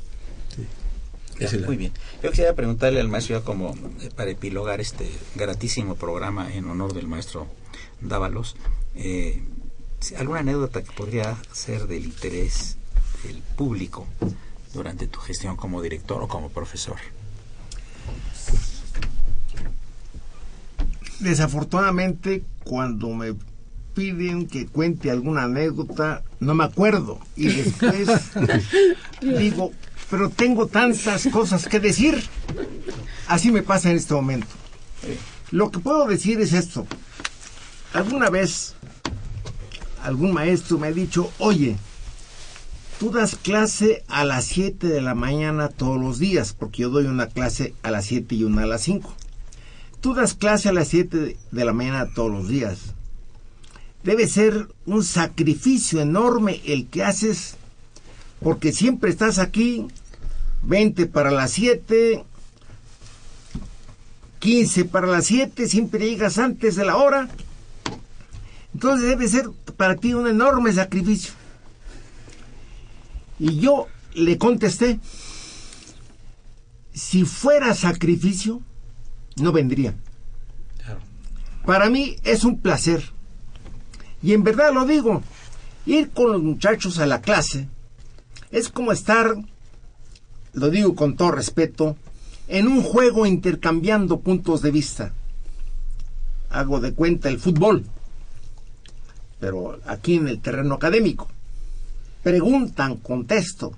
Ya, 1.39 1.47
es 1.47 1.53
la- 1.53 1.66
Muy 1.66 1.76
bien. 1.78 1.91
Yo 2.22 2.30
quisiera 2.30 2.53
preguntarle 2.53 3.01
al 3.01 3.07
maestro, 3.07 3.39
ya 3.39 3.43
como 3.43 3.74
eh, 4.03 4.11
para 4.16 4.30
epilogar 4.30 4.80
este 4.80 5.09
gratísimo 5.34 5.95
programa 5.95 6.53
en 6.53 6.66
honor 6.66 6.93
del 6.93 7.07
maestro 7.07 7.47
Dávalos, 7.99 8.55
eh, 8.93 9.41
alguna 10.20 10.41
anécdota 10.41 10.84
que 10.84 10.91
podría 10.91 11.36
ser 11.51 11.88
del 11.88 12.05
interés 12.05 12.78
del 13.24 13.38
público 13.57 14.05
durante 14.72 15.07
tu 15.07 15.20
gestión 15.20 15.55
como 15.57 15.82
director 15.82 16.22
o 16.22 16.28
como 16.28 16.49
profesor. 16.51 16.97
Desafortunadamente, 21.20 22.43
cuando 22.64 23.09
me 23.09 23.36
piden 23.93 24.47
que 24.47 24.66
cuente 24.66 25.11
alguna 25.11 25.43
anécdota, 25.43 26.24
no 26.39 26.53
me 26.53 26.64
acuerdo. 26.64 27.20
Y 27.36 27.47
después 27.47 28.09
digo, 29.22 29.72
pero 30.09 30.30
tengo 30.30 30.68
tantas 30.68 31.28
cosas 31.28 31.68
que 31.68 31.80
decir. 31.80 32.24
Así 33.28 33.51
me 33.51 33.64
pasa 33.64 33.89
en 33.89 33.97
este 33.97 34.14
momento. 34.14 34.47
Lo 35.51 35.72
que 35.72 35.80
puedo 35.80 36.07
decir 36.07 36.41
es 36.41 36.53
esto. 36.53 36.86
Alguna 37.93 38.30
vez 38.30 38.76
algún 40.03 40.34
maestro 40.34 40.78
me 40.78 40.88
ha 40.88 40.91
dicho, 40.91 41.32
oye, 41.39 41.78
tú 42.99 43.11
das 43.11 43.36
clase 43.36 44.03
a 44.07 44.26
las 44.26 44.45
7 44.45 44.88
de 44.88 45.01
la 45.01 45.16
mañana 45.16 45.70
todos 45.70 45.99
los 45.99 46.20
días, 46.20 46.53
porque 46.53 46.82
yo 46.82 46.89
doy 46.89 47.05
una 47.05 47.28
clase 47.28 47.74
a 47.84 47.91
las 47.91 48.05
7 48.05 48.36
y 48.36 48.43
una 48.43 48.64
a 48.64 48.68
las 48.68 48.82
5. 48.82 49.16
Tú 50.03 50.13
das 50.13 50.33
clase 50.33 50.67
a 50.67 50.73
las 50.73 50.89
7 50.89 51.37
de 51.49 51.65
la 51.65 51.71
mañana 51.71 52.09
todos 52.13 52.29
los 52.29 52.49
días. 52.49 52.93
Debe 54.03 54.27
ser 54.27 54.67
un 54.85 55.01
sacrificio 55.01 56.01
enorme 56.01 56.59
el 56.65 56.87
que 56.89 57.05
haces, 57.05 57.55
porque 58.41 58.73
siempre 58.73 59.09
estás 59.09 59.39
aquí, 59.39 59.87
20 60.63 61.05
para 61.05 61.31
las 61.31 61.51
7, 61.51 62.21
15 64.39 64.83
para 64.83 65.07
las 65.07 65.25
7, 65.27 65.69
siempre 65.69 66.09
llegas 66.09 66.37
antes 66.37 66.75
de 66.75 66.83
la 66.83 66.97
hora. 66.97 67.29
Entonces 68.73 69.07
debe 69.07 69.29
ser 69.29 69.51
para 69.77 69.95
ti 69.95 70.13
un 70.13 70.27
enorme 70.27 70.73
sacrificio. 70.73 71.31
Y 73.39 73.57
yo 73.61 73.87
le 74.15 74.37
contesté, 74.37 74.99
si 76.93 77.23
fuera 77.23 77.73
sacrificio, 77.73 78.61
no 79.38 79.51
vendría. 79.51 79.95
Para 81.65 81.89
mí 81.89 82.17
es 82.23 82.43
un 82.43 82.59
placer. 82.59 83.03
Y 84.21 84.34
en 84.34 84.43
verdad 84.43 84.73
lo 84.73 84.86
digo, 84.86 85.21
ir 85.86 86.11
con 86.11 86.31
los 86.31 86.41
muchachos 86.41 86.99
a 86.99 87.05
la 87.05 87.21
clase 87.21 87.67
es 88.51 88.69
como 88.69 88.91
estar, 88.91 89.36
lo 90.53 90.69
digo 90.69 90.95
con 90.95 91.15
todo 91.15 91.31
respeto, 91.31 91.97
en 92.47 92.67
un 92.67 92.84
juego 92.84 93.25
intercambiando 93.25 94.19
puntos 94.19 94.61
de 94.61 94.71
vista. 94.71 95.13
Hago 96.49 96.79
de 96.79 96.93
cuenta 96.93 97.29
el 97.29 97.39
fútbol, 97.39 97.86
pero 99.39 99.79
aquí 99.86 100.15
en 100.15 100.27
el 100.27 100.39
terreno 100.39 100.75
académico. 100.75 101.27
Preguntan, 102.21 102.97
contesto. 102.97 103.73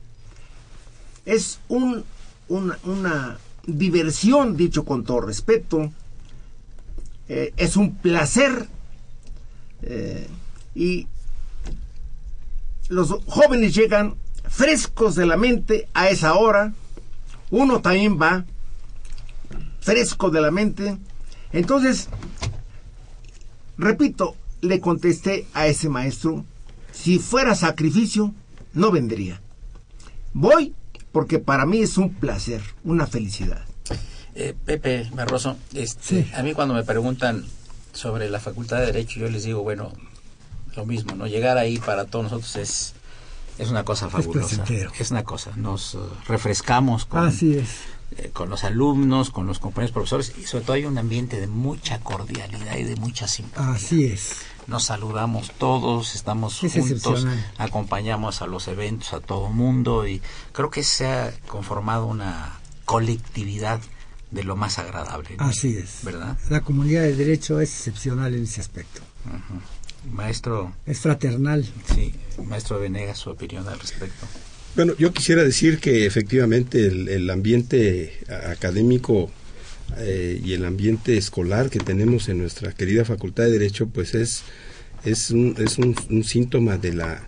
Es 1.26 1.60
un, 1.70 2.04
una, 2.50 2.78
una 2.84 3.38
diversión, 3.68 4.58
dicho 4.58 4.86
con 4.86 5.04
todo 5.04 5.22
respeto, 5.22 5.92
eh, 7.28 7.54
es 7.58 7.76
un 7.76 7.96
placer 7.96 8.68
eh, 9.82 10.28
y 10.76 11.08
los 12.90 13.16
jóvenes 13.26 13.74
llegan 13.74 14.16
frescos 14.48 15.16
de 15.16 15.26
la 15.26 15.38
mente 15.38 15.88
a 15.94 16.10
esa 16.10 16.36
hora, 16.36 16.74
uno 17.50 17.82
también 17.82 18.20
va 18.22 18.46
fresco 19.80 20.30
de 20.30 20.42
la 20.42 20.52
mente, 20.52 20.98
entonces, 21.52 22.10
repito, 23.78 24.36
le 24.62 24.80
contesté 24.80 25.48
a 25.54 25.68
ese 25.68 25.90
maestro, 25.90 26.44
si 26.92 27.20
fuera 27.20 27.56
sacrificio, 27.56 28.34
no 28.74 28.92
vendría. 28.92 29.42
Voy 30.34 30.74
porque 31.16 31.40
para 31.40 31.66
mí 31.66 31.80
es 31.80 31.98
un 31.98 32.14
placer, 32.14 32.62
una 32.84 33.08
felicidad. 33.08 33.64
Eh, 34.36 34.54
Pepe 34.66 35.10
Barroso, 35.14 35.56
este, 35.74 36.30
a 36.36 36.44
mí 36.44 36.54
cuando 36.54 36.74
me 36.74 36.84
preguntan 36.84 37.46
sobre 37.94 38.30
la 38.30 38.42
Facultad 38.42 38.80
de 38.80 38.88
Derecho, 38.88 39.22
yo 39.22 39.30
les 39.30 39.46
digo, 39.46 39.64
bueno, 39.64 39.94
lo 40.76 40.86
mismo, 40.86 41.16
¿no? 41.16 41.26
Llegar 41.26 41.58
ahí 41.58 41.78
para 41.78 42.04
todos 42.04 42.24
nosotros 42.24 42.58
es, 42.58 42.96
es 43.58 43.70
una 43.70 43.86
cosa 43.86 44.10
fabulosa. 44.10 44.66
Es, 45.00 45.12
una 45.12 45.24
cosa, 45.24 45.54
nos 45.56 45.96
uh, 45.96 46.06
refrescamos 46.28 47.06
con, 47.06 47.26
Así 47.26 47.60
es. 47.60 47.70
Eh, 48.18 48.32
con 48.34 48.50
los 48.50 48.66
alumnos, 48.66 49.30
con 49.30 49.48
los 49.48 49.60
compañeros 49.60 49.94
profesores 49.94 50.34
y 50.38 50.44
sobre 50.44 50.66
todo 50.66 50.74
hay 50.74 50.84
un 50.84 50.98
ambiente 50.98 51.40
de 51.40 51.48
mucha 51.48 52.02
cordialidad 52.02 52.76
y 52.76 52.84
de 52.84 52.98
mucha 52.98 53.30
simpatía. 53.30 53.72
Así 53.72 54.04
es. 54.04 54.40
Nos 54.68 54.86
saludamos 54.86 55.52
todos, 55.58 56.16
estamos 56.16 56.60
juntos, 56.60 57.28
acompañamos 57.58 58.42
a 58.42 58.48
los 58.48 58.68
eventos 58.68 59.14
a 59.14 59.20
todo 59.20 59.50
mundo 59.50 60.08
y 60.08 60.22
creo 60.52 60.70
que 60.70 60.84
se 60.84 61.06
ha 61.06 61.34
conformado 61.48 62.08
una 62.08 62.60
colectividad 62.86 63.80
de 64.32 64.44
lo 64.44 64.56
más 64.56 64.80
agradable. 64.80 65.36
Así 65.38 65.78
es. 65.78 66.00
¿Verdad? 66.04 66.38
La 66.50 66.62
comunidad 66.62 67.04
de 67.04 67.16
derecho 67.16 67.62
es 67.62 67.70
excepcional 67.70 68.34
en 68.34 68.44
ese 68.44 68.62
aspecto. 68.62 69.02
Maestro. 70.12 70.74
Es 70.86 71.00
fraternal. 71.00 71.66
Sí, 71.94 72.14
maestro 72.44 72.80
Venegas, 72.80 73.18
su 73.18 73.30
opinión 73.30 73.68
al 73.68 73.80
respecto. 73.80 74.28
Bueno, 74.76 74.94
yo 74.98 75.14
quisiera 75.14 75.44
decir 75.44 75.80
que 75.80 76.06
efectivamente 76.06 76.86
el, 76.86 77.30
ambiente 77.30 78.20
académico 78.52 79.32
eh, 79.98 80.42
y 80.44 80.54
el 80.54 80.66
ambiente 80.66 81.18
escolar 81.18 81.70
que 81.70 81.80
tenemos 81.80 82.28
en 82.30 82.40
nuestra 82.40 82.74
querida 82.74 83.06
Facultad 83.06 83.46
de 83.46 83.52
Derecho, 83.52 83.88
pues 83.88 84.16
es, 84.16 84.44
es, 85.04 85.32
un, 85.32 85.56
es 85.58 85.78
un, 85.78 85.96
un 86.10 86.24
síntoma 86.24 86.78
de 86.78 86.94
la, 86.94 87.26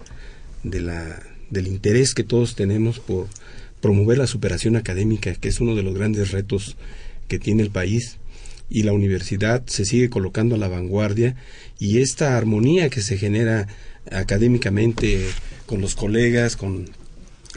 de 0.63 0.81
la, 0.81 1.21
del 1.49 1.67
interés 1.67 2.13
que 2.13 2.23
todos 2.23 2.55
tenemos 2.55 2.99
por 2.99 3.27
promover 3.81 4.17
la 4.17 4.27
superación 4.27 4.75
académica, 4.75 5.33
que 5.35 5.49
es 5.49 5.59
uno 5.59 5.75
de 5.75 5.83
los 5.83 5.93
grandes 5.93 6.31
retos 6.31 6.77
que 7.27 7.39
tiene 7.39 7.63
el 7.63 7.69
país. 7.69 8.17
Y 8.69 8.83
la 8.83 8.91
universidad 8.91 9.65
se 9.67 9.85
sigue 9.85 10.09
colocando 10.09 10.55
a 10.55 10.57
la 10.57 10.67
vanguardia 10.67 11.37
y 11.79 11.99
esta 11.99 12.35
armonía 12.35 12.89
que 12.89 13.01
se 13.01 13.17
genera 13.17 13.67
académicamente 14.11 15.25
con 15.65 15.79
los 15.79 15.95
colegas, 15.95 16.57
con 16.57 16.89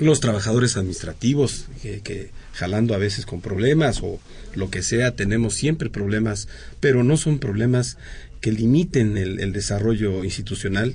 los 0.01 0.21
trabajadores 0.21 0.77
administrativos, 0.77 1.67
que, 1.83 2.31
jalando 2.53 2.95
a 2.95 2.99
veces 2.99 3.27
con 3.27 3.41
problemas 3.41 4.01
o 4.03 4.19
lo 4.55 4.71
que 4.71 4.83
sea, 4.83 5.15
tenemos 5.15 5.55
siempre 5.55 5.91
problemas, 5.91 6.49
pero 6.81 7.05
no 7.05 7.17
son 7.17 7.39
problemas 7.39 7.99
que 8.41 8.53
limiten 8.53 9.19
el, 9.19 9.53
desarrollo 9.53 10.25
institucional 10.25 10.95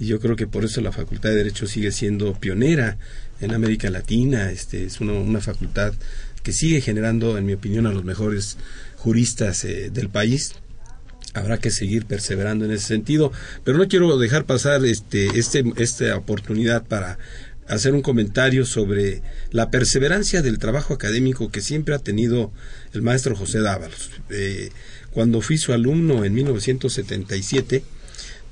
y 0.00 0.06
yo 0.06 0.18
creo 0.18 0.36
que 0.36 0.46
por 0.46 0.64
eso 0.64 0.80
la 0.80 0.92
Facultad 0.92 1.30
de 1.30 1.36
Derecho 1.36 1.66
sigue 1.66 1.92
siendo 1.92 2.32
pionera 2.34 2.98
en 3.40 3.52
América 3.52 3.90
Latina, 3.90 4.50
este 4.50 4.84
es 4.84 5.00
una 5.00 5.40
facultad 5.40 5.92
que 6.46 6.52
sigue 6.52 6.80
generando, 6.80 7.36
en 7.38 7.44
mi 7.44 7.54
opinión, 7.54 7.88
a 7.88 7.92
los 7.92 8.04
mejores 8.04 8.56
juristas 8.94 9.64
eh, 9.64 9.90
del 9.90 10.08
país. 10.08 10.54
Habrá 11.34 11.58
que 11.58 11.72
seguir 11.72 12.06
perseverando 12.06 12.64
en 12.64 12.70
ese 12.70 12.86
sentido, 12.86 13.32
pero 13.64 13.76
no 13.76 13.88
quiero 13.88 14.16
dejar 14.16 14.44
pasar 14.44 14.84
este, 14.84 15.26
este, 15.38 15.64
esta 15.76 16.16
oportunidad 16.16 16.86
para 16.86 17.18
hacer 17.68 17.94
un 17.94 18.02
comentario 18.02 18.64
sobre 18.64 19.22
la 19.50 19.70
perseverancia 19.70 20.42
del 20.42 20.58
trabajo 20.58 20.94
académico 20.94 21.50
que 21.50 21.60
siempre 21.60 21.94
ha 21.94 21.98
tenido 21.98 22.52
el 22.92 23.02
maestro 23.02 23.36
José 23.36 23.60
Dávalos. 23.60 24.10
Eh, 24.30 24.70
cuando 25.10 25.40
fui 25.40 25.58
su 25.58 25.72
alumno 25.72 26.24
en 26.24 26.34
1977, 26.34 27.82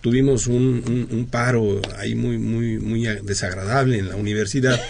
tuvimos 0.01 0.47
un, 0.47 1.29
paro 1.31 1.81
ahí 1.97 2.15
muy, 2.15 2.39
muy, 2.39 2.79
muy 2.79 3.05
desagradable 3.23 3.99
en 3.99 4.09
la 4.09 4.17
universidad. 4.17 4.81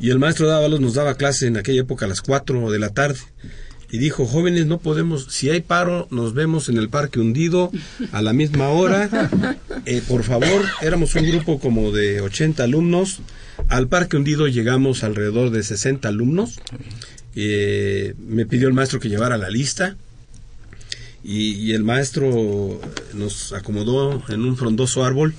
Y 0.00 0.10
el 0.10 0.18
maestro 0.18 0.46
Dávalos 0.46 0.80
nos 0.80 0.94
daba 0.94 1.16
clase 1.16 1.46
en 1.46 1.56
aquella 1.56 1.82
época 1.82 2.04
a 2.04 2.08
las 2.08 2.20
4 2.20 2.70
de 2.70 2.78
la 2.78 2.90
tarde 2.90 3.20
y 3.90 3.98
dijo, 3.98 4.26
jóvenes, 4.26 4.66
no 4.66 4.78
podemos, 4.78 5.26
si 5.30 5.50
hay 5.50 5.60
paro, 5.60 6.08
nos 6.10 6.34
vemos 6.34 6.68
en 6.68 6.78
el 6.78 6.88
parque 6.88 7.20
hundido 7.20 7.70
a 8.12 8.22
la 8.22 8.32
misma 8.32 8.68
hora. 8.68 9.08
Eh, 9.86 10.00
por 10.08 10.22
favor, 10.22 10.64
éramos 10.80 11.14
un 11.14 11.26
grupo 11.26 11.58
como 11.58 11.90
de 11.90 12.22
80 12.22 12.64
alumnos. 12.64 13.20
Al 13.68 13.86
parque 13.86 14.16
hundido 14.16 14.48
llegamos 14.48 15.04
alrededor 15.04 15.50
de 15.50 15.62
60 15.62 16.08
alumnos. 16.08 16.58
Eh, 17.34 18.14
me 18.18 18.46
pidió 18.46 18.68
el 18.68 18.72
maestro 18.72 18.98
que 18.98 19.10
llevara 19.10 19.36
la 19.36 19.50
lista. 19.50 19.96
Y, 21.22 21.72
el 21.72 21.84
maestro 21.84 22.80
nos 23.12 23.52
acomodó 23.52 24.22
en 24.28 24.44
un 24.44 24.56
frondoso 24.56 25.04
árbol. 25.04 25.34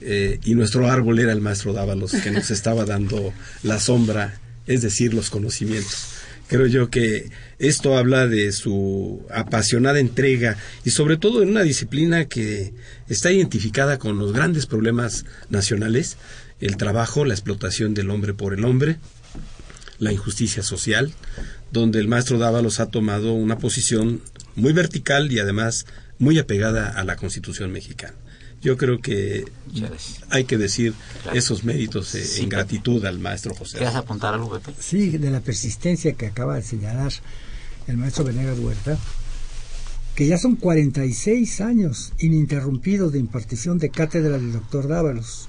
Eh, 0.00 0.38
y 0.44 0.54
nuestro 0.54 0.88
árbol 0.88 1.18
era 1.18 1.32
el 1.32 1.40
maestro 1.40 1.72
Dávalos, 1.72 2.12
que 2.12 2.30
nos 2.30 2.50
estaba 2.52 2.84
dando 2.84 3.32
la 3.64 3.80
sombra, 3.80 4.38
es 4.66 4.82
decir, 4.82 5.12
los 5.12 5.30
conocimientos. 5.30 6.15
Creo 6.48 6.66
yo 6.66 6.90
que 6.90 7.30
esto 7.58 7.96
habla 7.96 8.28
de 8.28 8.52
su 8.52 9.26
apasionada 9.34 9.98
entrega 9.98 10.56
y 10.84 10.90
sobre 10.90 11.16
todo 11.16 11.42
en 11.42 11.48
una 11.48 11.62
disciplina 11.62 12.26
que 12.26 12.72
está 13.08 13.32
identificada 13.32 13.98
con 13.98 14.18
los 14.18 14.32
grandes 14.32 14.66
problemas 14.66 15.24
nacionales, 15.50 16.16
el 16.60 16.76
trabajo, 16.76 17.24
la 17.24 17.34
explotación 17.34 17.94
del 17.94 18.10
hombre 18.10 18.32
por 18.32 18.54
el 18.54 18.64
hombre, 18.64 18.98
la 19.98 20.12
injusticia 20.12 20.62
social, 20.62 21.12
donde 21.72 21.98
el 21.98 22.08
maestro 22.08 22.38
Dávalos 22.38 22.78
ha 22.78 22.90
tomado 22.90 23.32
una 23.32 23.58
posición 23.58 24.22
muy 24.54 24.72
vertical 24.72 25.32
y 25.32 25.40
además 25.40 25.86
muy 26.18 26.38
apegada 26.38 26.88
a 26.88 27.04
la 27.04 27.16
Constitución 27.16 27.72
mexicana. 27.72 28.14
Yo 28.66 28.76
creo 28.76 29.00
que 29.00 29.44
hay 30.30 30.42
que 30.42 30.58
decir 30.58 30.92
esos 31.32 31.62
méritos 31.62 32.16
eh, 32.16 32.42
en 32.42 32.48
gratitud 32.48 33.04
al 33.04 33.20
maestro 33.20 33.54
José. 33.54 33.78
¿Quieres 33.78 33.94
apuntar 33.94 34.34
algo, 34.34 34.58
Pepe? 34.58 34.72
Sí, 34.80 35.18
de 35.18 35.30
la 35.30 35.38
persistencia 35.38 36.14
que 36.14 36.26
acaba 36.26 36.56
de 36.56 36.62
señalar 36.62 37.12
el 37.86 37.96
maestro 37.96 38.24
Venegas 38.24 38.58
Huerta, 38.58 38.98
que 40.16 40.26
ya 40.26 40.36
son 40.36 40.56
46 40.56 41.60
años 41.60 42.12
ininterrumpidos 42.18 43.12
de 43.12 43.20
impartición 43.20 43.78
de 43.78 43.90
cátedra 43.90 44.36
del 44.36 44.54
doctor 44.54 44.88
Dávalos, 44.88 45.48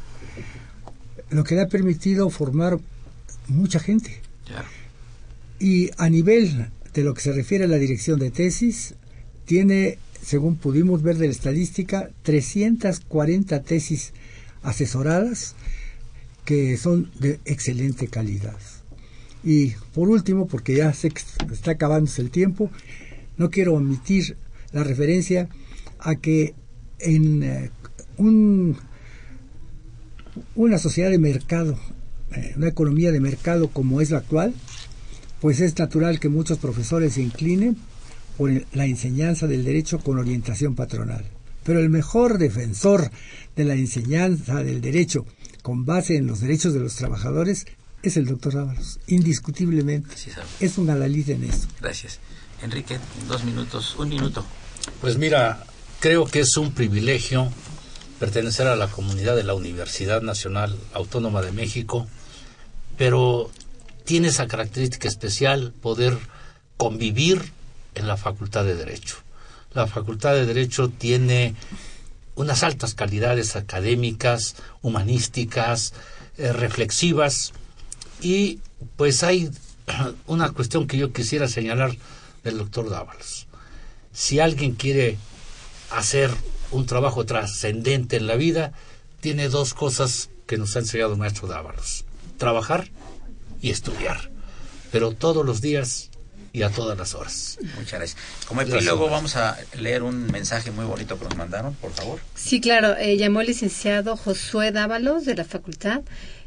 lo 1.32 1.44
que 1.44 1.56
le 1.56 1.62
ha 1.62 1.70
permitido 1.70 2.30
formar 2.30 2.78
mucha 3.48 3.80
gente. 3.80 4.22
Y 5.58 5.90
a 5.98 6.08
nivel 6.08 6.70
de 6.94 7.02
lo 7.02 7.16
que 7.16 7.22
se 7.22 7.34
refiere 7.34 7.66
a 7.66 7.68
la 7.68 7.78
dirección 7.78 8.20
de 8.20 8.30
tesis, 8.30 8.94
tiene 9.46 9.98
según 10.28 10.58
pudimos 10.58 11.04
ver 11.04 11.18
de 11.18 11.28
la 11.28 11.32
estadística, 11.32 12.10
340 12.24 13.62
tesis 13.64 14.12
asesoradas 14.62 15.56
que 16.44 16.76
son 16.76 17.10
de 17.18 17.40
excelente 17.46 18.10
calidad. 18.10 18.58
Y 19.42 19.70
por 19.94 20.10
último, 20.10 20.46
porque 20.46 20.76
ya 20.76 20.92
se 20.92 21.14
está 21.50 21.72
acabándose 21.72 22.22
el 22.22 22.30
tiempo, 22.30 22.70
no 23.38 23.50
quiero 23.50 23.76
omitir 23.76 24.36
la 24.74 24.84
referencia 24.84 25.48
a 25.98 26.16
que 26.16 26.56
en 27.00 27.44
eh, 27.44 27.72
un, 28.18 28.76
una 30.56 30.78
sociedad 30.78 31.10
de 31.10 31.20
mercado, 31.20 31.80
eh, 32.34 32.54
una 32.58 32.68
economía 32.68 33.14
de 33.14 33.22
mercado 33.22 33.70
como 33.70 34.02
es 34.02 34.12
la 34.12 34.18
actual, 34.18 34.54
pues 35.40 35.62
es 35.62 35.80
natural 35.80 36.20
que 36.20 36.28
muchos 36.28 36.58
profesores 36.58 37.14
se 37.14 37.22
inclinen 37.22 37.78
por 38.38 38.52
la 38.74 38.86
enseñanza 38.86 39.48
del 39.48 39.64
derecho 39.66 40.00
con 40.00 40.20
orientación 40.20 40.76
patronal. 40.76 41.26
Pero 41.64 41.80
el 41.80 41.90
mejor 41.90 42.38
defensor 42.38 43.12
de 43.56 43.66
la 43.66 43.74
enseñanza 43.74 44.64
del 44.64 44.80
derecho 44.80 45.26
con 45.62 45.86
base 45.86 46.16
en 46.16 46.28
los 46.28 46.40
derechos 46.40 46.74
de 46.74 46.80
los 46.80 46.96
trabajadores 46.96 47.66
es 48.04 48.16
el 48.16 48.26
doctor 48.26 48.58
Ábalos, 48.58 49.00
indiscutiblemente. 49.08 50.16
es 50.60 50.78
un 50.78 50.90
alalid 50.90 51.30
en 51.32 51.44
eso. 51.44 51.68
Gracias. 51.82 52.20
Enrique, 52.62 52.98
dos 53.28 53.44
minutos, 53.44 53.96
un 53.98 54.10
minuto. 54.10 54.46
Pues 55.02 55.18
mira, 55.18 55.66
creo 56.00 56.26
que 56.26 56.40
es 56.40 56.56
un 56.58 56.72
privilegio 56.72 57.52
pertenecer 58.20 58.68
a 58.68 58.76
la 58.76 58.88
comunidad 58.88 59.36
de 59.36 59.44
la 59.44 59.54
Universidad 59.54 60.22
Nacional 60.22 60.76
Autónoma 60.94 61.42
de 61.42 61.52
México, 61.52 62.08
pero 62.98 63.52
tiene 64.06 64.30
esa 64.30 64.48
característica 64.48 65.08
especial 65.08 65.74
poder 65.82 66.18
convivir 66.78 67.52
en 67.98 68.08
la 68.08 68.18
Facultad 68.18 68.64
de 68.64 68.76
Derecho. 68.76 69.18
La 69.74 69.88
Facultad 69.88 70.34
de 70.34 70.46
Derecho 70.46 70.90
tiene 70.90 71.56
unas 72.36 72.64
altas 72.64 72.94
calidades 72.94 73.56
académicas, 73.56 74.56
humanísticas, 74.82 75.94
eh, 76.38 76.54
reflexivas 76.54 77.54
y 78.22 78.60
pues 78.96 79.24
hay 79.24 79.50
una 80.28 80.52
cuestión 80.52 80.88
que 80.88 80.98
yo 80.98 81.12
quisiera 81.12 81.48
señalar 81.48 81.96
del 82.44 82.58
doctor 82.60 82.90
Dávalos. 82.90 83.48
Si 84.14 84.40
alguien 84.40 84.74
quiere 84.74 85.18
hacer 85.92 86.32
un 86.72 86.86
trabajo 86.86 87.26
trascendente 87.26 88.18
en 88.18 88.28
la 88.28 88.36
vida, 88.36 88.72
tiene 89.20 89.50
dos 89.50 89.74
cosas 89.74 90.30
que 90.46 90.58
nos 90.58 90.76
ha 90.76 90.80
enseñado 90.80 91.14
el 91.14 91.20
maestro 91.20 91.48
Dávalos. 91.48 92.06
Trabajar 92.38 92.90
y 93.62 93.72
estudiar. 93.72 94.32
Pero 94.92 95.12
todos 95.12 95.46
los 95.46 95.62
días 95.62 96.10
y 96.58 96.64
a 96.64 96.70
todas 96.70 96.98
las 96.98 97.14
horas. 97.14 97.60
Muchas 97.78 98.00
gracias. 98.00 98.18
Como 98.48 98.62
epílogo 98.62 99.10
vamos 99.10 99.36
a 99.36 99.58
leer 99.80 100.02
un 100.02 100.32
mensaje 100.32 100.72
muy 100.72 100.86
bonito 100.86 101.20
que 101.20 101.26
nos 101.26 101.38
mandaron, 101.38 101.76
por 101.76 101.92
favor. 101.92 102.20
Sí, 102.34 102.60
claro. 102.60 102.98
Eh, 102.98 103.16
llamó 103.18 103.42
el 103.42 103.48
licenciado 103.48 104.18
Josué 104.18 104.72
Dávalos 104.72 105.26
de 105.26 105.36
la 105.36 105.46
facultad 105.46 106.02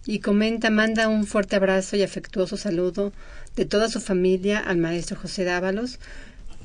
y 0.07 0.19
comenta, 0.19 0.69
manda 0.71 1.07
un 1.07 1.27
fuerte 1.27 1.55
abrazo 1.55 1.95
y 1.97 2.03
afectuoso 2.03 2.57
saludo 2.57 3.13
de 3.55 3.67
toda 3.67 3.89
su 3.89 4.01
familia 4.01 4.59
al 4.59 4.79
maestro 4.79 5.17
José 5.17 5.45
Dávalos. 5.45 6.01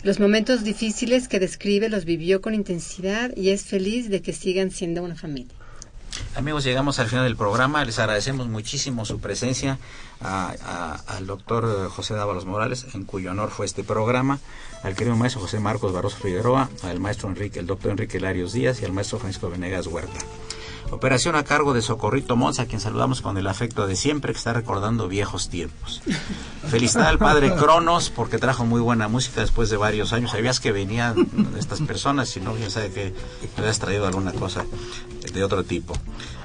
Los 0.01 0.19
momentos 0.19 0.63
difíciles 0.63 1.27
que 1.27 1.39
describe 1.39 1.89
los 1.89 2.05
vivió 2.05 2.41
con 2.41 2.55
intensidad 2.55 3.31
y 3.35 3.49
es 3.49 3.63
feliz 3.63 4.09
de 4.09 4.23
que 4.23 4.33
sigan 4.33 4.71
siendo 4.71 5.03
una 5.03 5.15
familia. 5.15 5.53
Amigos, 6.35 6.63
llegamos 6.63 6.99
al 6.99 7.07
final 7.07 7.25
del 7.25 7.35
programa. 7.35 7.83
Les 7.85 7.99
agradecemos 7.99 8.47
muchísimo 8.47 9.05
su 9.05 9.19
presencia 9.19 9.77
al 10.19 11.27
doctor 11.27 11.89
José 11.89 12.13
Dávalos 12.13 12.45
Morales, 12.45 12.87
en 12.93 13.05
cuyo 13.05 13.31
honor 13.31 13.49
fue 13.51 13.65
este 13.65 13.83
programa, 13.83 14.39
al 14.83 14.95
querido 14.95 15.15
maestro 15.15 15.41
José 15.41 15.59
Marcos 15.59 15.93
Barroso 15.93 16.17
Figueroa, 16.17 16.69
al 16.83 16.99
maestro 16.99 17.29
Enrique, 17.29 17.59
el 17.59 17.67
doctor 17.67 17.91
Enrique 17.91 18.19
Larios 18.19 18.53
Díaz 18.53 18.81
y 18.81 18.85
al 18.85 18.93
maestro 18.93 19.19
Francisco 19.19 19.49
Venegas 19.49 19.87
Huerta. 19.87 20.19
Operación 20.91 21.35
a 21.35 21.43
cargo 21.43 21.73
de 21.73 21.81
Socorrito 21.81 22.35
Monza, 22.35 22.63
a 22.63 22.65
quien 22.65 22.79
saludamos 22.79 23.21
con 23.21 23.37
el 23.37 23.47
afecto 23.47 23.87
de 23.87 23.95
siempre, 23.95 24.31
que 24.31 24.37
está 24.37 24.53
recordando 24.53 25.07
viejos 25.07 25.49
tiempos. 25.49 26.01
Felicidad 26.69 27.07
al 27.07 27.17
padre 27.17 27.53
Cronos, 27.55 28.09
porque 28.09 28.37
trajo 28.37 28.65
muy 28.65 28.81
buena 28.81 29.07
música 29.07 29.41
después 29.41 29.69
de 29.69 29.77
varios 29.77 30.13
años. 30.13 30.31
Sabías 30.31 30.59
que 30.59 30.71
venían 30.71 31.27
estas 31.57 31.81
personas, 31.81 32.29
si 32.29 32.39
no, 32.39 32.53
quién 32.53 32.71
sabe 32.71 32.91
que 32.91 33.13
me 33.55 33.63
habías 33.63 33.79
traído 33.79 34.07
alguna 34.07 34.31
cosa 34.31 34.65
de 35.33 35.43
otro 35.43 35.63
tipo. 35.63 35.93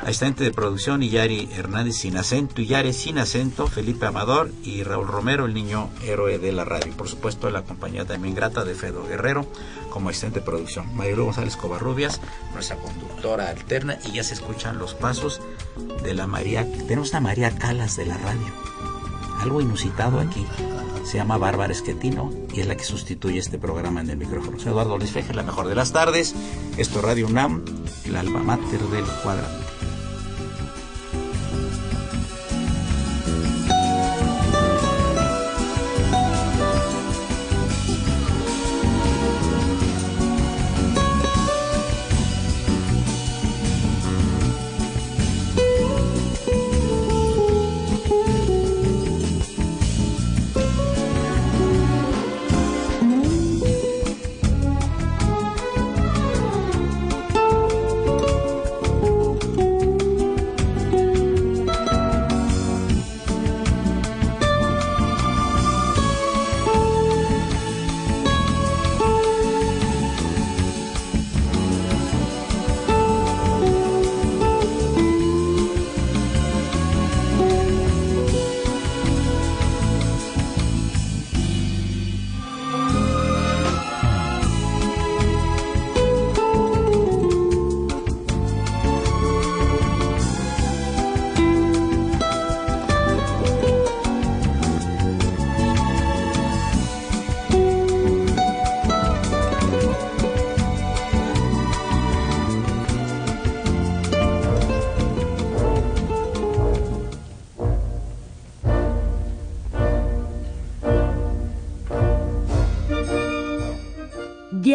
Asistente 0.02 0.42
de 0.44 0.50
producción, 0.50 1.02
Iyari 1.02 1.50
Hernández 1.52 1.96
sin 1.96 2.16
acento, 2.16 2.62
Iyare 2.62 2.92
sin 2.92 3.18
acento, 3.18 3.66
Felipe 3.66 4.06
Amador 4.06 4.50
y 4.64 4.82
Raúl 4.82 5.06
Romero, 5.06 5.44
el 5.44 5.54
niño 5.54 5.90
héroe 6.02 6.38
de 6.38 6.52
la 6.52 6.64
radio. 6.64 6.92
Por 6.96 7.08
supuesto, 7.08 7.50
la 7.50 7.62
compañía 7.62 8.06
también 8.06 8.34
grata 8.34 8.64
de 8.64 8.74
Fedo 8.74 9.06
Guerrero 9.06 9.46
como 9.90 10.08
asistente 10.08 10.40
de 10.40 10.46
producción. 10.46 10.94
Marilu 10.96 11.26
González 11.26 11.56
Covarrubias, 11.56 12.20
nuestra 12.54 12.76
conductora 12.76 13.50
alterna, 13.50 13.98
y 14.06 14.12
ya 14.12 14.24
se 14.30 14.34
escuchan 14.34 14.78
los 14.78 14.94
pasos 14.94 15.40
de 16.04 16.14
la 16.14 16.28
María. 16.28 16.64
Tenemos 16.86 17.10
una 17.10 17.20
María 17.20 17.50
Calas 17.50 17.96
de 17.96 18.06
la 18.06 18.16
radio. 18.16 18.46
Algo 19.40 19.60
inusitado 19.60 20.20
aquí. 20.20 20.46
Se 21.04 21.16
llama 21.16 21.36
Bárbara 21.36 21.72
Esquetino 21.72 22.30
y 22.54 22.60
es 22.60 22.68
la 22.68 22.76
que 22.76 22.84
sustituye 22.84 23.40
este 23.40 23.58
programa 23.58 24.02
en 24.02 24.10
el 24.10 24.18
micrófono. 24.18 24.60
Soy 24.60 24.70
Eduardo 24.70 24.98
Luis 24.98 25.10
Fejer, 25.10 25.34
la 25.34 25.42
mejor 25.42 25.66
de 25.66 25.74
las 25.74 25.92
tardes. 25.92 26.36
Esto 26.76 27.00
es 27.00 27.04
Radio 27.04 27.26
UNAM, 27.26 27.64
el 28.04 28.14
alma 28.14 28.40
mater 28.44 28.80
del 28.80 29.04
cuadrante. 29.24 29.69